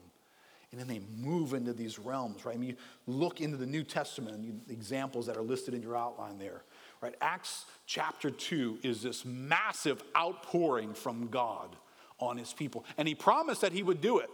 And 0.73 0.81
then 0.81 0.87
they 0.87 1.01
move 1.17 1.53
into 1.53 1.73
these 1.73 1.99
realms, 1.99 2.45
right? 2.45 2.55
I 2.55 2.59
mean, 2.59 2.71
you 2.71 2.77
look 3.07 3.41
into 3.41 3.57
the 3.57 3.67
New 3.67 3.83
Testament 3.83 4.69
the 4.69 4.73
examples 4.73 5.27
that 5.27 5.37
are 5.37 5.43
listed 5.43 5.75
in 5.75 5.83
your 5.83 5.97
outline 5.97 6.39
there, 6.39 6.63
right? 7.01 7.15
Acts 7.21 7.65
chapter 7.87 8.31
2 8.31 8.79
is 8.83 9.03
this 9.03 9.25
massive 9.25 10.03
outpouring 10.17 10.95
from 10.95 11.27
God 11.29 11.75
on 12.21 12.37
his 12.37 12.53
people. 12.53 12.85
And 12.99 13.09
he 13.09 13.15
promised 13.15 13.63
that 13.63 13.73
he 13.73 13.83
would 13.83 14.01
do 14.01 14.19
it. 14.19 14.31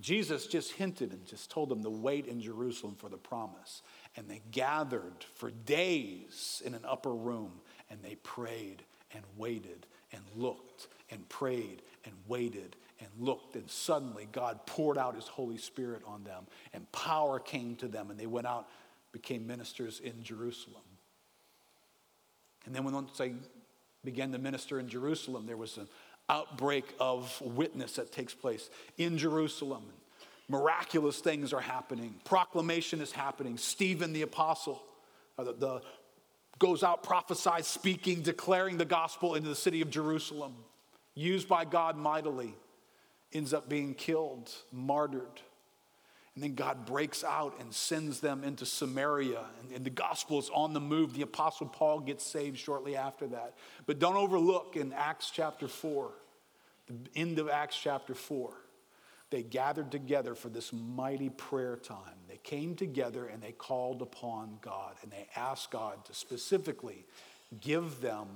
Jesus 0.00 0.46
just 0.46 0.72
hinted 0.72 1.12
and 1.12 1.24
just 1.26 1.50
told 1.50 1.68
them 1.68 1.82
to 1.82 1.90
wait 1.90 2.26
in 2.26 2.40
Jerusalem 2.40 2.94
for 2.96 3.08
the 3.08 3.16
promise. 3.16 3.82
And 4.16 4.28
they 4.28 4.42
gathered 4.50 5.24
for 5.34 5.50
days 5.50 6.62
in 6.64 6.74
an 6.74 6.84
upper 6.84 7.14
room 7.14 7.52
and 7.90 8.02
they 8.02 8.16
prayed 8.16 8.82
and 9.12 9.24
waited 9.36 9.86
and 10.12 10.22
looked 10.36 10.88
and 11.10 11.28
prayed 11.28 11.82
and 12.04 12.14
waited 12.26 12.76
and 13.00 13.08
looked. 13.18 13.56
And 13.56 13.68
suddenly 13.70 14.28
God 14.30 14.66
poured 14.66 14.98
out 14.98 15.14
his 15.14 15.26
Holy 15.26 15.58
Spirit 15.58 16.02
on 16.06 16.24
them 16.24 16.46
and 16.72 16.90
power 16.92 17.40
came 17.40 17.76
to 17.76 17.88
them 17.88 18.10
and 18.10 18.18
they 18.18 18.26
went 18.26 18.46
out, 18.46 18.68
became 19.12 19.46
ministers 19.46 20.00
in 20.00 20.22
Jerusalem. 20.22 20.82
And 22.66 22.74
then 22.74 22.84
once 22.84 23.16
they 23.16 23.32
began 24.04 24.32
to 24.32 24.38
minister 24.38 24.78
in 24.78 24.88
Jerusalem, 24.88 25.46
there 25.46 25.56
was 25.56 25.76
an 25.78 25.88
outbreak 26.28 26.84
of 27.00 27.40
witness 27.40 27.96
that 27.96 28.12
takes 28.12 28.34
place 28.34 28.70
in 28.96 29.18
Jerusalem. 29.18 29.84
Miraculous 30.48 31.20
things 31.20 31.52
are 31.52 31.60
happening. 31.60 32.14
Proclamation 32.24 33.00
is 33.00 33.12
happening. 33.12 33.58
Stephen 33.58 34.12
the 34.12 34.22
apostle 34.22 34.82
uh, 35.38 35.44
the, 35.44 35.52
the, 35.52 35.82
goes 36.58 36.82
out, 36.82 37.02
prophesies, 37.02 37.66
speaking, 37.66 38.22
declaring 38.22 38.76
the 38.76 38.84
gospel 38.84 39.34
into 39.34 39.48
the 39.48 39.54
city 39.54 39.80
of 39.80 39.90
Jerusalem. 39.90 40.54
Used 41.14 41.48
by 41.48 41.64
God 41.64 41.96
mightily, 41.96 42.54
ends 43.32 43.54
up 43.54 43.68
being 43.68 43.94
killed, 43.94 44.50
martyred. 44.72 45.40
And 46.38 46.42
then 46.44 46.54
God 46.54 46.86
breaks 46.86 47.24
out 47.24 47.56
and 47.58 47.74
sends 47.74 48.20
them 48.20 48.44
into 48.44 48.64
Samaria. 48.64 49.44
And, 49.60 49.72
and, 49.72 49.84
the 49.84 49.90
gospel 49.90 50.38
is 50.38 50.48
on 50.54 50.72
the 50.72 50.78
move. 50.78 51.12
The 51.12 51.22
apostle 51.22 51.66
Paul 51.66 51.98
gets 51.98 52.24
saved 52.24 52.58
shortly 52.58 52.94
after 52.94 53.26
that. 53.26 53.56
But 53.86 53.98
don't 53.98 54.14
overlook 54.14 54.76
in 54.76 54.92
Acts 54.92 55.30
chapter 55.30 55.66
4, 55.66 56.12
the 56.86 56.94
end 57.16 57.40
of 57.40 57.48
Acts 57.48 57.76
chapter 57.76 58.14
4, 58.14 58.54
they 59.30 59.42
gathered 59.42 59.90
together 59.90 60.36
for 60.36 60.48
this 60.48 60.72
mighty 60.72 61.28
prayer 61.28 61.74
time. 61.74 62.14
They 62.28 62.38
came 62.44 62.76
together 62.76 63.26
and 63.26 63.42
they 63.42 63.50
called 63.50 64.00
upon 64.00 64.58
God 64.60 64.94
and 65.02 65.10
they 65.10 65.26
asked 65.34 65.72
God 65.72 66.04
to 66.04 66.14
specifically 66.14 67.04
give 67.60 68.00
them 68.00 68.28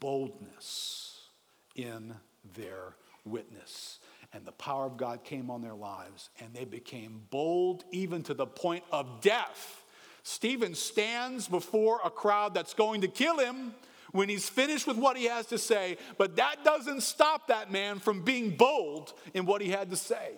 boldness 0.00 1.28
in 1.76 2.14
their 2.56 2.96
witness 3.26 3.98
and 4.32 4.44
the 4.44 4.52
power 4.52 4.86
of 4.86 4.96
God 4.96 5.24
came 5.24 5.50
on 5.50 5.62
their 5.62 5.74
lives, 5.74 6.30
and 6.40 6.54
they 6.54 6.64
became 6.64 7.22
bold 7.30 7.84
even 7.90 8.22
to 8.24 8.34
the 8.34 8.46
point 8.46 8.84
of 8.92 9.20
death. 9.20 9.84
Stephen 10.22 10.74
stands 10.74 11.48
before 11.48 12.00
a 12.04 12.10
crowd 12.10 12.54
that's 12.54 12.74
going 12.74 13.00
to 13.00 13.08
kill 13.08 13.38
him 13.38 13.74
when 14.12 14.28
he's 14.28 14.48
finished 14.48 14.86
with 14.86 14.96
what 14.96 15.16
he 15.16 15.24
has 15.24 15.46
to 15.46 15.58
say, 15.58 15.96
but 16.18 16.36
that 16.36 16.64
doesn't 16.64 17.02
stop 17.02 17.48
that 17.48 17.70
man 17.70 17.98
from 17.98 18.22
being 18.22 18.50
bold 18.50 19.12
in 19.34 19.46
what 19.46 19.62
he 19.62 19.70
had 19.70 19.90
to 19.90 19.96
say. 19.96 20.32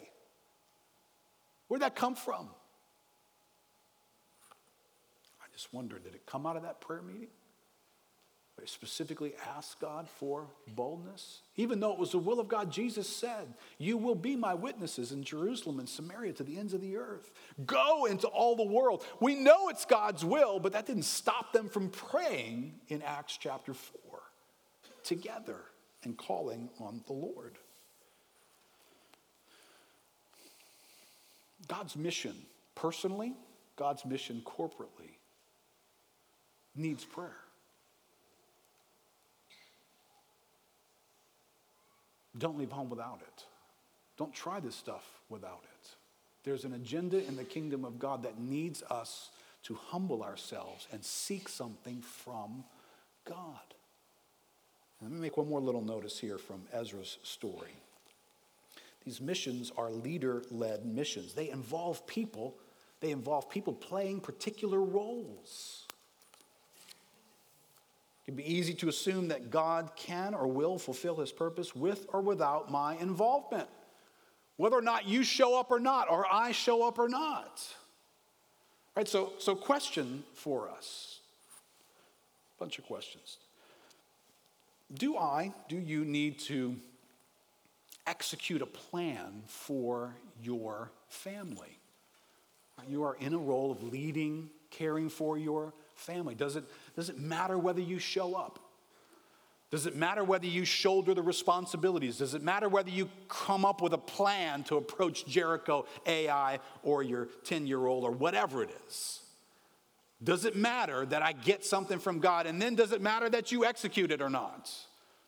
Where'd 1.68 1.82
that 1.82 1.94
come 1.94 2.14
from? 2.14 2.48
I 5.40 5.46
just 5.52 5.72
wonder 5.72 5.98
did 5.98 6.14
it 6.14 6.26
come 6.26 6.46
out 6.46 6.56
of 6.56 6.62
that 6.62 6.80
prayer 6.80 7.02
meeting? 7.02 7.28
They 8.62 8.68
specifically 8.68 9.34
asked 9.56 9.80
God 9.80 10.08
for 10.08 10.46
boldness. 10.68 11.40
Even 11.56 11.80
though 11.80 11.92
it 11.92 11.98
was 11.98 12.12
the 12.12 12.18
will 12.18 12.38
of 12.38 12.46
God, 12.46 12.70
Jesus 12.70 13.08
said, 13.08 13.54
You 13.76 13.96
will 13.96 14.14
be 14.14 14.36
my 14.36 14.54
witnesses 14.54 15.10
in 15.10 15.24
Jerusalem 15.24 15.80
and 15.80 15.88
Samaria 15.88 16.34
to 16.34 16.44
the 16.44 16.56
ends 16.56 16.72
of 16.72 16.80
the 16.80 16.96
earth. 16.96 17.32
Go 17.66 18.04
into 18.04 18.28
all 18.28 18.54
the 18.54 18.62
world. 18.62 19.04
We 19.18 19.34
know 19.34 19.68
it's 19.68 19.84
God's 19.84 20.24
will, 20.24 20.60
but 20.60 20.74
that 20.74 20.86
didn't 20.86 21.06
stop 21.06 21.52
them 21.52 21.68
from 21.68 21.88
praying 21.88 22.74
in 22.86 23.02
Acts 23.02 23.36
chapter 23.36 23.74
4 23.74 24.20
together 25.02 25.58
and 26.04 26.16
calling 26.16 26.70
on 26.78 27.02
the 27.08 27.14
Lord. 27.14 27.58
God's 31.66 31.96
mission 31.96 32.36
personally, 32.76 33.34
God's 33.74 34.04
mission 34.04 34.40
corporately 34.46 35.16
needs 36.76 37.04
prayer. 37.04 37.34
Don't 42.38 42.58
leave 42.58 42.70
home 42.70 42.88
without 42.88 43.20
it. 43.20 43.44
Don't 44.16 44.32
try 44.32 44.60
this 44.60 44.76
stuff 44.76 45.20
without 45.28 45.64
it. 45.64 45.88
There's 46.44 46.64
an 46.64 46.74
agenda 46.74 47.24
in 47.26 47.36
the 47.36 47.44
kingdom 47.44 47.84
of 47.84 47.98
God 47.98 48.22
that 48.24 48.40
needs 48.40 48.82
us 48.90 49.30
to 49.64 49.74
humble 49.74 50.22
ourselves 50.22 50.88
and 50.92 51.04
seek 51.04 51.48
something 51.48 52.00
from 52.00 52.64
God. 53.24 53.74
Let 55.00 55.10
me 55.10 55.20
make 55.20 55.36
one 55.36 55.48
more 55.48 55.60
little 55.60 55.82
notice 55.82 56.18
here 56.18 56.38
from 56.38 56.62
Ezra's 56.72 57.18
story. 57.22 57.74
These 59.04 59.20
missions 59.20 59.72
are 59.76 59.90
leader 59.90 60.42
led 60.50 60.86
missions, 60.86 61.34
they 61.34 61.50
involve 61.50 62.06
people, 62.06 62.56
they 63.00 63.10
involve 63.10 63.50
people 63.50 63.72
playing 63.72 64.20
particular 64.20 64.80
roles. 64.80 65.81
It 68.22 68.26
can 68.26 68.34
be 68.36 68.52
easy 68.52 68.74
to 68.74 68.88
assume 68.88 69.28
that 69.28 69.50
God 69.50 69.90
can 69.96 70.34
or 70.34 70.46
will 70.46 70.78
fulfill 70.78 71.16
his 71.16 71.32
purpose 71.32 71.74
with 71.74 72.06
or 72.12 72.20
without 72.20 72.70
my 72.70 72.96
involvement. 72.96 73.68
Whether 74.56 74.76
or 74.76 74.82
not 74.82 75.08
you 75.08 75.24
show 75.24 75.58
up 75.58 75.70
or 75.70 75.80
not, 75.80 76.08
or 76.08 76.24
I 76.30 76.52
show 76.52 76.86
up 76.86 76.98
or 76.98 77.08
not. 77.08 77.66
Right? 78.94 79.08
So, 79.08 79.32
so 79.38 79.56
question 79.56 80.22
for 80.34 80.70
us. 80.70 81.18
Bunch 82.60 82.78
of 82.78 82.84
questions. 82.84 83.38
Do 84.94 85.16
I, 85.16 85.52
do 85.68 85.76
you 85.76 86.04
need 86.04 86.38
to 86.40 86.76
execute 88.06 88.62
a 88.62 88.66
plan 88.66 89.42
for 89.46 90.14
your 90.42 90.90
family? 91.08 91.78
You 92.88 93.04
are 93.04 93.16
in 93.16 93.32
a 93.32 93.38
role 93.38 93.70
of 93.70 93.82
leading, 93.82 94.50
caring 94.70 95.08
for 95.08 95.38
your 95.38 95.72
family? 96.02 96.34
Does 96.34 96.56
it, 96.56 96.64
does 96.94 97.08
it 97.08 97.18
matter 97.18 97.56
whether 97.58 97.80
you 97.80 97.98
show 97.98 98.34
up? 98.34 98.58
Does 99.70 99.86
it 99.86 99.96
matter 99.96 100.22
whether 100.22 100.46
you 100.46 100.66
shoulder 100.66 101.14
the 101.14 101.22
responsibilities? 101.22 102.18
Does 102.18 102.34
it 102.34 102.42
matter 102.42 102.68
whether 102.68 102.90
you 102.90 103.08
come 103.28 103.64
up 103.64 103.80
with 103.80 103.94
a 103.94 103.98
plan 103.98 104.64
to 104.64 104.76
approach 104.76 105.24
Jericho 105.24 105.86
Ai 106.04 106.58
or 106.82 107.02
your 107.02 107.28
10 107.44 107.66
year 107.66 107.86
old 107.86 108.04
or 108.04 108.10
whatever 108.10 108.62
it 108.62 108.70
is? 108.86 109.20
Does 110.22 110.44
it 110.44 110.54
matter 110.54 111.06
that 111.06 111.22
I 111.22 111.32
get 111.32 111.64
something 111.64 111.98
from 111.98 112.18
God? 112.18 112.46
And 112.46 112.60
then 112.60 112.74
does 112.74 112.92
it 112.92 113.00
matter 113.00 113.30
that 113.30 113.50
you 113.50 113.64
execute 113.64 114.12
it 114.12 114.20
or 114.20 114.28
not? 114.28 114.70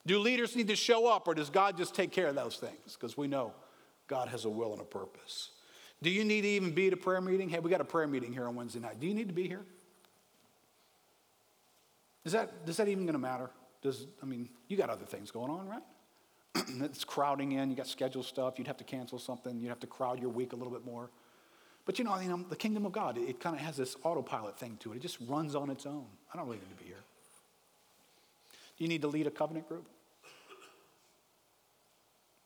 Do 0.05 0.19
leaders 0.19 0.55
need 0.55 0.67
to 0.67 0.75
show 0.75 1.07
up 1.07 1.27
or 1.27 1.33
does 1.33 1.49
God 1.49 1.75
just 1.75 1.95
take 1.95 2.11
care 2.11 2.27
of 2.27 2.35
those 2.35 2.57
things? 2.57 2.93
Because 2.93 3.17
we 3.17 3.27
know 3.27 3.51
God 4.07 4.27
has 4.27 4.45
a 4.45 4.49
will 4.49 4.73
and 4.73 4.81
a 4.81 4.85
purpose. 4.85 5.49
Do 6.03 6.11
you 6.11 6.23
need 6.23 6.41
to 6.41 6.47
even 6.49 6.71
be 6.71 6.87
at 6.87 6.93
a 6.93 6.97
prayer 6.97 7.19
meeting? 7.19 7.49
Hey, 7.49 7.57
we 7.57 7.71
got 7.71 7.81
a 7.81 7.85
prayer 7.85 8.05
meeting 8.05 8.31
here 8.31 8.47
on 8.47 8.55
Wednesday 8.55 8.79
night. 8.79 8.99
Do 8.99 9.07
you 9.07 9.15
need 9.15 9.27
to 9.27 9.33
be 9.33 9.47
here? 9.47 9.65
Is 12.25 12.31
that, 12.31 12.51
is 12.65 12.77
that 12.77 12.87
even 12.87 13.05
going 13.05 13.13
to 13.13 13.19
matter? 13.19 13.49
Does, 13.81 14.07
I 14.21 14.25
mean, 14.25 14.49
you 14.67 14.77
got 14.77 14.89
other 14.89 15.05
things 15.05 15.31
going 15.31 15.51
on, 15.51 15.67
right? 15.67 15.83
it's 16.81 17.03
crowding 17.03 17.53
in, 17.53 17.69
you 17.69 17.75
got 17.75 17.87
scheduled 17.87 18.25
stuff, 18.25 18.57
you'd 18.57 18.67
have 18.67 18.77
to 18.77 18.83
cancel 18.83 19.19
something, 19.19 19.59
you'd 19.59 19.69
have 19.69 19.79
to 19.81 19.87
crowd 19.87 20.19
your 20.19 20.29
week 20.29 20.53
a 20.53 20.55
little 20.55 20.73
bit 20.73 20.83
more. 20.83 21.11
But 21.85 21.99
you 21.99 22.05
know, 22.05 22.17
you 22.19 22.33
um, 22.33 22.41
know 22.41 22.47
the 22.49 22.55
kingdom 22.55 22.85
of 22.85 22.91
God, 22.91 23.17
it, 23.17 23.29
it 23.29 23.39
kind 23.39 23.55
of 23.55 23.61
has 23.61 23.77
this 23.77 23.95
autopilot 24.03 24.57
thing 24.57 24.77
to 24.79 24.93
it. 24.93 24.97
It 24.97 25.01
just 25.03 25.19
runs 25.27 25.53
on 25.53 25.69
its 25.69 25.85
own. 25.85 26.05
I 26.33 26.37
don't 26.37 26.47
really 26.47 26.57
need 26.57 26.75
to 26.75 26.83
be 26.83 26.85
here. 26.85 27.03
Do 28.77 28.83
you 28.83 28.87
need 28.87 29.03
to 29.03 29.07
lead 29.07 29.27
a 29.27 29.31
covenant 29.31 29.69
group? 29.69 29.85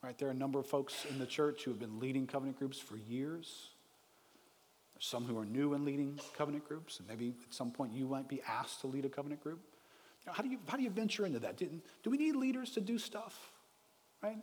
Right, 0.04 0.18
there 0.18 0.30
are 0.30 0.32
a 0.32 0.36
number 0.36 0.60
of 0.60 0.66
folks 0.66 1.06
in 1.10 1.20
the 1.20 1.26
church 1.26 1.64
who 1.64 1.72
have 1.72 1.80
been 1.80 2.00
leading 2.00 2.26
covenant 2.26 2.58
groups 2.58 2.80
for 2.80 2.96
years. 2.96 3.70
Some 5.00 5.26
who 5.26 5.38
are 5.38 5.46
new 5.46 5.74
in 5.74 5.86
leading 5.86 6.20
covenant 6.38 6.68
groups, 6.68 7.00
and 7.00 7.08
maybe 7.08 7.34
at 7.48 7.54
some 7.54 7.72
point 7.72 7.94
you 7.94 8.06
might 8.06 8.28
be 8.28 8.42
asked 8.48 8.82
to 8.82 8.88
lead 8.88 9.06
a 9.06 9.10
covenant 9.10 9.42
group. 9.42 9.60
How, 10.28 10.44
do 10.44 10.50
you, 10.50 10.60
how 10.68 10.78
do 10.78 10.84
you 10.84 10.90
venture 10.90 11.26
into 11.26 11.40
that? 11.40 11.58
Didn't, 11.58 11.84
do 12.04 12.10
we 12.10 12.18
need 12.18 12.36
leaders 12.36 12.72
to 12.72 12.82
do 12.82 12.98
stuff? 12.98 13.52
Right? 14.22 14.38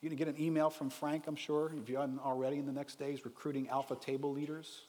You're 0.00 0.10
going 0.10 0.18
to 0.18 0.24
get 0.24 0.34
an 0.34 0.40
email 0.40 0.70
from 0.70 0.90
Frank, 0.90 1.26
I'm 1.26 1.36
sure, 1.36 1.72
if 1.82 1.88
you 1.88 1.96
haven't 1.96 2.20
already 2.20 2.58
in 2.58 2.66
the 2.66 2.72
next 2.72 2.98
days, 2.98 3.24
recruiting 3.24 3.68
alpha 3.68 3.96
table 3.96 4.32
leaders. 4.32 4.82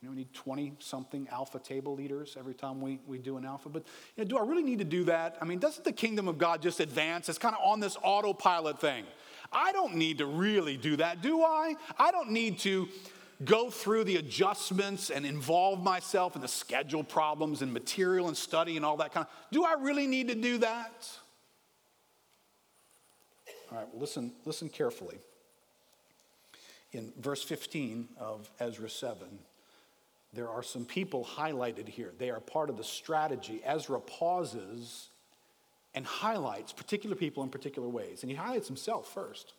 You 0.00 0.08
know, 0.08 0.12
we 0.12 0.18
need 0.18 0.32
20 0.32 0.76
something 0.78 1.28
alpha 1.30 1.58
table 1.58 1.94
leaders 1.94 2.36
every 2.38 2.54
time 2.54 2.80
we, 2.80 3.00
we 3.06 3.18
do 3.18 3.36
an 3.36 3.44
alpha. 3.44 3.68
But 3.68 3.84
you 4.16 4.24
know, 4.24 4.28
do 4.28 4.38
I 4.38 4.42
really 4.42 4.62
need 4.62 4.78
to 4.78 4.84
do 4.84 5.04
that? 5.04 5.36
I 5.42 5.44
mean, 5.44 5.58
doesn't 5.58 5.84
the 5.84 5.92
kingdom 5.92 6.26
of 6.26 6.38
God 6.38 6.62
just 6.62 6.80
advance? 6.80 7.28
It's 7.28 7.38
kind 7.38 7.54
of 7.54 7.60
on 7.62 7.80
this 7.80 7.98
autopilot 8.02 8.80
thing. 8.80 9.04
I 9.52 9.72
don't 9.72 9.96
need 9.96 10.18
to 10.18 10.26
really 10.26 10.78
do 10.78 10.96
that, 10.96 11.20
do 11.20 11.42
I? 11.42 11.74
I 11.98 12.12
don't 12.12 12.30
need 12.30 12.58
to 12.60 12.88
go 13.44 13.70
through 13.70 14.04
the 14.04 14.16
adjustments 14.16 15.10
and 15.10 15.24
involve 15.24 15.82
myself 15.82 16.36
in 16.36 16.42
the 16.42 16.48
schedule 16.48 17.02
problems 17.02 17.62
and 17.62 17.72
material 17.72 18.28
and 18.28 18.36
study 18.36 18.76
and 18.76 18.84
all 18.84 18.96
that 18.98 19.12
kind 19.12 19.26
of 19.26 19.32
do 19.50 19.64
i 19.64 19.74
really 19.80 20.06
need 20.06 20.28
to 20.28 20.34
do 20.34 20.58
that? 20.58 21.08
All 23.70 23.78
right 23.78 23.94
listen 23.94 24.32
listen 24.44 24.68
carefully. 24.68 25.18
In 26.92 27.12
verse 27.18 27.42
15 27.42 28.08
of 28.18 28.50
ezra 28.60 28.90
7 28.90 29.26
there 30.32 30.48
are 30.48 30.62
some 30.62 30.84
people 30.84 31.24
highlighted 31.24 31.88
here. 31.88 32.12
They 32.18 32.30
are 32.30 32.40
part 32.40 32.70
of 32.70 32.76
the 32.76 32.84
strategy. 32.84 33.60
Ezra 33.64 34.00
pauses 34.00 35.08
and 35.94 36.06
highlights 36.06 36.72
particular 36.72 37.16
people 37.16 37.42
in 37.42 37.48
particular 37.48 37.88
ways. 37.88 38.22
And 38.22 38.30
he 38.30 38.36
highlights 38.36 38.68
himself 38.68 39.12
first. 39.12 39.54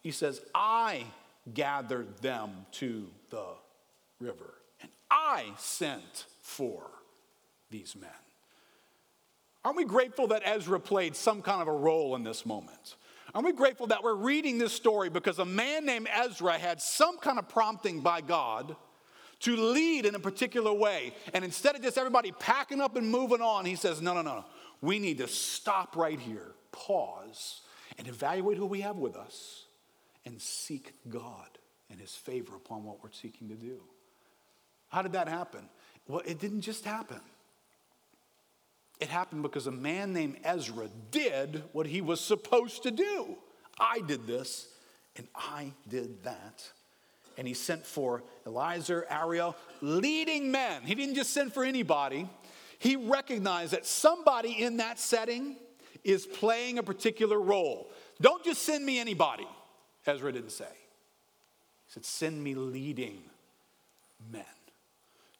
He 0.00 0.12
says, 0.12 0.40
I 0.54 1.06
gathered 1.54 2.18
them 2.18 2.66
to 2.72 3.08
the 3.30 3.46
river, 4.20 4.54
and 4.80 4.90
I 5.10 5.46
sent 5.56 6.26
for 6.40 6.82
these 7.70 7.94
men. 7.96 8.10
Aren't 9.64 9.76
we 9.76 9.84
grateful 9.84 10.28
that 10.28 10.42
Ezra 10.44 10.80
played 10.80 11.16
some 11.16 11.42
kind 11.42 11.60
of 11.60 11.68
a 11.68 11.72
role 11.72 12.16
in 12.16 12.24
this 12.24 12.46
moment? 12.46 12.96
Aren't 13.34 13.46
we 13.46 13.52
grateful 13.52 13.88
that 13.88 14.02
we're 14.02 14.14
reading 14.14 14.58
this 14.58 14.72
story 14.72 15.10
because 15.10 15.38
a 15.38 15.44
man 15.44 15.84
named 15.84 16.08
Ezra 16.12 16.56
had 16.56 16.80
some 16.80 17.18
kind 17.18 17.38
of 17.38 17.48
prompting 17.48 18.00
by 18.00 18.20
God 18.20 18.74
to 19.40 19.56
lead 19.56 20.06
in 20.06 20.14
a 20.14 20.18
particular 20.18 20.72
way? 20.72 21.12
And 21.34 21.44
instead 21.44 21.76
of 21.76 21.82
just 21.82 21.98
everybody 21.98 22.32
packing 22.32 22.80
up 22.80 22.96
and 22.96 23.10
moving 23.10 23.42
on, 23.42 23.66
he 23.66 23.74
says, 23.74 24.00
No, 24.00 24.14
no, 24.14 24.22
no. 24.22 24.44
We 24.80 24.98
need 24.98 25.18
to 25.18 25.28
stop 25.28 25.96
right 25.96 26.18
here, 26.18 26.52
pause, 26.72 27.60
and 27.98 28.06
evaluate 28.06 28.56
who 28.56 28.66
we 28.66 28.80
have 28.80 28.96
with 28.96 29.16
us 29.16 29.66
and 30.28 30.40
seek 30.42 30.92
God 31.08 31.48
and 31.90 31.98
his 31.98 32.14
favor 32.14 32.54
upon 32.54 32.84
what 32.84 33.02
we're 33.02 33.10
seeking 33.10 33.48
to 33.48 33.54
do. 33.54 33.80
How 34.88 35.00
did 35.00 35.12
that 35.12 35.26
happen? 35.26 35.66
Well, 36.06 36.20
it 36.26 36.38
didn't 36.38 36.60
just 36.60 36.84
happen. 36.84 37.20
It 39.00 39.08
happened 39.08 39.42
because 39.42 39.66
a 39.66 39.72
man 39.72 40.12
named 40.12 40.36
Ezra 40.44 40.90
did 41.10 41.62
what 41.72 41.86
he 41.86 42.02
was 42.02 42.20
supposed 42.20 42.82
to 42.82 42.90
do. 42.90 43.36
I 43.80 44.00
did 44.00 44.26
this 44.26 44.68
and 45.16 45.26
I 45.34 45.72
did 45.88 46.22
that. 46.24 46.70
And 47.38 47.48
he 47.48 47.54
sent 47.54 47.86
for 47.86 48.22
Eliezer, 48.46 49.06
Ariel, 49.08 49.56
leading 49.80 50.50
men. 50.50 50.82
He 50.82 50.94
didn't 50.94 51.14
just 51.14 51.30
send 51.30 51.54
for 51.54 51.64
anybody. 51.64 52.28
He 52.78 52.96
recognized 52.96 53.72
that 53.72 53.86
somebody 53.86 54.62
in 54.62 54.76
that 54.76 54.98
setting 54.98 55.56
is 56.04 56.26
playing 56.26 56.78
a 56.78 56.82
particular 56.82 57.40
role. 57.40 57.88
Don't 58.20 58.44
just 58.44 58.62
send 58.62 58.84
me 58.84 58.98
anybody, 58.98 59.46
Ezra 60.08 60.32
didn't 60.32 60.52
say. 60.52 60.64
He 60.64 61.92
said, 61.92 62.04
Send 62.04 62.42
me 62.42 62.54
leading 62.54 63.22
men 64.32 64.44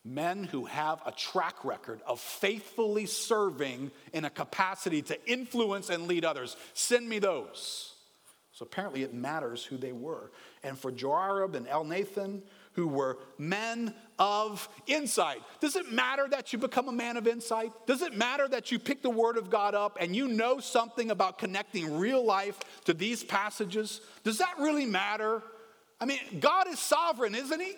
men 0.09 0.45
who 0.45 0.65
have 0.65 1.01
a 1.07 1.13
track 1.13 1.65
record 1.65 2.01
of 2.07 2.21
faithfully 2.21 3.07
serving 3.07 3.91
in 4.13 4.25
a 4.25 4.31
capacity 4.31 5.03
to 5.03 5.31
influence 5.31 5.91
and 5.91 6.07
lead 6.07 6.25
others. 6.25 6.57
Send 6.75 7.09
me 7.09 7.19
those. 7.19 7.95
So 8.53 8.65
apparently 8.65 9.03
it 9.03 9.15
matters 9.15 9.65
who 9.65 9.77
they 9.77 9.93
were. 9.93 10.31
And 10.65 10.79
for 10.79 10.91
Joiarib 10.91 11.55
and 11.55 11.67
Elnathan, 11.67 12.41
who 12.79 12.87
were 12.87 13.19
men 13.39 13.93
of 14.21 14.69
insight. 14.87 15.43
Does 15.59 15.75
it 15.75 15.91
matter 15.91 16.29
that 16.31 16.53
you 16.53 16.61
become 16.61 16.87
a 16.87 16.93
man 16.93 17.17
of 17.17 17.27
insight? 17.27 17.73
Does 17.89 18.03
it 18.03 18.15
matter 18.15 18.47
that 18.47 18.71
you 18.71 18.79
pick 18.79 19.03
the 19.03 19.11
Word 19.11 19.37
of 19.37 19.51
God 19.51 19.75
up 19.75 19.97
and 20.01 20.15
you 20.15 20.29
know 20.29 20.61
something 20.61 21.11
about 21.11 21.39
connecting 21.39 21.99
real 21.99 22.25
life 22.25 22.57
to 22.85 22.95
these 22.95 23.25
passages? 23.25 24.01
Does 24.23 24.39
that 24.39 24.55
really 24.61 24.87
matter? 24.87 25.43
I 26.01 26.05
mean, 26.05 26.21
God 26.39 26.69
is 26.69 26.79
sovereign, 26.79 27.35
isn't 27.35 27.61
He? 27.61 27.75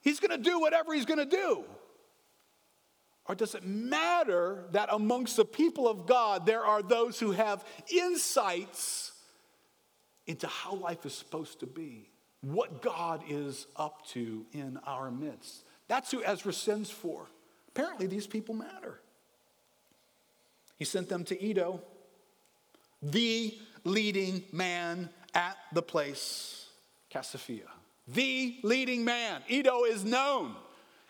He's 0.00 0.18
to 0.18 0.38
do 0.38 0.58
whatever 0.58 0.92
he's 0.94 1.04
to 1.18 1.26
do. 1.26 1.62
Or 3.26 3.36
does 3.36 3.54
it 3.54 3.64
matter 3.64 4.64
that 4.72 4.88
amongst 4.90 5.36
the 5.36 5.44
people 5.44 5.86
of 5.86 6.06
God 6.06 6.44
there 6.44 6.64
are 6.64 6.82
those 6.82 7.20
who 7.20 7.30
have 7.30 7.64
insights 7.88 9.12
into 10.26 10.48
how 10.48 10.74
life 10.74 11.06
is 11.06 11.14
supposed 11.14 11.60
to 11.60 11.66
be, 11.66 12.10
what 12.40 12.82
God 12.82 13.22
is 13.28 13.66
up 13.76 14.06
to 14.08 14.46
in 14.52 14.78
our 14.86 15.10
midst? 15.10 15.64
That's 15.88 16.10
who 16.10 16.22
Ezra 16.22 16.52
sends 16.52 16.90
for. 16.90 17.26
Apparently, 17.68 18.06
these 18.06 18.26
people 18.26 18.54
matter. 18.54 19.00
He 20.76 20.84
sent 20.84 21.08
them 21.08 21.24
to 21.24 21.44
Iddo, 21.44 21.80
the 23.02 23.56
leading 23.84 24.44
man 24.52 25.10
at 25.34 25.56
the 25.72 25.82
place, 25.82 26.66
Casiphia 27.12 27.68
the 28.08 28.58
leading 28.62 29.04
man. 29.04 29.42
Iddo 29.50 29.84
is 29.84 30.04
known. 30.04 30.54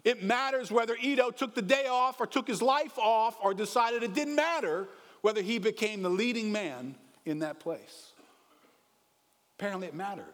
It 0.04 0.22
matters 0.22 0.70
whether 0.70 0.96
Iddo 0.96 1.30
took 1.30 1.54
the 1.54 1.62
day 1.62 1.86
off 1.86 2.20
or 2.20 2.26
took 2.26 2.48
his 2.48 2.62
life 2.62 2.98
off 2.98 3.36
or 3.42 3.54
decided 3.54 4.02
it 4.02 4.14
didn't 4.14 4.34
matter 4.34 4.88
whether 5.20 5.42
he 5.42 5.58
became 5.58 6.02
the 6.02 6.08
leading 6.08 6.50
man 6.52 6.94
in 7.24 7.40
that 7.40 7.60
place. 7.60 8.12
Apparently, 9.58 9.88
it 9.88 9.94
mattered. 9.94 10.24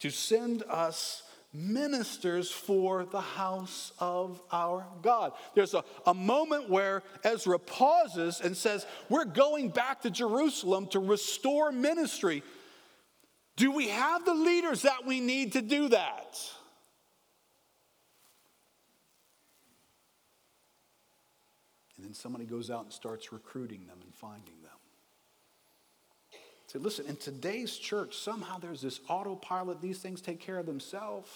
To 0.00 0.10
send 0.10 0.62
us 0.64 1.22
ministers 1.52 2.50
for 2.50 3.04
the 3.04 3.20
house 3.20 3.92
of 3.98 4.42
our 4.52 4.86
God. 5.02 5.32
There's 5.54 5.74
a, 5.74 5.82
a 6.06 6.14
moment 6.14 6.68
where 6.68 7.02
Ezra 7.24 7.58
pauses 7.58 8.40
and 8.40 8.56
says, 8.56 8.86
We're 9.08 9.24
going 9.24 9.70
back 9.70 10.02
to 10.02 10.10
Jerusalem 10.10 10.86
to 10.88 10.98
restore 10.98 11.72
ministry. 11.72 12.42
Do 13.56 13.72
we 13.72 13.88
have 13.88 14.24
the 14.24 14.34
leaders 14.34 14.82
that 14.82 15.04
we 15.04 15.20
need 15.20 15.54
to 15.54 15.62
do 15.62 15.88
that? 15.88 16.38
And 21.96 22.06
then 22.06 22.14
somebody 22.14 22.44
goes 22.44 22.70
out 22.70 22.84
and 22.84 22.92
starts 22.92 23.32
recruiting 23.32 23.86
them 23.88 23.98
and 24.04 24.14
finding. 24.14 24.57
Say, 26.68 26.78
listen, 26.78 27.06
in 27.06 27.16
today's 27.16 27.76
church, 27.76 28.16
somehow 28.18 28.58
there's 28.58 28.82
this 28.82 29.00
autopilot, 29.08 29.80
these 29.80 29.98
things 29.98 30.20
take 30.20 30.38
care 30.38 30.58
of 30.58 30.66
themselves. 30.66 31.30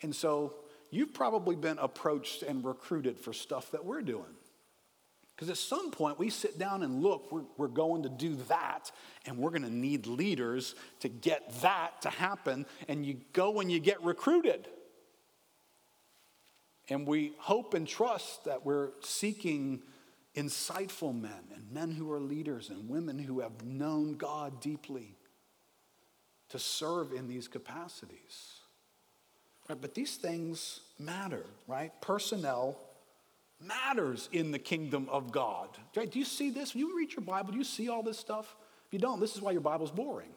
And 0.00 0.16
so 0.16 0.54
you've 0.90 1.12
probably 1.12 1.54
been 1.54 1.78
approached 1.78 2.42
and 2.42 2.64
recruited 2.64 3.18
for 3.18 3.34
stuff 3.34 3.70
that 3.72 3.84
we're 3.84 4.00
doing. 4.00 4.24
Because 5.36 5.50
at 5.50 5.58
some 5.58 5.90
point 5.90 6.18
we 6.18 6.30
sit 6.30 6.58
down 6.58 6.82
and 6.82 7.02
look, 7.02 7.30
we're, 7.30 7.44
we're 7.58 7.68
going 7.68 8.04
to 8.04 8.08
do 8.08 8.36
that, 8.48 8.90
and 9.26 9.36
we're 9.36 9.50
going 9.50 9.62
to 9.62 9.70
need 9.70 10.06
leaders 10.06 10.74
to 11.00 11.08
get 11.10 11.60
that 11.60 12.00
to 12.02 12.08
happen. 12.08 12.64
And 12.88 13.04
you 13.04 13.18
go 13.34 13.60
and 13.60 13.70
you 13.70 13.80
get 13.80 14.02
recruited. 14.02 14.66
And 16.88 17.06
we 17.06 17.34
hope 17.36 17.74
and 17.74 17.86
trust 17.86 18.46
that 18.46 18.64
we're 18.64 18.88
seeking 19.00 19.82
insightful 20.38 21.12
men 21.12 21.42
and 21.54 21.72
men 21.72 21.90
who 21.90 22.12
are 22.12 22.20
leaders 22.20 22.70
and 22.70 22.88
women 22.88 23.18
who 23.18 23.40
have 23.40 23.64
known 23.64 24.12
God 24.14 24.60
deeply 24.60 25.16
to 26.50 26.58
serve 26.58 27.12
in 27.12 27.26
these 27.26 27.48
capacities. 27.48 28.60
Right, 29.68 29.80
but 29.80 29.94
these 29.94 30.16
things 30.16 30.80
matter, 30.98 31.44
right? 31.66 31.92
Personnel 32.00 32.78
matters 33.60 34.28
in 34.32 34.52
the 34.52 34.58
kingdom 34.58 35.08
of 35.10 35.32
God. 35.32 35.68
Right? 35.96 36.10
Do 36.10 36.18
you 36.18 36.24
see 36.24 36.50
this? 36.50 36.72
When 36.72 36.86
you 36.86 36.96
read 36.96 37.12
your 37.12 37.22
Bible, 37.22 37.52
do 37.52 37.58
you 37.58 37.64
see 37.64 37.88
all 37.88 38.04
this 38.04 38.18
stuff? 38.18 38.56
If 38.86 38.92
you 38.92 39.00
don't, 39.00 39.20
this 39.20 39.34
is 39.34 39.42
why 39.42 39.50
your 39.50 39.60
Bible's 39.60 39.90
boring. 39.90 40.30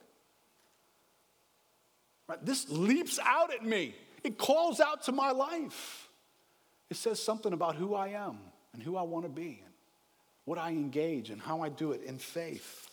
Right? 2.28 2.44
This 2.44 2.68
leaps 2.70 3.20
out 3.24 3.54
at 3.54 3.64
me. 3.64 3.96
It 4.24 4.38
calls 4.38 4.80
out 4.80 5.04
to 5.04 5.12
my 5.12 5.32
life. 5.32 6.10
It 6.90 6.98
says 6.98 7.22
something 7.22 7.54
about 7.54 7.76
who 7.76 7.94
I 7.94 8.10
am 8.10 8.40
and 8.74 8.82
who 8.82 8.98
I 8.98 9.04
want 9.04 9.26
to 9.26 9.32
be 9.32 9.64
what 10.46 10.58
I 10.58 10.70
engage 10.70 11.30
and 11.30 11.42
how 11.42 11.62
I 11.62 11.70
do 11.70 11.92
it 11.92 12.04
in 12.04 12.18
faith. 12.18 12.90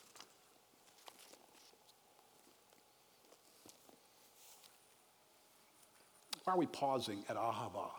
Why 6.45 6.55
are 6.55 6.57
we 6.57 6.67
pausing 6.67 7.25
at 7.29 7.37
Ahava 7.37 7.91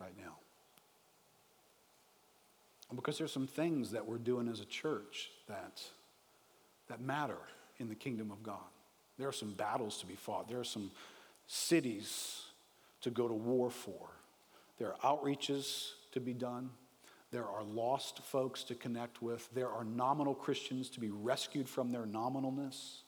right 0.00 0.16
now? 0.16 0.36
Because 2.94 3.18
there's 3.18 3.32
some 3.32 3.46
things 3.46 3.90
that 3.90 4.06
we're 4.06 4.16
doing 4.16 4.48
as 4.48 4.60
a 4.60 4.64
church 4.64 5.30
that, 5.46 5.82
that 6.88 7.02
matter 7.02 7.36
in 7.78 7.88
the 7.88 7.94
kingdom 7.94 8.30
of 8.30 8.42
God. 8.42 8.56
There 9.18 9.28
are 9.28 9.32
some 9.32 9.52
battles 9.52 9.98
to 9.98 10.06
be 10.06 10.14
fought. 10.14 10.48
There 10.48 10.60
are 10.60 10.64
some 10.64 10.90
cities 11.46 12.42
to 13.02 13.10
go 13.10 13.28
to 13.28 13.34
war 13.34 13.70
for. 13.70 14.08
There 14.78 14.94
are 14.94 15.16
outreaches 15.16 15.90
to 16.12 16.20
be 16.20 16.32
done. 16.32 16.70
There 17.30 17.46
are 17.46 17.62
lost 17.62 18.22
folks 18.24 18.64
to 18.64 18.74
connect 18.74 19.20
with. 19.20 19.48
There 19.54 19.68
are 19.68 19.84
nominal 19.84 20.34
Christians 20.34 20.88
to 20.90 21.00
be 21.00 21.10
rescued 21.10 21.68
from 21.68 21.92
their 21.92 22.06
nominalness. 22.06 23.00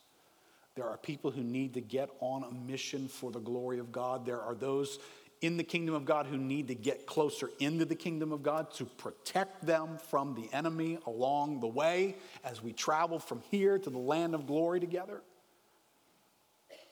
There 0.75 0.87
are 0.87 0.97
people 0.97 1.31
who 1.31 1.43
need 1.43 1.73
to 1.73 1.81
get 1.81 2.09
on 2.19 2.43
a 2.43 2.51
mission 2.51 3.07
for 3.07 3.31
the 3.31 3.39
glory 3.39 3.79
of 3.79 3.91
God. 3.91 4.25
There 4.25 4.41
are 4.41 4.55
those 4.55 4.99
in 5.41 5.57
the 5.57 5.63
kingdom 5.63 5.95
of 5.95 6.05
God 6.05 6.27
who 6.27 6.37
need 6.37 6.67
to 6.67 6.75
get 6.75 7.07
closer 7.07 7.49
into 7.59 7.83
the 7.83 7.95
kingdom 7.95 8.31
of 8.31 8.43
God 8.43 8.71
to 8.75 8.85
protect 8.85 9.65
them 9.65 9.97
from 9.97 10.35
the 10.35 10.55
enemy 10.55 10.99
along 11.07 11.59
the 11.59 11.67
way 11.67 12.15
as 12.43 12.61
we 12.61 12.71
travel 12.73 13.17
from 13.17 13.41
here 13.49 13.79
to 13.79 13.89
the 13.89 13.97
land 13.97 14.35
of 14.35 14.45
glory 14.45 14.79
together. 14.79 15.21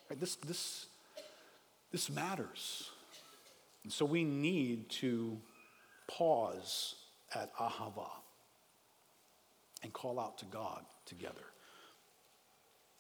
Right, 0.09 0.19
this, 0.19 0.35
this, 0.37 0.87
this 1.91 2.09
matters. 2.09 2.89
And 3.83 3.93
so 3.93 4.03
we 4.03 4.23
need 4.23 4.89
to 4.89 5.37
pause 6.07 6.95
at 7.35 7.55
Ahava 7.57 8.09
and 9.83 9.93
call 9.93 10.19
out 10.19 10.37
to 10.39 10.45
God 10.45 10.83
together. 11.05 11.45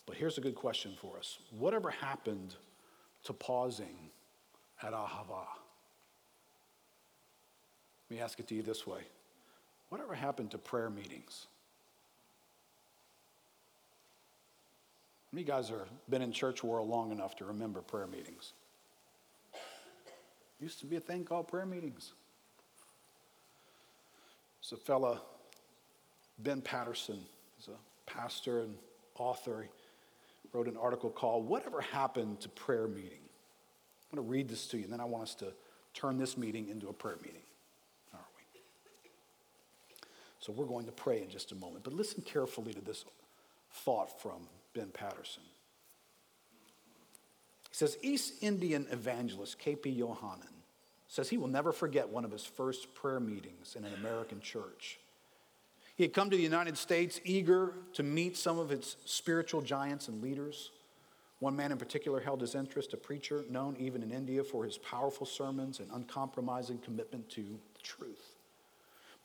But 0.05 0.17
here's 0.17 0.37
a 0.37 0.41
good 0.41 0.55
question 0.55 0.93
for 0.99 1.17
us 1.17 1.39
Whatever 1.57 1.89
happened 1.89 2.55
to 3.23 3.33
pausing 3.33 4.09
at 4.81 4.93
Ahava. 4.93 5.45
Let 8.09 8.17
me 8.17 8.19
ask 8.19 8.39
it 8.39 8.47
to 8.47 8.55
you 8.55 8.63
this 8.63 8.87
way 8.87 9.01
Whatever 9.89 10.13
happened 10.13 10.51
to 10.51 10.57
prayer 10.57 10.89
meetings? 10.89 11.47
you 15.31 15.43
guys 15.43 15.69
have 15.69 15.87
been 16.09 16.21
in 16.21 16.31
church 16.31 16.63
world 16.63 16.89
long 16.89 17.11
enough 17.11 17.35
to 17.37 17.45
remember 17.45 17.81
prayer 17.81 18.07
meetings? 18.07 18.53
Used 20.59 20.79
to 20.79 20.85
be 20.85 20.95
a 20.95 20.99
thing 20.99 21.23
called 21.23 21.47
prayer 21.47 21.65
meetings. 21.65 22.13
There's 24.69 24.81
a 24.81 24.83
fella, 24.83 25.21
Ben 26.37 26.61
Patterson, 26.61 27.19
he's 27.57 27.69
a 27.69 28.11
pastor 28.11 28.61
and 28.61 28.75
author. 29.17 29.67
He 30.43 30.49
wrote 30.53 30.67
an 30.67 30.77
article 30.77 31.09
called 31.09 31.47
Whatever 31.47 31.81
Happened 31.81 32.41
to 32.41 32.49
Prayer 32.49 32.87
Meeting? 32.87 33.19
I'm 34.11 34.17
going 34.17 34.27
to 34.27 34.31
read 34.31 34.47
this 34.47 34.67
to 34.67 34.77
you, 34.77 34.83
and 34.83 34.93
then 34.93 34.99
I 34.99 35.05
want 35.05 35.23
us 35.23 35.35
to 35.35 35.53
turn 35.93 36.17
this 36.17 36.37
meeting 36.37 36.69
into 36.69 36.87
a 36.87 36.93
prayer 36.93 37.17
meeting. 37.23 37.41
Are 38.13 38.19
we? 38.35 38.61
So 40.39 40.51
we're 40.51 40.65
going 40.65 40.85
to 40.85 40.91
pray 40.91 41.21
in 41.21 41.29
just 41.29 41.51
a 41.51 41.55
moment. 41.55 41.83
But 41.83 41.93
listen 41.93 42.23
carefully 42.23 42.73
to 42.73 42.81
this 42.81 43.05
thought 43.71 44.21
from 44.21 44.47
Ben 44.73 44.89
Patterson. 44.93 45.43
He 47.69 47.75
says 47.75 47.97
East 48.01 48.33
Indian 48.41 48.87
evangelist 48.91 49.57
K.P. 49.59 49.99
Yohannan 49.99 50.58
says 51.09 51.27
he 51.27 51.37
will 51.37 51.47
never 51.47 51.73
forget 51.73 52.07
one 52.07 52.23
of 52.23 52.31
his 52.31 52.45
first 52.45 52.93
prayer 52.93 53.19
meetings 53.19 53.75
in 53.75 53.83
an 53.83 53.93
American 53.95 54.39
church. 54.39 54.99
He 55.97 56.03
had 56.03 56.13
come 56.13 56.29
to 56.29 56.37
the 56.37 56.43
United 56.43 56.77
States 56.77 57.19
eager 57.25 57.73
to 57.93 58.03
meet 58.03 58.37
some 58.37 58.57
of 58.57 58.71
its 58.71 58.95
spiritual 59.03 59.61
giants 59.61 60.07
and 60.07 60.21
leaders. 60.21 60.69
One 61.39 61.55
man 61.55 61.71
in 61.71 61.77
particular 61.77 62.21
held 62.21 62.41
his 62.41 62.55
interest, 62.55 62.93
a 62.93 62.97
preacher 62.97 63.43
known 63.49 63.75
even 63.79 64.03
in 64.03 64.11
India 64.11 64.43
for 64.43 64.63
his 64.63 64.77
powerful 64.77 65.25
sermons 65.25 65.79
and 65.79 65.89
uncompromising 65.91 66.77
commitment 66.77 67.27
to 67.31 67.41
the 67.73 67.81
truth. 67.81 68.35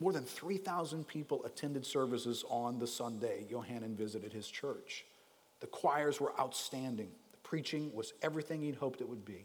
More 0.00 0.12
than 0.12 0.24
3,000 0.24 1.06
people 1.06 1.44
attended 1.44 1.84
services 1.84 2.44
on 2.48 2.78
the 2.78 2.86
Sunday 2.86 3.44
Yohannan 3.50 3.94
visited 3.94 4.32
his 4.32 4.48
church. 4.48 5.04
The 5.60 5.66
choirs 5.66 6.18
were 6.18 6.32
outstanding. 6.40 7.10
The 7.30 7.38
preaching 7.48 7.92
was 7.94 8.14
everything 8.22 8.62
he'd 8.62 8.76
hoped 8.76 9.00
it 9.00 9.08
would 9.08 9.24
be. 9.24 9.44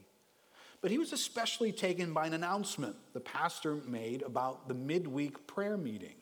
But 0.82 0.91
he 0.91 0.97
was 0.97 1.11
especially 1.11 1.71
taken 1.71 2.13
by 2.13 2.27
an 2.27 2.34
announcement 2.34 2.95
the 3.13 3.19
pastor 3.19 3.75
made 3.88 4.21
about 4.21 4.67
the 4.67 4.73
midweek 4.73 5.45
prayer 5.45 5.77
meeting. 5.77 6.15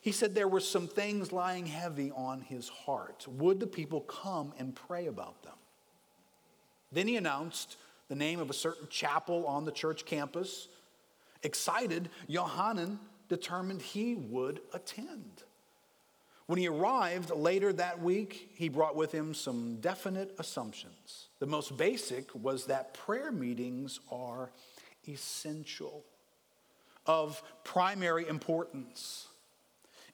He 0.00 0.12
said 0.12 0.34
there 0.34 0.48
were 0.48 0.60
some 0.60 0.86
things 0.86 1.32
lying 1.32 1.66
heavy 1.66 2.12
on 2.14 2.42
his 2.42 2.68
heart. 2.68 3.26
Would 3.26 3.58
the 3.58 3.66
people 3.66 4.02
come 4.02 4.52
and 4.58 4.74
pray 4.74 5.06
about 5.06 5.42
them? 5.42 5.54
Then 6.92 7.08
he 7.08 7.16
announced 7.16 7.76
the 8.08 8.14
name 8.14 8.38
of 8.38 8.50
a 8.50 8.54
certain 8.54 8.86
chapel 8.88 9.46
on 9.46 9.64
the 9.64 9.72
church 9.72 10.04
campus. 10.04 10.68
Excited, 11.42 12.10
Yohannan 12.28 12.98
determined 13.28 13.82
he 13.82 14.14
would 14.14 14.60
attend. 14.72 15.42
When 16.46 16.58
he 16.58 16.68
arrived 16.68 17.30
later 17.30 17.72
that 17.72 18.02
week, 18.02 18.50
he 18.54 18.68
brought 18.68 18.96
with 18.96 19.12
him 19.12 19.32
some 19.32 19.76
definite 19.80 20.34
assumptions. 20.38 21.28
The 21.38 21.46
most 21.46 21.76
basic 21.76 22.34
was 22.34 22.66
that 22.66 22.92
prayer 22.92 23.32
meetings 23.32 24.00
are 24.12 24.50
essential, 25.08 26.04
of 27.06 27.42
primary 27.64 28.28
importance. 28.28 29.28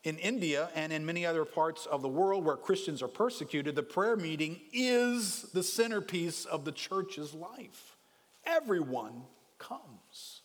In 0.03 0.17
India 0.17 0.69
and 0.73 0.91
in 0.91 1.05
many 1.05 1.25
other 1.25 1.45
parts 1.45 1.85
of 1.85 2.01
the 2.01 2.07
world 2.07 2.43
where 2.43 2.57
Christians 2.57 3.03
are 3.03 3.07
persecuted, 3.07 3.75
the 3.75 3.83
prayer 3.83 4.15
meeting 4.15 4.59
is 4.73 5.43
the 5.53 5.63
centerpiece 5.63 6.45
of 6.45 6.65
the 6.65 6.71
church's 6.71 7.33
life. 7.33 7.97
Everyone 8.45 9.23
comes. 9.59 10.40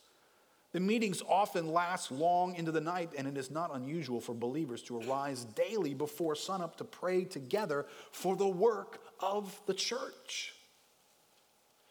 The 0.77 0.83
meetings 0.83 1.23
often 1.27 1.73
last 1.73 2.11
long 2.11 2.53
into 2.53 2.71
the 2.71 2.79
night, 2.79 3.09
and 3.17 3.27
it 3.27 3.35
is 3.35 3.49
not 3.49 3.73
unusual 3.73 4.21
for 4.21 4.35
believers 4.35 4.83
to 4.83 5.01
arise 5.01 5.43
daily 5.43 5.95
before 5.95 6.35
sunup 6.35 6.75
to 6.75 6.83
pray 6.83 7.23
together 7.23 7.87
for 8.11 8.35
the 8.35 8.47
work 8.47 9.01
of 9.19 9.59
the 9.65 9.73
church. 9.73 10.53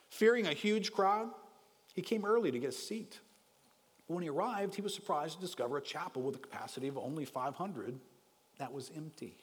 Fearing 0.09 0.47
a 0.47 0.53
huge 0.53 0.93
crowd, 0.93 1.30
he 1.97 2.01
came 2.01 2.24
early 2.24 2.53
to 2.53 2.61
get 2.61 2.68
a 2.68 2.72
seat. 2.72 3.18
When 4.07 4.22
he 4.22 4.28
arrived, 4.28 4.76
he 4.76 4.82
was 4.82 4.95
surprised 4.95 5.34
to 5.34 5.41
discover 5.41 5.78
a 5.78 5.82
chapel 5.82 6.22
with 6.22 6.37
a 6.37 6.39
capacity 6.39 6.87
of 6.87 6.97
only 6.97 7.24
500 7.24 7.99
that 8.61 8.72
was 8.72 8.93
empty. 8.97 9.34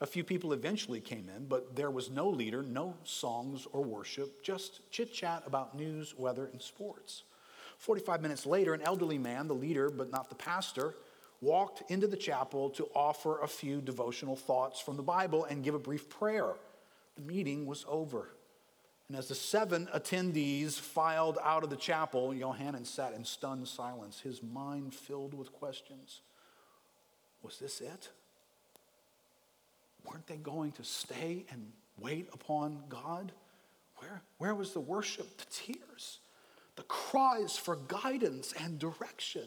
A 0.00 0.06
few 0.06 0.24
people 0.24 0.52
eventually 0.52 1.00
came 1.00 1.30
in, 1.36 1.46
but 1.46 1.76
there 1.76 1.92
was 1.92 2.10
no 2.10 2.28
leader, 2.28 2.64
no 2.64 2.96
songs 3.04 3.68
or 3.70 3.84
worship, 3.84 4.42
just 4.42 4.80
chit 4.90 5.12
chat 5.12 5.44
about 5.46 5.76
news, 5.76 6.18
weather, 6.18 6.46
and 6.52 6.60
sports. 6.60 7.22
45 7.80 8.20
minutes 8.20 8.44
later, 8.44 8.74
an 8.74 8.82
elderly 8.82 9.16
man, 9.16 9.48
the 9.48 9.54
leader 9.54 9.88
but 9.88 10.12
not 10.12 10.28
the 10.28 10.34
pastor, 10.34 10.94
walked 11.40 11.90
into 11.90 12.06
the 12.06 12.16
chapel 12.16 12.68
to 12.68 12.86
offer 12.94 13.40
a 13.40 13.48
few 13.48 13.80
devotional 13.80 14.36
thoughts 14.36 14.80
from 14.80 14.98
the 14.98 15.02
Bible 15.02 15.46
and 15.46 15.64
give 15.64 15.74
a 15.74 15.78
brief 15.78 16.10
prayer. 16.10 16.52
The 17.16 17.22
meeting 17.22 17.64
was 17.64 17.86
over. 17.88 18.28
And 19.08 19.16
as 19.16 19.28
the 19.28 19.34
seven 19.34 19.88
attendees 19.94 20.78
filed 20.78 21.38
out 21.42 21.64
of 21.64 21.70
the 21.70 21.76
chapel, 21.76 22.34
Yohannan 22.34 22.86
sat 22.86 23.14
in 23.14 23.24
stunned 23.24 23.66
silence, 23.66 24.20
his 24.20 24.42
mind 24.42 24.94
filled 24.94 25.32
with 25.32 25.50
questions. 25.50 26.20
Was 27.42 27.58
this 27.58 27.80
it? 27.80 28.10
Weren't 30.04 30.26
they 30.26 30.36
going 30.36 30.72
to 30.72 30.84
stay 30.84 31.46
and 31.50 31.72
wait 31.98 32.28
upon 32.34 32.82
God? 32.90 33.32
Where, 33.96 34.20
where 34.36 34.54
was 34.54 34.72
the 34.72 34.80
worship, 34.80 35.38
the 35.38 35.46
tears, 35.50 36.18
the 36.80 36.86
cries 36.86 37.58
for 37.58 37.76
guidance 37.76 38.54
and 38.58 38.78
direction? 38.78 39.46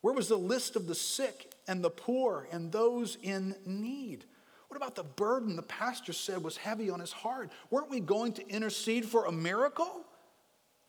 Where 0.00 0.14
was 0.14 0.28
the 0.28 0.38
list 0.38 0.76
of 0.76 0.86
the 0.86 0.94
sick 0.94 1.52
and 1.66 1.82
the 1.82 1.90
poor 1.90 2.46
and 2.52 2.70
those 2.70 3.18
in 3.20 3.56
need? 3.66 4.24
What 4.68 4.76
about 4.76 4.94
the 4.94 5.02
burden 5.02 5.56
the 5.56 5.62
pastor 5.62 6.12
said 6.12 6.44
was 6.44 6.56
heavy 6.56 6.88
on 6.88 7.00
his 7.00 7.10
heart? 7.10 7.50
Weren't 7.68 7.90
we 7.90 7.98
going 7.98 8.32
to 8.34 8.48
intercede 8.48 9.06
for 9.06 9.24
a 9.24 9.32
miracle? 9.32 10.04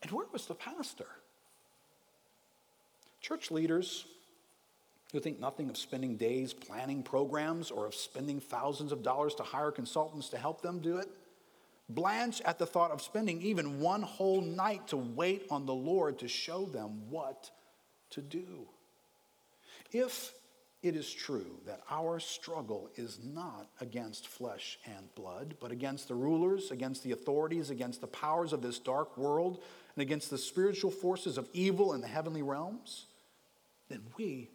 And 0.03 0.11
where 0.11 0.27
was 0.31 0.45
the 0.45 0.53
pastor? 0.53 1.07
Church 3.19 3.49
leaders 3.49 4.05
who 5.11 5.19
think 5.19 5.39
nothing 5.39 5.71
of 5.71 5.77
spending 5.77 6.17
days 6.17 6.53
planning 6.53 7.01
programs 7.01 7.71
or 7.71 7.87
of 7.87 7.95
spending 7.95 8.39
thousands 8.39 8.91
of 8.91 9.01
dollars 9.01 9.33
to 9.35 9.43
hire 9.43 9.71
consultants 9.71 10.29
to 10.29 10.37
help 10.37 10.61
them 10.61 10.77
do 10.77 10.97
it 10.97 11.09
blanch 11.89 12.41
at 12.41 12.59
the 12.59 12.65
thought 12.65 12.91
of 12.91 13.01
spending 13.01 13.41
even 13.41 13.79
one 13.79 14.01
whole 14.01 14.41
night 14.41 14.87
to 14.89 14.97
wait 14.97 15.47
on 15.49 15.65
the 15.65 15.73
Lord 15.73 16.19
to 16.19 16.27
show 16.27 16.65
them 16.65 17.09
what 17.09 17.51
to 18.11 18.21
do. 18.21 18.67
If 19.91 20.33
it 20.83 20.95
is 20.95 21.11
true 21.11 21.59
that 21.65 21.81
our 21.89 22.19
struggle 22.19 22.89
is 22.95 23.19
not 23.23 23.67
against 23.81 24.27
flesh 24.27 24.77
and 24.85 25.13
blood, 25.15 25.55
but 25.59 25.71
against 25.71 26.07
the 26.07 26.15
rulers, 26.15 26.71
against 26.71 27.03
the 27.03 27.11
authorities, 27.11 27.69
against 27.69 28.01
the 28.01 28.07
powers 28.07 28.53
of 28.53 28.61
this 28.61 28.79
dark 28.79 29.17
world, 29.17 29.63
and 29.95 30.01
against 30.01 30.29
the 30.29 30.37
spiritual 30.37 30.91
forces 30.91 31.37
of 31.37 31.49
evil 31.51 31.93
in 31.93 32.01
the 32.01 32.07
heavenly 32.07 32.43
realms, 32.43 33.07
then 33.89 34.01
we 34.17 34.49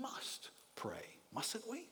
must 0.00 0.50
pray, 0.74 1.18
mustn't 1.34 1.68
we? 1.70 1.88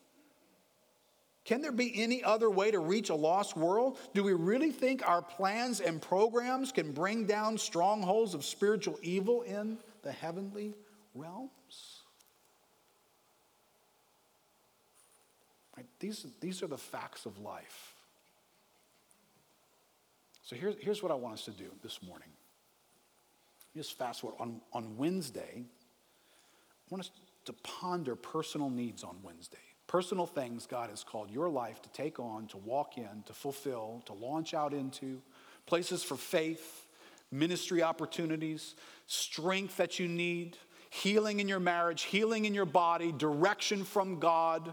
Can 1.45 1.63
there 1.63 1.73
be 1.73 2.01
any 2.01 2.23
other 2.23 2.51
way 2.51 2.71
to 2.71 2.79
reach 2.79 3.09
a 3.11 3.15
lost 3.15 3.57
world? 3.57 3.99
Do 4.15 4.23
we 4.23 4.35
really 4.35 4.71
think 4.71 5.07
our 5.09 5.23
plans 5.23 5.81
and 5.81 6.01
programs 6.01 6.71
can 6.71 6.93
bring 6.93 7.25
down 7.25 7.57
strongholds 7.59 8.35
of 8.35 8.45
spiritual 8.45 8.99
evil 9.03 9.43
in 9.43 9.79
the 10.03 10.13
heavenly 10.13 10.75
realms? 11.15 12.03
Right? 15.77 15.87
These, 15.99 16.27
these 16.41 16.63
are 16.63 16.67
the 16.67 16.79
facts 16.79 17.25
of 17.25 17.39
life. 17.39 17.95
So 20.43 20.57
here's, 20.57 20.75
here's 20.81 21.03
what 21.03 21.11
I 21.11 21.15
want 21.15 21.35
us 21.35 21.45
to 21.47 21.53
do 21.53 21.71
this 21.83 22.03
morning. 22.03 22.29
Just 23.75 23.97
fast 23.97 24.21
forward. 24.21 24.37
On, 24.41 24.61
on 24.73 24.97
Wednesday, 24.97 25.65
I 25.65 26.87
want 26.91 27.05
us 27.05 27.11
to 27.47 27.53
ponder 27.63 28.15
personal 28.15 28.69
needs 28.69 29.05
on 29.05 29.17
Wednesday. 29.23 29.59
Personal 29.91 30.25
things 30.25 30.67
God 30.67 30.89
has 30.91 31.03
called 31.03 31.33
your 31.33 31.49
life 31.49 31.83
to 31.83 31.89
take 31.89 32.21
on, 32.21 32.47
to 32.47 32.59
walk 32.59 32.97
in, 32.97 33.25
to 33.27 33.33
fulfill, 33.33 34.05
to 34.07 34.13
launch 34.13 34.55
out 34.55 34.73
into, 34.73 35.21
places 35.67 36.05
for 36.05 36.17
faith, 36.17 36.87
ministry 37.33 37.83
opportunities, 37.83 38.77
strength 39.09 39.79
that 39.79 39.99
you 39.99 40.07
need, 40.07 40.57
healing 40.91 41.41
in 41.41 41.49
your 41.49 41.59
marriage, 41.59 42.03
healing 42.03 42.45
in 42.45 42.55
your 42.55 42.67
body, 42.67 43.11
direction 43.11 43.83
from 43.83 44.21
God 44.21 44.73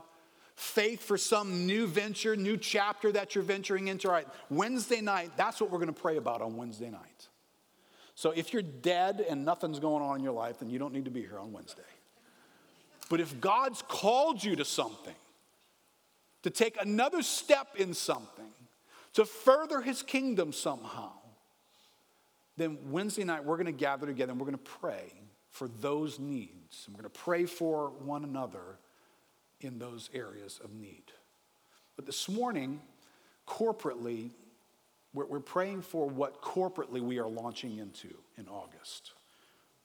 faith 0.56 1.02
for 1.02 1.18
some 1.18 1.66
new 1.66 1.88
venture, 1.88 2.36
new 2.36 2.56
chapter 2.56 3.12
that 3.12 3.34
you're 3.34 3.44
venturing 3.44 3.88
into. 3.88 4.08
All 4.08 4.14
right, 4.14 4.28
Wednesday 4.52 5.02
night, 5.02 5.32
that's 5.36 5.60
what 5.60 5.72
we're 5.72 5.80
going 5.80 5.94
to 5.94 6.00
pray 6.00 6.18
about 6.18 6.44
on 6.44 6.58
Wednesday 6.58 6.92
night. 6.92 7.28
So 8.14 8.32
if 8.32 8.54
you're 8.54 8.62
dead 8.62 9.26
and 9.28 9.46
nothing's 9.46 9.80
going 9.80 10.04
on 10.04 10.18
in 10.18 10.24
your 10.24 10.34
life, 10.34 10.60
then 10.60 10.70
you 10.70 10.78
don't 10.78 10.94
need 10.94 11.06
to 11.06 11.12
be 11.12 11.22
here 11.22 11.40
on 11.40 11.54
Wednesday. 11.54 11.82
But 13.10 13.20
if 13.20 13.40
God's 13.40 13.82
called 13.88 14.44
you 14.44 14.56
to 14.58 14.66
something, 14.66 15.16
to 16.44 16.50
take 16.50 16.82
another 16.82 17.22
step 17.22 17.76
in 17.78 17.94
something, 17.94 18.46
to 19.14 19.26
further 19.26 19.82
his 19.82 20.04
kingdom 20.04 20.52
somehow, 20.52 21.12
then 22.58 22.78
Wednesday 22.90 23.24
night 23.24 23.46
we're 23.46 23.56
going 23.56 23.68
to 23.68 23.72
gather 23.72 24.06
together 24.06 24.32
and 24.32 24.40
we're 24.40 24.48
going 24.48 24.58
to 24.58 24.72
pray 24.80 25.14
for 25.52 25.68
those 25.68 26.20
needs. 26.20 26.84
And 26.86 26.96
we're 26.96 27.02
going 27.02 27.14
to 27.14 27.20
pray 27.20 27.46
for 27.46 27.90
one 28.04 28.24
another 28.24 28.78
in 29.62 29.80
those 29.80 30.10
areas 30.14 30.60
of 30.64 30.74
need. 30.74 31.04
But 31.96 32.06
this 32.06 32.30
morning, 32.30 32.82
corporately, 33.48 34.32
we're, 35.14 35.26
we're 35.26 35.40
praying 35.40 35.82
for 35.82 36.08
what 36.08 36.42
corporately 36.42 37.02
we 37.02 37.20
are 37.20 37.28
launching 37.28 37.78
into 37.78 38.10
in 38.38 38.48
August. 38.48 39.14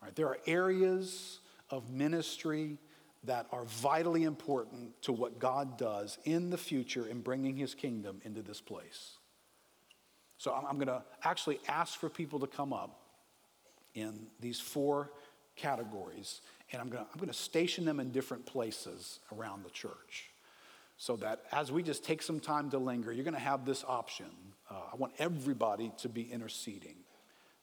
Right? 0.03 0.15
There 0.15 0.27
are 0.27 0.39
areas 0.47 1.39
of 1.71 1.91
ministry 1.91 2.79
that 3.25 3.47
are 3.53 3.65
vitally 3.65 4.25
important 4.25 5.01
to 5.03 5.13
what 5.13 5.39
God 5.39 5.79
does 5.79 6.19
in 6.25 6.51
the 6.51 6.59
future 6.59 7.07
in 7.07 7.21
bringing 7.21 7.57
his 7.57 7.75
kingdom 7.75 8.21
into 8.25 8.43
this 8.43 8.61
place. 8.61 9.19
So 10.39 10.53
I'm, 10.53 10.67
I'm 10.67 10.77
going 10.77 10.89
to 10.89 11.03
actually 11.23 11.61
ask 11.69 11.99
for 11.99 12.09
people 12.09 12.41
to 12.41 12.47
come 12.47 12.73
up 12.73 12.99
in 13.95 14.27
these 14.41 14.59
four 14.59 15.13
categories, 15.55 16.41
and 16.73 16.81
I'm 16.81 16.89
going 16.89 17.29
to 17.29 17.33
station 17.33 17.85
them 17.85 18.01
in 18.01 18.11
different 18.11 18.45
places 18.45 19.21
around 19.33 19.65
the 19.65 19.71
church 19.71 20.31
so 20.97 21.17
that 21.17 21.43
as 21.53 21.73
we 21.73 21.83
just 21.83 22.05
take 22.05 22.23
some 22.23 22.41
time 22.41 22.71
to 22.71 22.79
linger, 22.79 23.13
you're 23.13 23.25
going 23.25 23.35
to 23.35 23.41
have 23.41 23.65
this 23.65 23.85
option. 23.87 24.27
Uh, 24.71 24.75
I 24.93 24.97
want 24.97 25.13
everybody 25.19 25.93
to 25.99 26.09
be 26.09 26.23
interceding 26.23 26.97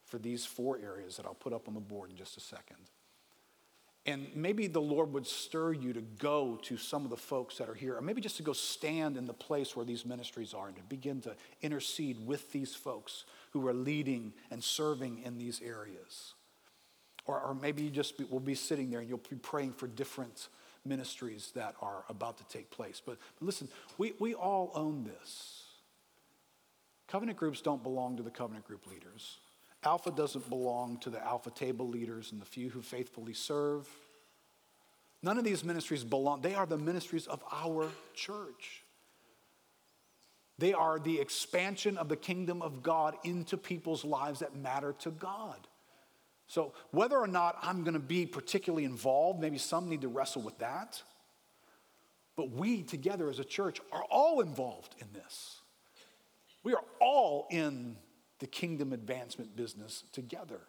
for 0.06 0.18
these 0.18 0.46
four 0.46 0.78
areas 0.78 1.18
that 1.18 1.26
I'll 1.26 1.36
put 1.36 1.54
up 1.54 1.68
on 1.68 1.74
the 1.74 1.80
board 1.80 2.10
in 2.12 2.18
just 2.18 2.38
a 2.38 2.42
second. 2.42 2.78
And 4.06 4.28
maybe 4.34 4.68
the 4.68 4.82
Lord 4.82 5.14
would 5.14 5.28
stir 5.28 5.74
you 5.74 5.94
to 5.94 6.02
go 6.02 6.58
to 6.64 6.78
some 6.78 7.04
of 7.04 7.10
the 7.10 7.18
folks 7.18 7.58
that 7.58 7.70
are 7.70 7.74
here, 7.74 7.96
or 7.96 8.02
maybe 8.02 8.22
just 8.22 8.38
to 8.38 8.44
go 8.44 8.54
stand 8.54 9.18
in 9.18 9.26
the 9.26 9.34
place 9.34 9.76
where 9.76 9.86
these 9.86 10.06
ministries 10.06 10.54
are 10.54 10.68
and 10.68 10.76
to 10.78 10.84
begin 10.84 11.22
to 11.22 11.36
intercede 11.62 12.26
with 12.26 12.52
these 12.52 12.74
folks 12.74 13.26
who 13.52 13.68
are 13.68 13.74
leading 13.74 14.34
and 14.52 14.64
serving 14.64 15.22
in 15.24 15.38
these 15.38 15.62
areas. 15.62 16.34
Or, 17.26 17.40
or 17.40 17.54
maybe 17.54 17.84
you 17.84 17.90
just 17.90 18.20
will 18.32 18.40
be 18.40 18.56
sitting 18.56 18.90
there 18.90 19.02
and 19.02 19.10
you'll 19.10 19.22
be 19.30 19.36
praying 19.36 19.74
for 19.74 19.88
different 19.88 20.48
ministries 20.86 21.52
that 21.56 21.76
are 21.82 22.04
about 22.10 22.38
to 22.38 22.44
take 22.46 22.72
place. 22.72 23.02
But, 23.06 23.18
but 23.40 23.46
listen, 23.46 23.68
we, 23.98 24.14
we 24.20 24.34
all 24.34 24.72
own 24.74 25.04
this. 25.04 25.66
Covenant 27.08 27.38
groups 27.38 27.62
don't 27.62 27.84
belong 27.84 28.18
to 28.18 28.24
the 28.24 28.32
covenant 28.32 28.66
group 28.66 28.88
leaders. 28.88 29.38
Alpha 29.84 30.12
doesn't 30.12 30.50
belong 30.50 30.98
to 31.00 31.10
the 31.10 31.24
Alpha 31.24 31.52
table 31.52 31.88
leaders 31.88 32.32
and 32.32 32.42
the 32.42 32.46
few 32.46 32.70
who 32.70 32.82
faithfully 32.82 33.34
serve. 33.34 33.88
None 35.22 35.38
of 35.38 35.44
these 35.44 35.64
ministries 35.64 36.04
belong, 36.04 36.42
they 36.42 36.56
are 36.56 36.66
the 36.66 36.78
ministries 36.78 37.28
of 37.28 37.44
our 37.52 37.90
church. 38.14 38.84
They 40.58 40.74
are 40.74 41.00
the 41.00 41.20
expansion 41.20 41.98
of 41.98 42.10
the 42.10 42.18
kingdom 42.18 42.62
of 42.62 42.84
God 42.84 43.16
into 43.24 43.56
people's 43.56 44.04
lives 44.04 44.42
that 44.42 44.56
matter 44.56 44.94
to 45.00 45.12
God. 45.12 45.56
So, 46.48 46.74
whether 46.92 47.18
or 47.18 47.28
not 47.28 47.58
I'm 47.62 47.84
going 47.84 47.94
to 47.94 48.00
be 48.00 48.26
particularly 48.26 48.84
involved, 48.84 49.40
maybe 49.40 49.58
some 49.58 49.88
need 49.88 50.02
to 50.02 50.08
wrestle 50.10 50.42
with 50.42 50.58
that. 50.60 51.02
But 52.36 52.52
we 52.52 52.84
together 52.84 53.30
as 53.30 53.40
a 53.40 53.44
church 53.44 53.80
are 53.92 54.04
all 54.10 54.42
involved 54.42 54.96
in 55.00 55.08
this. 55.14 55.60
We 56.64 56.74
are 56.74 56.84
all 57.00 57.48
in 57.52 57.96
the 58.40 58.48
kingdom 58.48 58.94
advancement 58.94 59.56
business 59.56 60.04
together. 60.12 60.62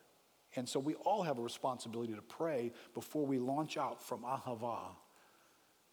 And 0.56 0.68
so 0.68 0.80
we 0.80 0.94
all 0.94 1.22
have 1.22 1.38
a 1.38 1.42
responsibility 1.42 2.14
to 2.14 2.22
pray 2.22 2.72
before 2.94 3.24
we 3.24 3.38
launch 3.38 3.76
out 3.76 4.02
from 4.02 4.22
Ahava 4.22 4.96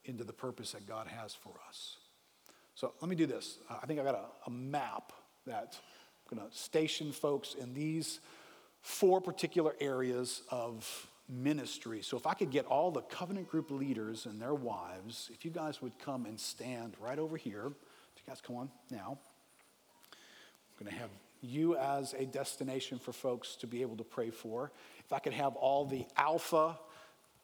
into 0.05 0.23
the 0.23 0.34
purpose 0.34 0.71
that 0.71 0.88
God 0.88 1.07
has 1.07 1.36
for 1.36 1.53
us. 1.67 1.97
So 2.73 2.93
let 3.01 3.09
me 3.09 3.15
do 3.15 3.25
this. 3.25 3.59
I 3.69 3.86
think 3.86 3.99
I 3.99 4.03
got 4.03 4.15
a, 4.15 4.25
a 4.47 4.49
map 4.49 5.11
that 5.45 5.80
I'm 6.32 6.38
going 6.38 6.49
to 6.49 6.57
station 6.57 7.11
folks 7.11 7.55
in 7.55 7.73
these 7.73 8.19
four 8.82 9.21
particular 9.21 9.75
areas 9.80 10.43
of 10.49 11.07
ministry. 11.30 12.01
So 12.01 12.17
if 12.17 12.25
I 12.25 12.34
could 12.34 12.51
get 12.51 12.65
all 12.65 12.91
the 12.91 13.01
covenant 13.01 13.49
group 13.49 13.69
leaders 13.69 14.25
and 14.25 14.41
their 14.41 14.53
wives, 14.53 15.30
if 15.34 15.43
you 15.43 15.51
guys 15.51 15.82
would 15.82 15.97
come 15.99 16.25
and 16.25 16.39
stand 16.39 16.95
right 16.99 17.19
over 17.19 17.38
here. 17.38 17.65
If 17.65 18.23
you 18.25 18.28
guys 18.28 18.41
come 18.41 18.55
on 18.55 18.69
now. 18.89 19.19
I'm 20.11 20.86
going 20.86 20.91
to 20.91 20.99
have 20.99 21.09
you 21.41 21.75
as 21.77 22.13
a 22.13 22.25
destination 22.25 22.99
for 22.99 23.11
folks 23.11 23.55
to 23.57 23.67
be 23.67 23.81
able 23.81 23.97
to 23.97 24.03
pray 24.03 24.29
for. 24.29 24.71
If 25.05 25.13
I 25.13 25.19
could 25.19 25.33
have 25.33 25.55
all 25.55 25.85
the 25.85 26.05
Alpha 26.15 26.77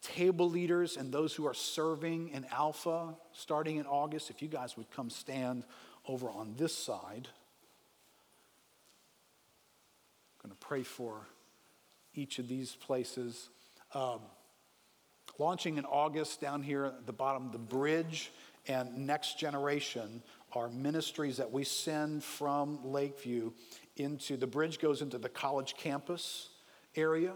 table 0.02 0.50
leaders 0.50 0.98
and 0.98 1.12
those 1.12 1.34
who 1.34 1.48
are 1.48 1.54
serving 1.54 2.30
in 2.30 2.46
Alpha 2.52 3.16
starting 3.32 3.78
in 3.78 3.86
August, 3.86 4.30
if 4.30 4.42
you 4.42 4.48
guys 4.48 4.76
would 4.76 4.92
come 4.92 5.10
stand 5.10 5.64
over 6.08 6.30
on 6.30 6.56
this 6.58 6.76
side. 6.76 7.28
I'm 10.44 10.50
going 10.50 10.58
to 10.60 10.68
pray 10.68 10.84
for 10.84 11.28
each 12.14 12.40
of 12.40 12.48
these 12.48 12.76
places. 12.76 13.50
Um, 13.94 14.20
launching 15.40 15.78
in 15.78 15.86
August 15.86 16.42
down 16.42 16.62
here 16.62 16.86
at 16.86 17.06
the 17.06 17.14
bottom, 17.14 17.52
the 17.52 17.58
bridge 17.58 18.32
and 18.68 19.08
next 19.08 19.40
generation 19.40 20.22
are 20.54 20.70
ministries 20.70 21.38
that 21.38 21.52
we 21.52 21.64
send 21.64 22.24
from 22.24 22.80
Lakeview 22.84 23.52
into 23.98 24.38
the 24.38 24.48
bridge 24.48 24.80
goes 24.80 25.02
into 25.02 25.18
the 25.18 25.30
college 25.30 25.76
campus 25.78 26.50
area 26.96 27.34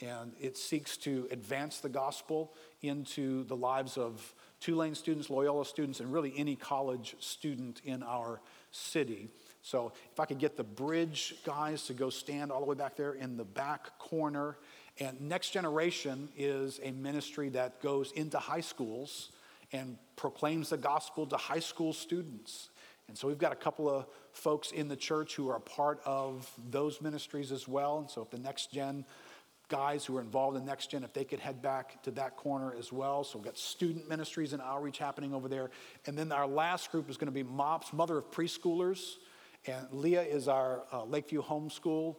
and 0.00 0.32
it 0.40 0.56
seeks 0.56 0.96
to 0.98 1.26
advance 1.30 1.78
the 1.78 1.88
gospel 1.88 2.52
into 2.82 3.44
the 3.44 3.56
lives 3.56 3.96
of 3.96 4.34
Tulane 4.60 4.94
students, 4.94 5.30
Loyola 5.30 5.64
students, 5.64 6.00
and 6.00 6.12
really 6.12 6.32
any 6.36 6.56
college 6.56 7.16
student 7.18 7.80
in 7.84 8.02
our 8.02 8.40
city. 8.70 9.28
So, 9.62 9.92
if 10.12 10.20
I 10.20 10.26
could 10.26 10.38
get 10.38 10.56
the 10.56 10.64
bridge 10.64 11.36
guys 11.44 11.86
to 11.86 11.94
go 11.94 12.10
stand 12.10 12.52
all 12.52 12.60
the 12.60 12.66
way 12.66 12.74
back 12.74 12.96
there 12.96 13.14
in 13.14 13.36
the 13.36 13.44
back 13.44 13.98
corner. 13.98 14.58
And 14.98 15.20
Next 15.20 15.50
Generation 15.50 16.28
is 16.36 16.80
a 16.82 16.92
ministry 16.92 17.48
that 17.50 17.82
goes 17.82 18.12
into 18.12 18.38
high 18.38 18.60
schools 18.60 19.32
and 19.72 19.98
proclaims 20.14 20.70
the 20.70 20.76
gospel 20.76 21.26
to 21.26 21.36
high 21.36 21.58
school 21.58 21.92
students. 21.92 22.70
And 23.08 23.16
so 23.16 23.28
we've 23.28 23.38
got 23.38 23.52
a 23.52 23.56
couple 23.56 23.88
of 23.88 24.06
folks 24.32 24.72
in 24.72 24.88
the 24.88 24.96
church 24.96 25.36
who 25.36 25.48
are 25.48 25.56
a 25.56 25.60
part 25.60 26.00
of 26.04 26.50
those 26.70 27.00
ministries 27.00 27.52
as 27.52 27.68
well. 27.68 27.98
And 27.98 28.10
so 28.10 28.22
if 28.22 28.30
the 28.30 28.38
next 28.38 28.72
gen 28.72 29.04
guys 29.68 30.04
who 30.04 30.16
are 30.16 30.20
involved 30.20 30.56
in 30.56 30.64
next 30.64 30.90
gen, 30.90 31.02
if 31.02 31.12
they 31.12 31.24
could 31.24 31.40
head 31.40 31.60
back 31.60 32.02
to 32.04 32.10
that 32.12 32.36
corner 32.36 32.74
as 32.78 32.92
well. 32.92 33.24
So 33.24 33.38
we've 33.38 33.44
got 33.44 33.58
student 33.58 34.08
ministries 34.08 34.52
and 34.52 34.62
outreach 34.62 34.98
happening 34.98 35.34
over 35.34 35.48
there. 35.48 35.70
And 36.06 36.16
then 36.16 36.30
our 36.30 36.46
last 36.46 36.92
group 36.92 37.10
is 37.10 37.16
going 37.16 37.26
to 37.26 37.32
be 37.32 37.42
MOPS, 37.42 37.92
Mother 37.92 38.18
of 38.18 38.30
Preschoolers. 38.30 39.14
And 39.66 39.86
Leah 39.90 40.22
is 40.22 40.46
our 40.46 40.84
uh, 40.92 41.04
Lakeview 41.04 41.42
Homeschool 41.42 42.16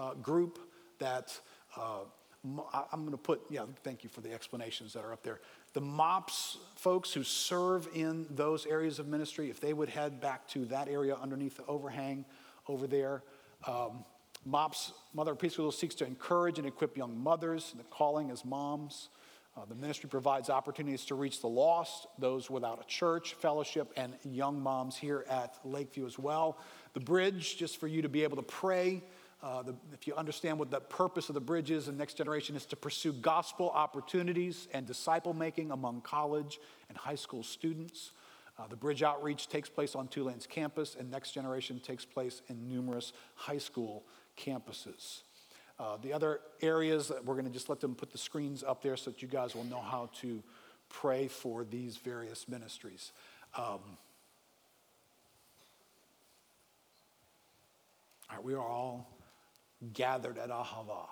uh, 0.00 0.14
group 0.14 0.58
that 0.98 1.38
uh, 1.76 2.00
I'm 2.44 3.00
going 3.00 3.10
to 3.10 3.16
put, 3.16 3.42
yeah, 3.50 3.64
thank 3.82 4.04
you 4.04 4.10
for 4.10 4.20
the 4.20 4.32
explanations 4.32 4.92
that 4.92 5.04
are 5.04 5.12
up 5.12 5.22
there. 5.22 5.40
The 5.72 5.80
MOPS 5.80 6.58
folks 6.76 7.12
who 7.12 7.24
serve 7.24 7.88
in 7.94 8.26
those 8.30 8.64
areas 8.64 8.98
of 8.98 9.08
ministry, 9.08 9.50
if 9.50 9.60
they 9.60 9.72
would 9.72 9.88
head 9.88 10.20
back 10.20 10.46
to 10.48 10.64
that 10.66 10.88
area 10.88 11.16
underneath 11.20 11.56
the 11.56 11.66
overhang 11.66 12.24
over 12.68 12.86
there. 12.86 13.24
Um, 13.66 14.04
MOPS, 14.44 14.92
Mother 15.14 15.32
of 15.32 15.38
Preschool, 15.38 15.72
seeks 15.72 15.96
to 15.96 16.06
encourage 16.06 16.58
and 16.58 16.66
equip 16.66 16.96
young 16.96 17.18
mothers, 17.18 17.74
the 17.76 17.82
calling 17.84 18.30
is 18.30 18.44
moms. 18.44 19.08
Uh, 19.56 19.64
the 19.64 19.74
ministry 19.74 20.08
provides 20.08 20.50
opportunities 20.50 21.04
to 21.06 21.16
reach 21.16 21.40
the 21.40 21.48
lost, 21.48 22.06
those 22.20 22.48
without 22.48 22.80
a 22.80 22.86
church, 22.86 23.34
fellowship, 23.34 23.92
and 23.96 24.14
young 24.22 24.60
moms 24.60 24.96
here 24.96 25.24
at 25.28 25.58
Lakeview 25.64 26.06
as 26.06 26.16
well. 26.16 26.58
The 26.92 27.00
bridge, 27.00 27.56
just 27.56 27.80
for 27.80 27.88
you 27.88 28.02
to 28.02 28.08
be 28.08 28.22
able 28.22 28.36
to 28.36 28.42
pray 28.42 29.02
uh, 29.40 29.62
the, 29.62 29.74
if 29.92 30.06
you 30.06 30.14
understand 30.14 30.58
what 30.58 30.70
the 30.70 30.80
purpose 30.80 31.28
of 31.28 31.34
the 31.34 31.40
bridge 31.40 31.70
is, 31.70 31.86
the 31.86 31.92
next 31.92 32.14
generation 32.14 32.56
is 32.56 32.66
to 32.66 32.76
pursue 32.76 33.12
gospel 33.12 33.70
opportunities 33.70 34.66
and 34.74 34.84
disciple 34.84 35.32
making 35.32 35.70
among 35.70 36.00
college 36.00 36.58
and 36.88 36.98
high 36.98 37.14
school 37.14 37.44
students. 37.44 38.10
Uh, 38.58 38.66
the 38.66 38.74
bridge 38.74 39.04
outreach 39.04 39.48
takes 39.48 39.68
place 39.68 39.94
on 39.94 40.08
Tulane's 40.08 40.46
campus, 40.46 40.96
and 40.98 41.08
next 41.08 41.30
generation 41.30 41.78
takes 41.78 42.04
place 42.04 42.42
in 42.48 42.68
numerous 42.68 43.12
high 43.36 43.58
school 43.58 44.02
campuses. 44.36 45.20
Uh, 45.78 45.96
the 46.02 46.12
other 46.12 46.40
areas 46.60 47.06
that 47.06 47.24
we're 47.24 47.34
going 47.34 47.46
to 47.46 47.52
just 47.52 47.68
let 47.68 47.78
them 47.78 47.94
put 47.94 48.10
the 48.10 48.18
screens 48.18 48.64
up 48.64 48.82
there 48.82 48.96
so 48.96 49.12
that 49.12 49.22
you 49.22 49.28
guys 49.28 49.54
will 49.54 49.64
know 49.64 49.80
how 49.80 50.10
to 50.20 50.42
pray 50.88 51.28
for 51.28 51.64
these 51.64 51.96
various 51.96 52.48
ministries. 52.48 53.12
Um, 53.56 53.78
all 58.28 58.36
right, 58.36 58.42
we 58.42 58.54
are 58.54 58.66
all 58.66 59.06
gathered 59.92 60.38
at 60.38 60.50
Ahava. 60.50 61.06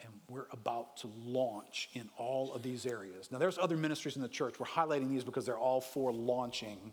And 0.00 0.10
we're 0.28 0.46
about 0.50 0.96
to 0.98 1.10
launch 1.24 1.88
in 1.94 2.08
all 2.18 2.52
of 2.52 2.62
these 2.62 2.86
areas. 2.86 3.30
Now, 3.30 3.38
there's 3.38 3.58
other 3.58 3.76
ministries 3.76 4.16
in 4.16 4.22
the 4.22 4.28
church. 4.28 4.58
We're 4.58 4.66
highlighting 4.66 5.08
these 5.08 5.22
because 5.22 5.46
they're 5.46 5.58
all 5.58 5.80
for 5.80 6.12
launching 6.12 6.92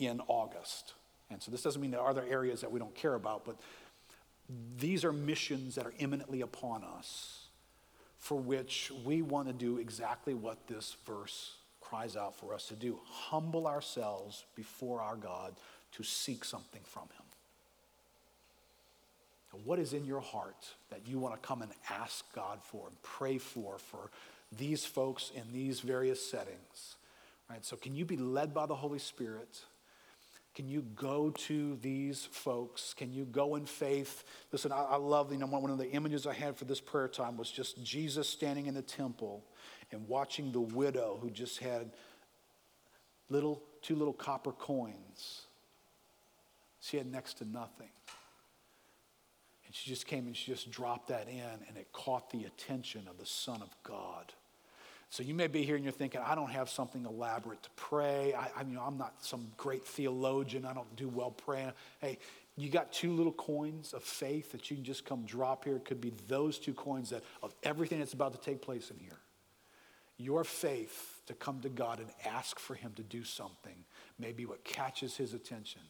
in 0.00 0.20
August. 0.26 0.94
And 1.30 1.40
so 1.40 1.52
this 1.52 1.62
doesn't 1.62 1.80
mean 1.80 1.92
there 1.92 2.00
are 2.00 2.10
other 2.10 2.24
areas 2.28 2.60
that 2.62 2.72
we 2.72 2.80
don't 2.80 2.94
care 2.94 3.14
about, 3.14 3.44
but 3.44 3.56
these 4.78 5.04
are 5.04 5.12
missions 5.12 5.76
that 5.76 5.86
are 5.86 5.94
imminently 5.98 6.40
upon 6.40 6.82
us 6.82 7.40
for 8.18 8.36
which 8.36 8.92
we 9.04 9.22
want 9.22 9.48
to 9.48 9.54
do 9.54 9.78
exactly 9.78 10.34
what 10.34 10.66
this 10.66 10.96
verse 11.06 11.54
cries 11.80 12.16
out 12.16 12.36
for 12.36 12.52
us 12.54 12.66
to 12.66 12.74
do 12.74 12.98
humble 13.04 13.66
ourselves 13.66 14.44
before 14.54 15.00
our 15.00 15.16
God 15.16 15.54
to 15.92 16.02
seek 16.02 16.44
something 16.44 16.82
from 16.84 17.04
Him. 17.04 17.29
What 19.64 19.78
is 19.78 19.92
in 19.92 20.04
your 20.04 20.20
heart 20.20 20.68
that 20.90 21.06
you 21.06 21.18
want 21.18 21.34
to 21.34 21.46
come 21.46 21.62
and 21.62 21.72
ask 21.90 22.24
God 22.34 22.60
for 22.62 22.86
and 22.88 23.02
pray 23.02 23.38
for 23.38 23.78
for 23.78 24.10
these 24.56 24.84
folks 24.84 25.32
in 25.34 25.42
these 25.52 25.80
various 25.80 26.24
settings? 26.24 26.96
Right? 27.48 27.64
So 27.64 27.76
can 27.76 27.94
you 27.96 28.04
be 28.04 28.16
led 28.16 28.54
by 28.54 28.66
the 28.66 28.76
Holy 28.76 29.00
Spirit 29.00 29.60
Can 30.54 30.68
you 30.68 30.82
go 30.96 31.30
to 31.30 31.76
these 31.80 32.24
folks? 32.30 32.92
Can 32.94 33.12
you 33.12 33.24
go 33.24 33.54
in 33.54 33.66
faith? 33.66 34.24
Listen, 34.50 34.72
I, 34.72 34.82
I 34.82 34.96
love, 34.96 35.32
you 35.32 35.38
know, 35.38 35.46
one 35.46 35.70
of 35.70 35.78
the 35.78 35.90
images 35.90 36.26
I 36.26 36.34
had 36.34 36.56
for 36.56 36.64
this 36.64 36.80
prayer 36.80 37.08
time 37.08 37.36
was 37.36 37.50
just 37.50 37.82
Jesus 37.84 38.28
standing 38.28 38.66
in 38.66 38.74
the 38.74 38.82
temple 38.82 39.44
and 39.92 40.06
watching 40.08 40.50
the 40.50 40.60
widow 40.60 41.18
who 41.22 41.30
just 41.30 41.58
had 41.58 41.92
little, 43.28 43.62
two 43.80 43.94
little 43.94 44.12
copper 44.12 44.52
coins. 44.52 45.42
She 46.80 46.96
had 46.96 47.06
next 47.06 47.34
to 47.38 47.44
nothing. 47.44 47.88
And 49.70 49.74
she 49.76 49.88
just 49.88 50.08
came 50.08 50.26
and 50.26 50.36
she 50.36 50.50
just 50.50 50.68
dropped 50.68 51.10
that 51.10 51.28
in, 51.28 51.38
and 51.68 51.76
it 51.76 51.92
caught 51.92 52.28
the 52.30 52.42
attention 52.42 53.06
of 53.08 53.18
the 53.18 53.24
Son 53.24 53.62
of 53.62 53.68
God. 53.84 54.32
So 55.10 55.22
you 55.22 55.32
may 55.32 55.46
be 55.46 55.62
here 55.62 55.76
and 55.76 55.84
you're 55.84 55.92
thinking, 55.92 56.20
I 56.26 56.34
don't 56.34 56.50
have 56.50 56.68
something 56.68 57.06
elaborate 57.06 57.62
to 57.62 57.70
pray. 57.76 58.34
I, 58.34 58.50
I 58.56 58.64
mean, 58.64 58.80
I'm 58.84 58.98
not 58.98 59.24
some 59.24 59.46
great 59.56 59.84
theologian. 59.84 60.64
I 60.64 60.74
don't 60.74 60.96
do 60.96 61.08
well 61.08 61.30
praying. 61.30 61.70
Hey, 62.00 62.18
you 62.56 62.68
got 62.68 62.92
two 62.92 63.12
little 63.12 63.30
coins 63.30 63.92
of 63.92 64.02
faith 64.02 64.50
that 64.50 64.72
you 64.72 64.76
can 64.76 64.84
just 64.84 65.04
come 65.04 65.24
drop 65.24 65.64
here. 65.64 65.76
It 65.76 65.84
could 65.84 66.00
be 66.00 66.14
those 66.26 66.58
two 66.58 66.74
coins 66.74 67.10
that 67.10 67.22
of 67.40 67.54
everything 67.62 68.00
that's 68.00 68.14
about 68.14 68.32
to 68.32 68.40
take 68.40 68.62
place 68.62 68.90
in 68.90 68.98
here. 68.98 69.20
Your 70.16 70.42
faith 70.42 71.22
to 71.26 71.34
come 71.34 71.60
to 71.60 71.68
God 71.68 72.00
and 72.00 72.08
ask 72.24 72.58
for 72.58 72.74
Him 72.74 72.90
to 72.96 73.04
do 73.04 73.22
something 73.22 73.84
may 74.18 74.32
be 74.32 74.46
what 74.46 74.64
catches 74.64 75.16
His 75.16 75.32
attention 75.32 75.82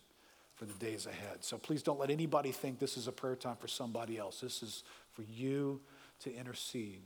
for 0.61 0.67
the 0.67 0.75
days 0.75 1.07
ahead. 1.07 1.43
So 1.43 1.57
please 1.57 1.83
don't 1.83 1.99
let 1.99 2.11
anybody 2.11 2.53
think 2.53 2.79
this 2.79 2.99
is 2.99 3.09
a 3.09 3.13
prayer 3.13 3.35
time 3.35 3.57
for 3.57 3.67
somebody 3.67 4.19
else. 4.19 4.41
This 4.41 4.63
is 4.63 4.85
for 5.15 5.23
you 5.23 5.81
to 6.21 6.35
intercede 6.35 7.01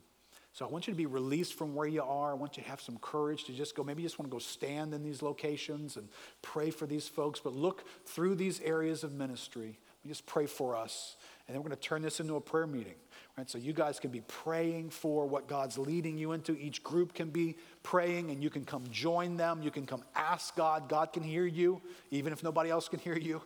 so 0.55 0.64
I 0.64 0.68
want 0.68 0.86
you 0.86 0.92
to 0.92 0.96
be 0.96 1.07
released 1.07 1.55
from 1.55 1.74
where 1.74 1.88
you 1.88 2.05
are. 2.05 2.30
I 2.30 2.34
want 2.34 2.57
you 2.57 2.62
to 2.62 2.68
have 2.68 2.80
some 2.80 2.96
courage 2.98 3.42
to 3.46 3.52
just 3.52 3.74
go. 3.74 3.82
Maybe 3.82 4.02
you 4.02 4.09
just 4.09 4.20
want 4.20 4.30
to 4.30 4.32
go 4.32 4.38
stand 4.38 4.94
in 4.94 5.02
these 5.02 5.20
locations 5.20 5.96
and 5.96 6.09
pray 6.42 6.70
for 6.70 6.86
these 6.86 7.09
folks, 7.09 7.40
but 7.40 7.52
look 7.55 7.84
through 8.07 8.36
these 8.36 8.61
areas 8.61 9.02
of 9.02 9.12
ministry. 9.12 9.80
We 10.05 10.11
just 10.11 10.26
pray 10.26 10.46
for 10.46 10.76
us. 10.76 11.16
And 11.46 11.55
then 11.55 11.62
we're 11.62 11.68
going 11.68 11.80
to 11.80 11.88
turn 11.88 12.02
this 12.02 12.20
into 12.20 12.36
a 12.36 12.40
prayer 12.40 12.66
meeting. 12.66 12.94
Right? 13.36 13.48
So 13.48 13.59
you 13.59 13.72
guys 13.72 13.98
can 13.98 14.11
be 14.11 14.20
praying 14.20 14.90
for 14.90 15.26
what 15.26 15.48
God's 15.48 15.78
leading 15.78 16.18
you 16.18 16.32
into. 16.32 16.57
Each 16.57 16.82
group 16.82 17.14
can 17.14 17.30
be 17.30 17.57
praying, 17.82 18.30
and 18.30 18.42
you 18.42 18.50
can 18.50 18.64
come 18.64 18.84
join 18.90 19.36
them. 19.36 19.62
You 19.62 19.70
can 19.70 19.86
come 19.86 20.05
ask 20.14 20.55
God. 20.55 20.88
God 20.88 21.12
can 21.12 21.22
hear 21.22 21.46
you, 21.46 21.80
even 22.11 22.32
if 22.32 22.42
nobody 22.42 22.70
else 22.70 22.88
can 22.88 23.00
hear 23.00 23.16
you. 23.16 23.42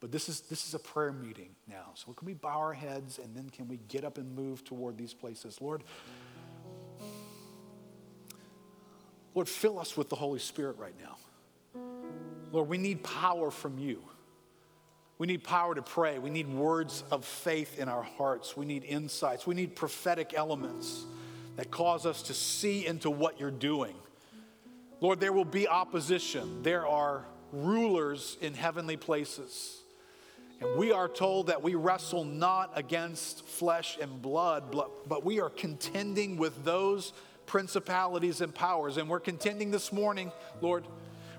But 0.00 0.10
this 0.10 0.30
is, 0.30 0.40
this 0.40 0.66
is 0.66 0.74
a 0.74 0.78
prayer 0.78 1.12
meeting 1.12 1.50
now. 1.68 1.90
So 1.94 2.12
can 2.12 2.26
we 2.26 2.32
bow 2.32 2.58
our 2.58 2.72
heads 2.72 3.18
and 3.18 3.36
then 3.36 3.50
can 3.50 3.68
we 3.68 3.78
get 3.88 4.02
up 4.02 4.16
and 4.16 4.34
move 4.34 4.64
toward 4.64 4.96
these 4.96 5.12
places? 5.12 5.60
Lord, 5.60 5.84
Lord, 9.34 9.48
fill 9.48 9.78
us 9.78 9.96
with 9.96 10.08
the 10.08 10.16
Holy 10.16 10.38
Spirit 10.38 10.78
right 10.78 10.94
now. 11.00 11.16
Lord, 12.50 12.68
we 12.68 12.78
need 12.78 13.04
power 13.04 13.50
from 13.50 13.78
you. 13.78 14.02
We 15.20 15.26
need 15.26 15.44
power 15.44 15.74
to 15.74 15.82
pray. 15.82 16.18
We 16.18 16.30
need 16.30 16.48
words 16.48 17.04
of 17.10 17.26
faith 17.26 17.78
in 17.78 17.90
our 17.90 18.02
hearts. 18.02 18.56
We 18.56 18.64
need 18.64 18.84
insights. 18.84 19.46
We 19.46 19.54
need 19.54 19.76
prophetic 19.76 20.32
elements 20.34 21.04
that 21.56 21.70
cause 21.70 22.06
us 22.06 22.22
to 22.22 22.32
see 22.32 22.86
into 22.86 23.10
what 23.10 23.38
you're 23.38 23.50
doing. 23.50 23.94
Lord, 25.02 25.20
there 25.20 25.34
will 25.34 25.44
be 25.44 25.68
opposition. 25.68 26.62
There 26.62 26.86
are 26.86 27.26
rulers 27.52 28.38
in 28.40 28.54
heavenly 28.54 28.96
places. 28.96 29.82
And 30.58 30.78
we 30.78 30.90
are 30.90 31.06
told 31.06 31.48
that 31.48 31.62
we 31.62 31.74
wrestle 31.74 32.24
not 32.24 32.72
against 32.74 33.44
flesh 33.44 33.98
and 34.00 34.22
blood, 34.22 34.74
but 35.06 35.22
we 35.22 35.38
are 35.42 35.50
contending 35.50 36.38
with 36.38 36.64
those 36.64 37.12
principalities 37.44 38.40
and 38.40 38.54
powers. 38.54 38.96
And 38.96 39.06
we're 39.06 39.20
contending 39.20 39.70
this 39.70 39.92
morning, 39.92 40.32
Lord. 40.62 40.86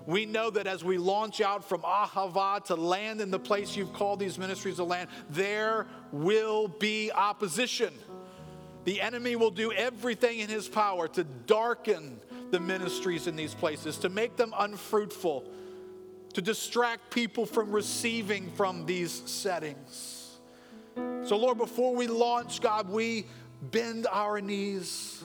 We 0.06 0.26
know 0.26 0.50
that 0.50 0.66
as 0.66 0.82
we 0.82 0.98
launch 0.98 1.40
out 1.40 1.64
from 1.64 1.82
Ahava 1.82 2.64
to 2.64 2.74
land 2.74 3.20
in 3.20 3.30
the 3.30 3.38
place 3.38 3.76
you've 3.76 3.92
called 3.92 4.18
these 4.18 4.38
ministries 4.38 4.76
to 4.76 4.84
land, 4.84 5.08
there 5.30 5.86
will 6.10 6.68
be 6.68 7.12
opposition. 7.12 7.94
The 8.84 9.00
enemy 9.00 9.36
will 9.36 9.50
do 9.50 9.72
everything 9.72 10.40
in 10.40 10.48
his 10.48 10.68
power 10.68 11.06
to 11.08 11.24
darken 11.24 12.20
the 12.50 12.58
ministries 12.58 13.26
in 13.26 13.36
these 13.36 13.54
places, 13.54 13.96
to 13.98 14.08
make 14.08 14.36
them 14.36 14.52
unfruitful 14.58 15.44
to 16.34 16.42
distract 16.42 17.10
people 17.10 17.46
from 17.46 17.72
receiving 17.72 18.50
from 18.52 18.86
these 18.86 19.12
settings. 19.30 20.38
So, 21.24 21.36
Lord, 21.36 21.58
before 21.58 21.94
we 21.94 22.06
launch, 22.06 22.60
God, 22.60 22.88
we 22.88 23.26
bend 23.70 24.06
our 24.10 24.40
knees. 24.40 25.22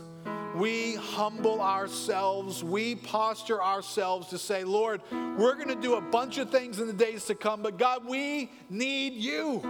We 0.57 0.95
humble 0.95 1.61
ourselves. 1.61 2.63
We 2.63 2.95
posture 2.95 3.61
ourselves 3.61 4.29
to 4.29 4.39
say, 4.39 4.63
Lord, 4.63 5.01
we're 5.11 5.53
going 5.53 5.67
to 5.67 5.75
do 5.75 5.95
a 5.95 6.01
bunch 6.01 6.39
of 6.39 6.49
things 6.49 6.79
in 6.79 6.87
the 6.87 6.93
days 6.93 7.25
to 7.25 7.35
come, 7.35 7.61
but 7.61 7.77
God, 7.77 8.05
we 8.07 8.51
need 8.69 9.13
you. 9.13 9.61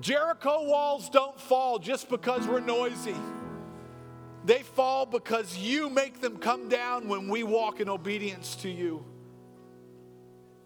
Jericho 0.00 0.64
walls 0.64 1.10
don't 1.10 1.38
fall 1.38 1.78
just 1.78 2.08
because 2.08 2.46
we're 2.46 2.60
noisy. 2.60 3.16
They 4.44 4.62
fall 4.62 5.04
because 5.04 5.58
you 5.58 5.90
make 5.90 6.20
them 6.20 6.38
come 6.38 6.68
down 6.68 7.08
when 7.08 7.28
we 7.28 7.42
walk 7.42 7.80
in 7.80 7.88
obedience 7.88 8.54
to 8.56 8.70
you. 8.70 9.04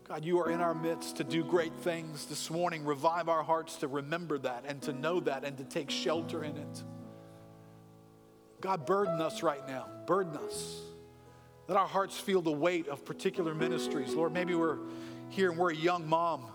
God, 0.07 0.25
you 0.25 0.39
are 0.41 0.51
in 0.51 0.61
our 0.61 0.75
midst 0.75 1.17
to 1.17 1.25
do 1.25 1.43
great 1.43 1.75
things 1.77 2.27
this 2.27 2.51
morning. 2.51 2.85
Revive 2.85 3.31
our 3.31 3.43
hearts 3.43 3.77
to 3.77 3.89
remember 3.89 4.37
that 4.39 4.65
and 4.69 4.83
to 4.83 4.93
know 4.93 5.19
that 5.21 5.45
and 5.45 5.57
to 5.57 5.65
take 5.65 5.91
shelter 5.91 6.45
in 6.45 6.57
it. 6.57 6.85
God, 8.65 8.87
burden 8.87 9.21
us 9.21 9.43
right 9.43 9.61
now. 9.69 9.87
Burden 10.07 10.39
us. 10.39 10.81
Let 11.69 11.77
our 11.77 11.87
hearts 11.87 12.19
feel 12.19 12.41
the 12.41 12.51
weight 12.51 12.89
of 12.89 13.05
particular 13.05 13.55
ministries. 13.55 14.15
Lord, 14.15 14.33
maybe 14.33 14.55
we're 14.55 14.79
here 15.29 15.51
and 15.51 15.59
we're 15.59 15.73
a 15.73 15.77
young 15.77 16.09
mom. 16.09 16.47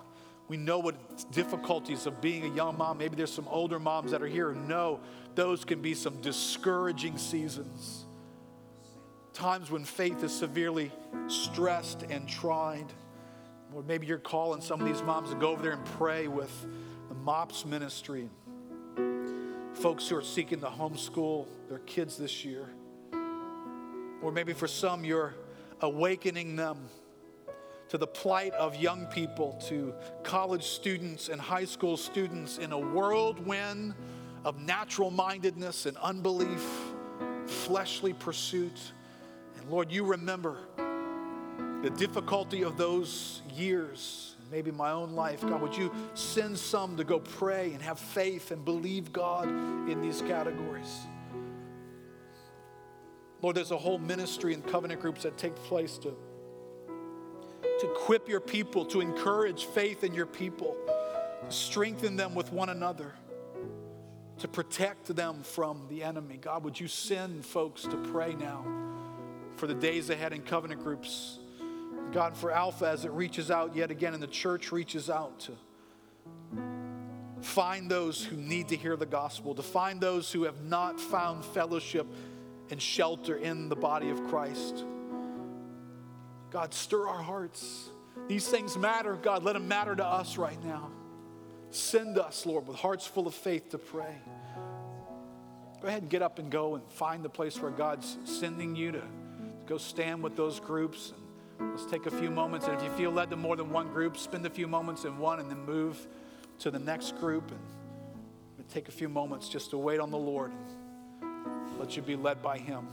We 0.47 0.57
know 0.57 0.80
what 0.80 0.95
difficulties 1.32 2.07
of 2.07 2.20
being 2.20 2.45
a 2.45 2.55
young 2.55 2.80
mom. 2.80 2.97
Maybe 2.97 3.16
there's 3.16 3.32
some 3.32 3.47
older 3.47 3.78
moms 3.78 4.10
that 4.10 4.24
are 4.24 4.28
here 4.28 4.49
and 4.49 4.68
know 4.68 5.01
those 5.36 5.64
can 5.64 5.84
be 5.84 5.93
some 5.93 6.20
discouraging 6.20 7.20
seasons. 7.20 8.05
Times 9.34 9.70
when 9.70 9.86
faith 9.86 10.24
is 10.24 10.36
severely 10.36 10.91
stressed 11.28 12.01
and 12.10 12.28
tried. 12.28 12.88
Or 13.72 13.84
maybe 13.84 14.07
you're 14.07 14.18
calling 14.18 14.62
some 14.62 14.82
of 14.82 14.88
these 14.88 15.03
moms 15.03 15.30
to 15.30 15.36
go 15.36 15.51
over 15.51 15.62
there 15.62 15.74
and 15.74 15.86
pray 15.86 16.28
with 16.28 16.51
the 17.07 17.14
MOPS 17.14 17.68
ministry. 17.68 18.32
Folks 19.82 20.10
who 20.10 20.18
are 20.18 20.22
seeking 20.22 20.60
to 20.60 20.68
homeschool 20.68 21.48
their 21.70 21.80
kids 21.80 22.18
this 22.18 22.44
year. 22.44 22.68
Or 24.22 24.30
maybe 24.30 24.52
for 24.52 24.68
some, 24.68 25.06
you're 25.06 25.36
awakening 25.80 26.58
them 26.58 26.90
to 27.88 27.98
the 27.98 28.06
plight 28.06 28.54
of 28.56 28.76
young 28.76 29.06
people, 29.06 29.54
to 29.70 29.94
college 30.22 30.66
students 30.66 31.30
and 31.30 31.40
high 31.40 31.64
school 31.64 31.96
students 31.96 32.58
in 32.58 32.74
a 32.74 32.78
whirlwind 32.78 33.96
of 34.44 34.60
natural 34.60 35.12
mindedness 35.12 35.86
and 35.86 35.96
unbelief, 35.98 36.68
fleshly 37.46 38.12
pursuit. 38.12 38.80
And 39.58 39.70
Lord, 39.70 39.94
you 39.94 40.04
remember 40.04 40.58
the 41.84 41.90
difficulty 41.96 42.64
of 42.64 42.76
those 42.76 43.42
years, 43.56 44.36
maybe 44.52 44.72
my 44.72 44.91
own 44.91 45.12
life. 45.12 45.41
God, 45.41 45.62
would 45.62 45.76
you 45.76 45.91
send 46.14 46.58
some 46.58 46.97
to 46.97 47.04
go 47.04 47.20
pray 47.20 47.74
and 47.74 47.82
have 47.82 48.00
faith 48.00 48.52
and 48.52 48.64
believe 48.64 49.12
God 49.14 49.47
in 49.47 50.02
these 50.02 50.22
categories? 50.22 51.00
Lord, 53.41 53.56
there's 53.56 53.72
a 53.72 53.78
whole 53.78 54.00
ministry 54.00 54.54
and 54.54 54.66
covenant 54.66 55.02
groups 55.02 55.24
that 55.24 55.38
take 55.38 55.56
place 55.56 55.97
to, 56.00 56.14
to 57.80 57.91
equip 57.91 58.28
your 58.28 58.41
people, 58.41 58.86
to 58.86 59.00
encourage 59.00 59.66
faith 59.66 60.04
in 60.04 60.14
your 60.14 60.26
people, 60.26 60.76
to 61.47 61.52
strengthen 61.52 62.16
them 62.18 62.36
with 62.36 62.52
one 62.52 62.70
another 62.70 63.14
to 64.39 64.47
protect 64.47 65.14
them 65.16 65.43
from 65.43 65.86
the 65.89 66.04
enemy. 66.04 66.38
God, 66.38 66.64
would 66.64 66.80
you 66.80 66.88
send 66.88 67.45
folks 67.45 67.84
to 67.84 67.97
pray 68.12 68.34
now 68.34 68.66
for 69.58 69.68
the 69.68 69.74
days 69.74 70.10
ahead 70.10 70.34
in 70.34 70.41
covenant 70.41 70.82
groups? 70.82 71.39
God, 72.12 72.36
for 72.36 72.51
Alpha 72.51 72.88
as 72.88 73.05
it 73.05 73.12
reaches 73.12 73.51
out 73.51 73.76
yet 73.76 73.91
again 73.91 74.14
and 74.14 74.24
the 74.24 74.28
church 74.28 74.72
reaches 74.72 75.10
out 75.10 75.39
to 75.41 75.51
find 77.41 77.89
those 77.89 78.24
who 78.24 78.36
need 78.36 78.68
to 78.70 78.76
hear 78.76 78.95
the 78.95 79.05
gospel, 79.05 79.55
to 79.55 79.64
find 79.64 80.01
those 80.01 80.32
who 80.32 80.43
have 80.43 80.62
not 80.64 80.99
found 80.99 81.45
fellowship 81.45 82.07
and 82.70 82.82
shelter 82.82 83.38
in 83.38 83.70
the 83.70 83.76
body 83.76 84.10
of 84.10 84.24
Christ. 84.28 84.86
God, 86.51 86.74
stir 86.74 87.07
our 87.07 87.22
hearts. 87.22 87.89
These 88.28 88.47
things 88.47 88.78
matter, 88.78 89.16
God. 89.16 89.43
Let 89.43 89.53
them 89.53 89.68
matter 89.68 89.95
to 89.95 90.05
us 90.05 90.38
right 90.38 90.62
now. 90.64 90.91
Send 91.72 92.18
us, 92.18 92.45
Lord, 92.45 92.68
with 92.68 92.78
hearts 92.78 93.05
full 93.05 93.28
of 93.28 93.36
faith 93.36 93.70
to 93.70 93.78
pray. 93.78 94.16
Go 95.82 95.88
ahead 95.88 96.01
and 96.01 96.12
get 96.12 96.22
up 96.22 96.39
and 96.39 96.51
go 96.51 96.76
and 96.76 96.84
find 96.91 97.24
the 97.24 97.30
place 97.30 97.62
where 97.62 97.72
God's 97.72 98.18
sending 98.26 98.76
you 98.76 98.91
to, 98.91 99.03
go 99.66 99.78
stand 99.78 100.22
with 100.22 100.36
those 100.36 100.60
groups. 100.60 101.14
And 101.16 101.29
let's 101.60 101.86
take 101.86 102.05
a 102.05 102.12
few 102.12 102.30
moments. 102.30 102.68
And 102.68 102.76
if 102.76 102.84
you 102.84 102.89
feel 102.91 103.12
led 103.12 103.30
to 103.30 103.36
more 103.36 103.55
than 103.55 103.70
one 103.70 103.88
group, 103.89 104.18
spend 104.18 104.45
a 104.45 104.49
few 104.49 104.68
moments 104.68 105.05
in 105.05 105.18
one 105.18 105.39
and 105.39 105.49
then 105.49 105.66
move 105.66 106.07
to 106.60 106.72
the 106.72 106.80
next 106.80 107.18
group. 107.20 107.51
And 107.51 108.70
take 108.70 108.88
a 108.88 108.91
few 108.91 109.10
moments 109.10 109.49
just 109.49 109.72
to 109.72 109.78
wait 109.78 109.99
on 109.99 110.12
the 110.12 110.18
Lord 110.18 110.51
and 111.22 111.80
let 111.80 111.95
you 111.95 112.01
be 112.01 112.16
led 112.16 112.41
by 112.41 112.57
Him. 112.57 112.88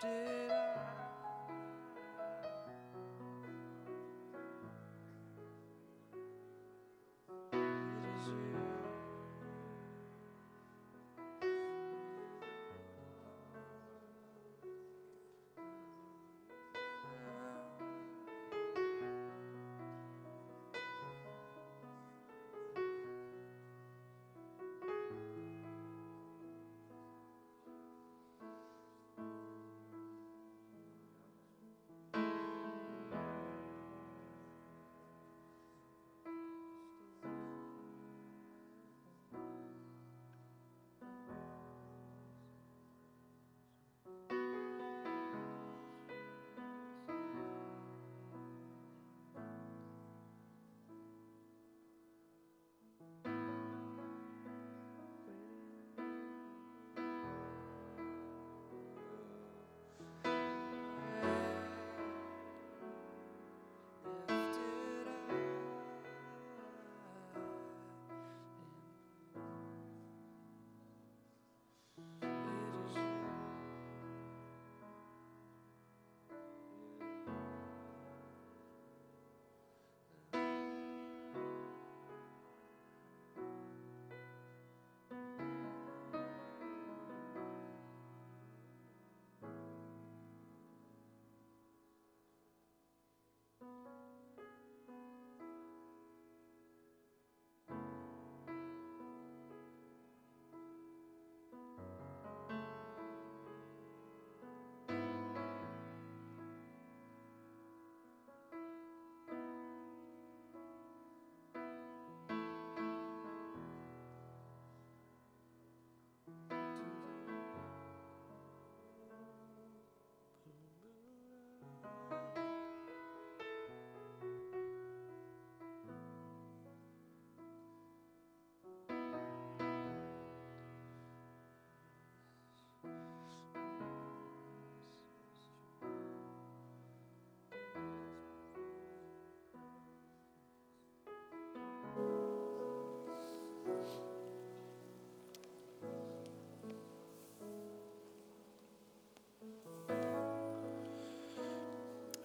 drifted 0.00 0.49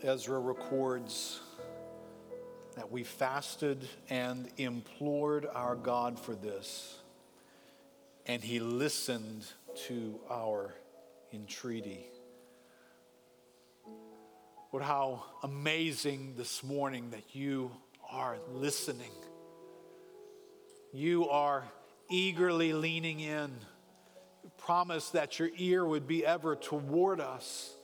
Ezra 0.03 0.39
records 0.39 1.39
that 2.75 2.91
we 2.91 3.03
fasted 3.03 3.87
and 4.09 4.49
implored 4.57 5.47
our 5.53 5.75
God 5.75 6.19
for 6.19 6.35
this, 6.35 6.99
and 8.25 8.43
he 8.43 8.59
listened 8.59 9.45
to 9.87 10.19
our 10.29 10.73
entreaty. 11.31 12.05
Lord, 14.71 14.83
how 14.83 15.23
amazing 15.43 16.33
this 16.35 16.63
morning 16.63 17.11
that 17.11 17.33
you 17.33 17.71
are 18.09 18.37
listening. 18.51 19.11
You 20.91 21.29
are 21.29 21.63
eagerly 22.09 22.73
leaning 22.73 23.21
in. 23.21 23.51
Promise 24.57 25.11
that 25.11 25.39
your 25.39 25.49
ear 25.57 25.85
would 25.85 26.07
be 26.07 26.25
ever 26.25 26.55
toward 26.55 27.21
us 27.21 27.75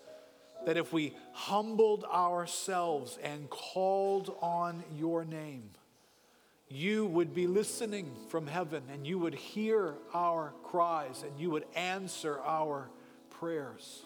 that 0.65 0.77
if 0.77 0.93
we 0.93 1.13
humbled 1.33 2.03
ourselves 2.05 3.17
and 3.23 3.49
called 3.49 4.35
on 4.41 4.83
your 4.95 5.25
name, 5.25 5.69
you 6.69 7.05
would 7.07 7.33
be 7.33 7.47
listening 7.47 8.15
from 8.29 8.47
heaven 8.47 8.83
and 8.93 9.05
you 9.05 9.19
would 9.19 9.35
hear 9.35 9.95
our 10.13 10.53
cries 10.63 11.23
and 11.23 11.38
you 11.39 11.49
would 11.49 11.65
answer 11.75 12.39
our 12.41 12.89
prayers. 13.29 14.03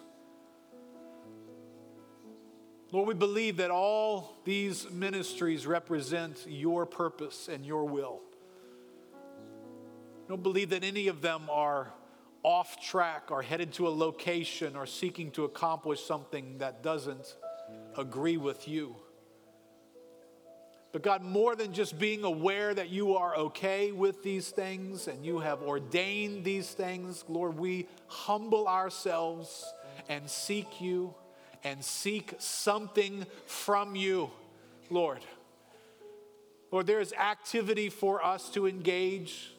Lord, 2.91 3.07
we 3.07 3.13
believe 3.13 3.57
that 3.57 3.71
all 3.71 4.33
these 4.45 4.89
ministries 4.89 5.67
represent 5.67 6.45
your 6.47 6.85
purpose 6.85 7.49
and 7.49 7.65
your 7.65 7.85
will. 7.85 8.21
We 10.21 10.29
don't 10.29 10.43
believe 10.43 10.69
that 10.69 10.83
any 10.83 11.07
of 11.07 11.21
them 11.21 11.43
are 11.49 11.91
off 12.45 12.79
track 12.79 13.31
or 13.31 13.41
headed 13.41 13.73
to 13.73 13.87
a 13.87 13.89
location 13.89 14.75
or 14.75 14.85
seeking 14.85 15.31
to 15.31 15.45
accomplish 15.45 15.99
something 16.05 16.59
that 16.59 16.83
doesn't 16.83 17.35
agree 17.97 18.37
with 18.37 18.67
you. 18.67 18.95
But 20.91 21.01
God, 21.01 21.23
more 21.23 21.55
than 21.55 21.73
just 21.73 21.97
being 21.97 22.23
aware 22.23 22.71
that 22.75 22.89
you 22.89 23.15
are 23.15 23.35
okay 23.35 23.91
with 23.91 24.21
these 24.21 24.51
things 24.51 25.07
and 25.07 25.25
you 25.25 25.39
have 25.39 25.63
ordained 25.63 26.43
these 26.43 26.69
things, 26.69 27.25
Lord, 27.27 27.57
we 27.57 27.87
humble 28.05 28.67
ourselves 28.67 29.65
and 30.07 30.29
seek 30.29 30.79
you 30.79 31.15
and 31.63 31.83
seek 31.83 32.35
something 32.37 33.25
from 33.47 33.95
you, 33.95 34.29
Lord. 34.91 35.21
Lord, 36.71 36.85
there 36.85 37.01
is 37.01 37.11
activity 37.13 37.89
for 37.89 38.23
us 38.23 38.49
to 38.51 38.67
engage. 38.67 39.51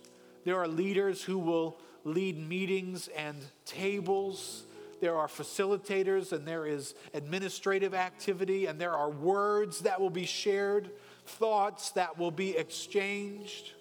There 0.45 0.57
are 0.57 0.69
leaders 0.69 1.21
who 1.21 1.37
will 1.37 1.81
lead 2.07 2.39
meetings 2.39 3.09
and 3.09 3.37
tables. 3.65 4.65
There 5.01 5.17
are 5.17 5.27
facilitators 5.27 6.33
and 6.33 6.47
there 6.47 6.65
is 6.65 6.95
administrative 7.13 7.93
activity 7.93 8.67
and 8.67 8.81
there 8.81 8.95
are 8.95 9.11
words 9.11 9.81
that 9.81 10.01
will 10.01 10.11
be 10.11 10.25
shared, 10.25 10.91
thoughts 11.27 11.91
that 11.91 12.17
will 12.17 12.31
be 12.31 12.57
exchanged. 12.57 13.73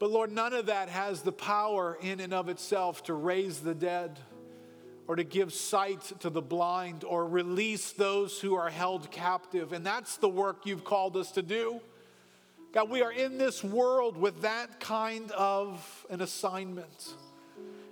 But 0.00 0.10
Lord, 0.10 0.32
none 0.32 0.54
of 0.54 0.66
that 0.66 0.88
has 0.88 1.22
the 1.22 1.30
power 1.30 1.96
in 2.00 2.18
and 2.18 2.34
of 2.34 2.48
itself 2.48 3.04
to 3.04 3.14
raise 3.14 3.60
the 3.60 3.74
dead 3.74 4.18
or 5.06 5.16
to 5.16 5.22
give 5.22 5.52
sight 5.52 6.00
to 6.20 6.30
the 6.30 6.42
blind 6.42 7.04
or 7.04 7.26
release 7.26 7.92
those 7.92 8.40
who 8.40 8.54
are 8.54 8.70
held 8.70 9.10
captive. 9.10 9.72
And 9.72 9.84
that's 9.86 10.16
the 10.16 10.28
work 10.28 10.64
you've 10.64 10.84
called 10.84 11.16
us 11.16 11.30
to 11.32 11.42
do. 11.42 11.80
God, 12.72 12.88
we 12.88 13.02
are 13.02 13.12
in 13.12 13.36
this 13.36 13.62
world 13.62 14.16
with 14.16 14.40
that 14.42 14.80
kind 14.80 15.30
of 15.32 16.06
an 16.08 16.22
assignment. 16.22 17.14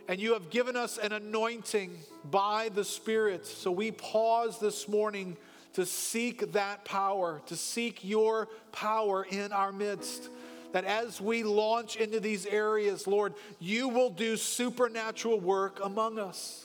And 0.08 0.18
you 0.18 0.32
have 0.32 0.48
given 0.48 0.74
us 0.74 0.96
an 0.96 1.12
anointing 1.12 1.98
by 2.30 2.70
the 2.74 2.84
Spirit. 2.84 3.46
So 3.46 3.70
we 3.70 3.90
pause 3.90 4.58
this 4.58 4.88
morning 4.88 5.36
to 5.74 5.84
seek 5.84 6.52
that 6.52 6.86
power, 6.86 7.42
to 7.46 7.56
seek 7.56 8.02
your 8.02 8.48
power 8.72 9.26
in 9.28 9.52
our 9.52 9.70
midst. 9.70 10.30
That 10.72 10.86
as 10.86 11.20
we 11.20 11.42
launch 11.42 11.96
into 11.96 12.18
these 12.18 12.46
areas, 12.46 13.06
Lord, 13.06 13.34
you 13.58 13.86
will 13.88 14.10
do 14.10 14.38
supernatural 14.38 15.40
work 15.40 15.80
among 15.84 16.18
us. 16.18 16.64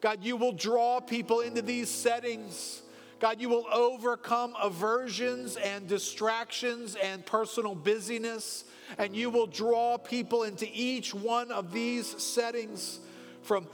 God, 0.00 0.18
you 0.24 0.36
will 0.36 0.52
draw 0.52 0.98
people 0.98 1.40
into 1.40 1.62
these 1.62 1.88
settings 1.88 2.81
God, 3.22 3.40
you 3.40 3.48
will 3.48 3.66
overcome 3.72 4.56
aversions 4.60 5.54
and 5.54 5.86
distractions 5.86 6.96
and 6.96 7.24
personal 7.24 7.76
busyness, 7.76 8.64
and 8.98 9.14
you 9.14 9.30
will 9.30 9.46
draw 9.46 9.96
people 9.96 10.42
into 10.42 10.66
each 10.72 11.14
one 11.14 11.52
of 11.52 11.72
these 11.72 12.20
settings 12.20 12.98
from 13.42 13.68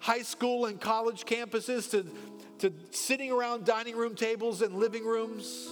high 0.00 0.22
school 0.22 0.66
and 0.66 0.80
college 0.80 1.26
campuses 1.26 1.88
to, 1.92 2.06
to 2.58 2.74
sitting 2.90 3.30
around 3.30 3.64
dining 3.64 3.94
room 3.94 4.16
tables 4.16 4.62
and 4.62 4.74
living 4.74 5.04
rooms 5.04 5.68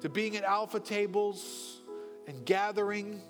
to 0.00 0.08
being 0.08 0.36
at 0.36 0.42
alpha 0.42 0.80
tables 0.80 1.78
and 2.26 2.44
gathering 2.44 3.20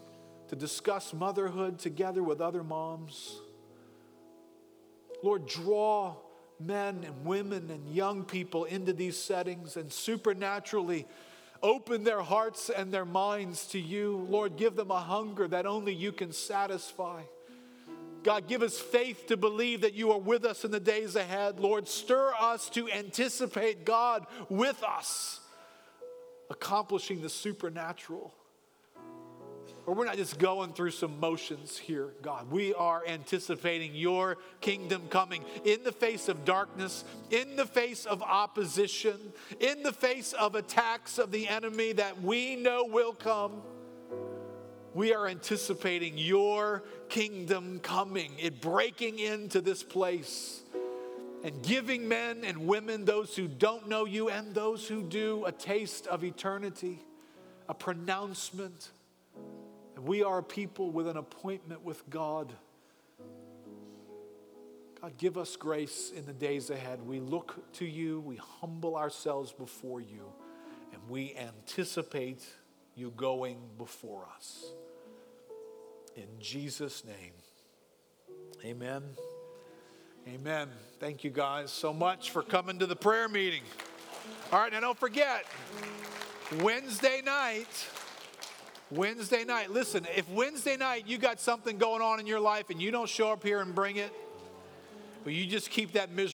to 0.48 0.56
discuss 0.56 1.12
motherhood 1.12 1.78
together 1.78 2.22
with 2.22 2.40
other 2.40 2.64
moms. 2.64 3.36
Lord, 5.22 5.46
draw 5.46 6.16
men 6.60 7.02
and 7.04 7.24
women 7.24 7.70
and 7.70 7.88
young 7.88 8.24
people 8.24 8.64
into 8.64 8.92
these 8.92 9.16
settings 9.16 9.76
and 9.76 9.92
supernaturally 9.92 11.06
open 11.62 12.04
their 12.04 12.20
hearts 12.20 12.70
and 12.70 12.92
their 12.92 13.04
minds 13.04 13.66
to 13.68 13.78
you. 13.78 14.26
Lord, 14.28 14.56
give 14.56 14.76
them 14.76 14.90
a 14.90 15.00
hunger 15.00 15.48
that 15.48 15.66
only 15.66 15.94
you 15.94 16.12
can 16.12 16.32
satisfy. 16.32 17.22
God, 18.22 18.46
give 18.48 18.62
us 18.62 18.78
faith 18.78 19.26
to 19.28 19.36
believe 19.36 19.80
that 19.80 19.94
you 19.94 20.12
are 20.12 20.18
with 20.18 20.44
us 20.44 20.64
in 20.64 20.70
the 20.70 20.80
days 20.80 21.16
ahead. 21.16 21.58
Lord, 21.58 21.88
stir 21.88 22.32
us 22.38 22.68
to 22.70 22.90
anticipate 22.90 23.84
God 23.84 24.26
with 24.50 24.82
us, 24.82 25.40
accomplishing 26.50 27.22
the 27.22 27.30
supernatural. 27.30 28.34
Or 29.90 29.94
we're 29.94 30.04
not 30.04 30.18
just 30.18 30.38
going 30.38 30.72
through 30.72 30.92
some 30.92 31.18
motions 31.18 31.76
here, 31.76 32.10
God. 32.22 32.48
We 32.48 32.72
are 32.74 33.02
anticipating 33.08 33.92
your 33.92 34.36
kingdom 34.60 35.08
coming 35.10 35.42
in 35.64 35.82
the 35.82 35.90
face 35.90 36.28
of 36.28 36.44
darkness, 36.44 37.04
in 37.32 37.56
the 37.56 37.66
face 37.66 38.06
of 38.06 38.22
opposition, 38.22 39.18
in 39.58 39.82
the 39.82 39.92
face 39.92 40.32
of 40.32 40.54
attacks 40.54 41.18
of 41.18 41.32
the 41.32 41.48
enemy 41.48 41.92
that 41.94 42.22
we 42.22 42.54
know 42.54 42.84
will 42.84 43.12
come. 43.12 43.62
We 44.94 45.12
are 45.12 45.26
anticipating 45.26 46.16
your 46.16 46.84
kingdom 47.08 47.80
coming, 47.80 48.30
it 48.38 48.60
breaking 48.60 49.18
into 49.18 49.60
this 49.60 49.82
place 49.82 50.62
and 51.42 51.64
giving 51.64 52.06
men 52.06 52.44
and 52.44 52.68
women, 52.68 53.06
those 53.06 53.34
who 53.34 53.48
don't 53.48 53.88
know 53.88 54.04
you 54.04 54.28
and 54.28 54.54
those 54.54 54.86
who 54.86 55.02
do, 55.02 55.46
a 55.46 55.50
taste 55.50 56.06
of 56.06 56.22
eternity, 56.22 57.00
a 57.68 57.74
pronouncement 57.74 58.92
we 60.04 60.22
are 60.22 60.42
people 60.42 60.90
with 60.90 61.08
an 61.08 61.16
appointment 61.16 61.84
with 61.84 62.08
God. 62.10 62.52
God, 65.00 65.16
give 65.16 65.38
us 65.38 65.56
grace 65.56 66.12
in 66.14 66.26
the 66.26 66.32
days 66.32 66.70
ahead. 66.70 67.00
We 67.06 67.20
look 67.20 67.72
to 67.74 67.86
you, 67.86 68.20
we 68.20 68.36
humble 68.36 68.96
ourselves 68.96 69.52
before 69.52 70.00
you, 70.00 70.32
and 70.92 71.00
we 71.08 71.34
anticipate 71.36 72.44
you 72.94 73.12
going 73.16 73.58
before 73.78 74.26
us. 74.36 74.66
In 76.16 76.28
Jesus' 76.38 77.04
name, 77.04 77.32
amen. 78.64 79.02
Amen. 80.28 80.68
Thank 80.98 81.24
you 81.24 81.30
guys 81.30 81.70
so 81.70 81.94
much 81.94 82.30
for 82.30 82.42
coming 82.42 82.78
to 82.78 82.86
the 82.86 82.96
prayer 82.96 83.28
meeting. 83.28 83.62
All 84.52 84.60
right, 84.60 84.70
now 84.70 84.80
don't 84.80 84.98
forget, 84.98 85.46
Wednesday 86.60 87.22
night, 87.24 87.88
Wednesday 88.90 89.44
night. 89.44 89.70
Listen, 89.70 90.06
if 90.16 90.28
Wednesday 90.30 90.76
night 90.76 91.04
you 91.06 91.18
got 91.18 91.40
something 91.40 91.78
going 91.78 92.02
on 92.02 92.20
in 92.20 92.26
your 92.26 92.40
life 92.40 92.70
and 92.70 92.82
you 92.82 92.90
don't 92.90 93.08
show 93.08 93.30
up 93.30 93.42
here 93.42 93.60
and 93.60 93.74
bring 93.74 93.96
it, 93.96 94.12
but 95.24 95.32
you 95.32 95.46
just 95.46 95.70
keep 95.70 95.92
that 95.92 96.10
miserable. 96.10 96.28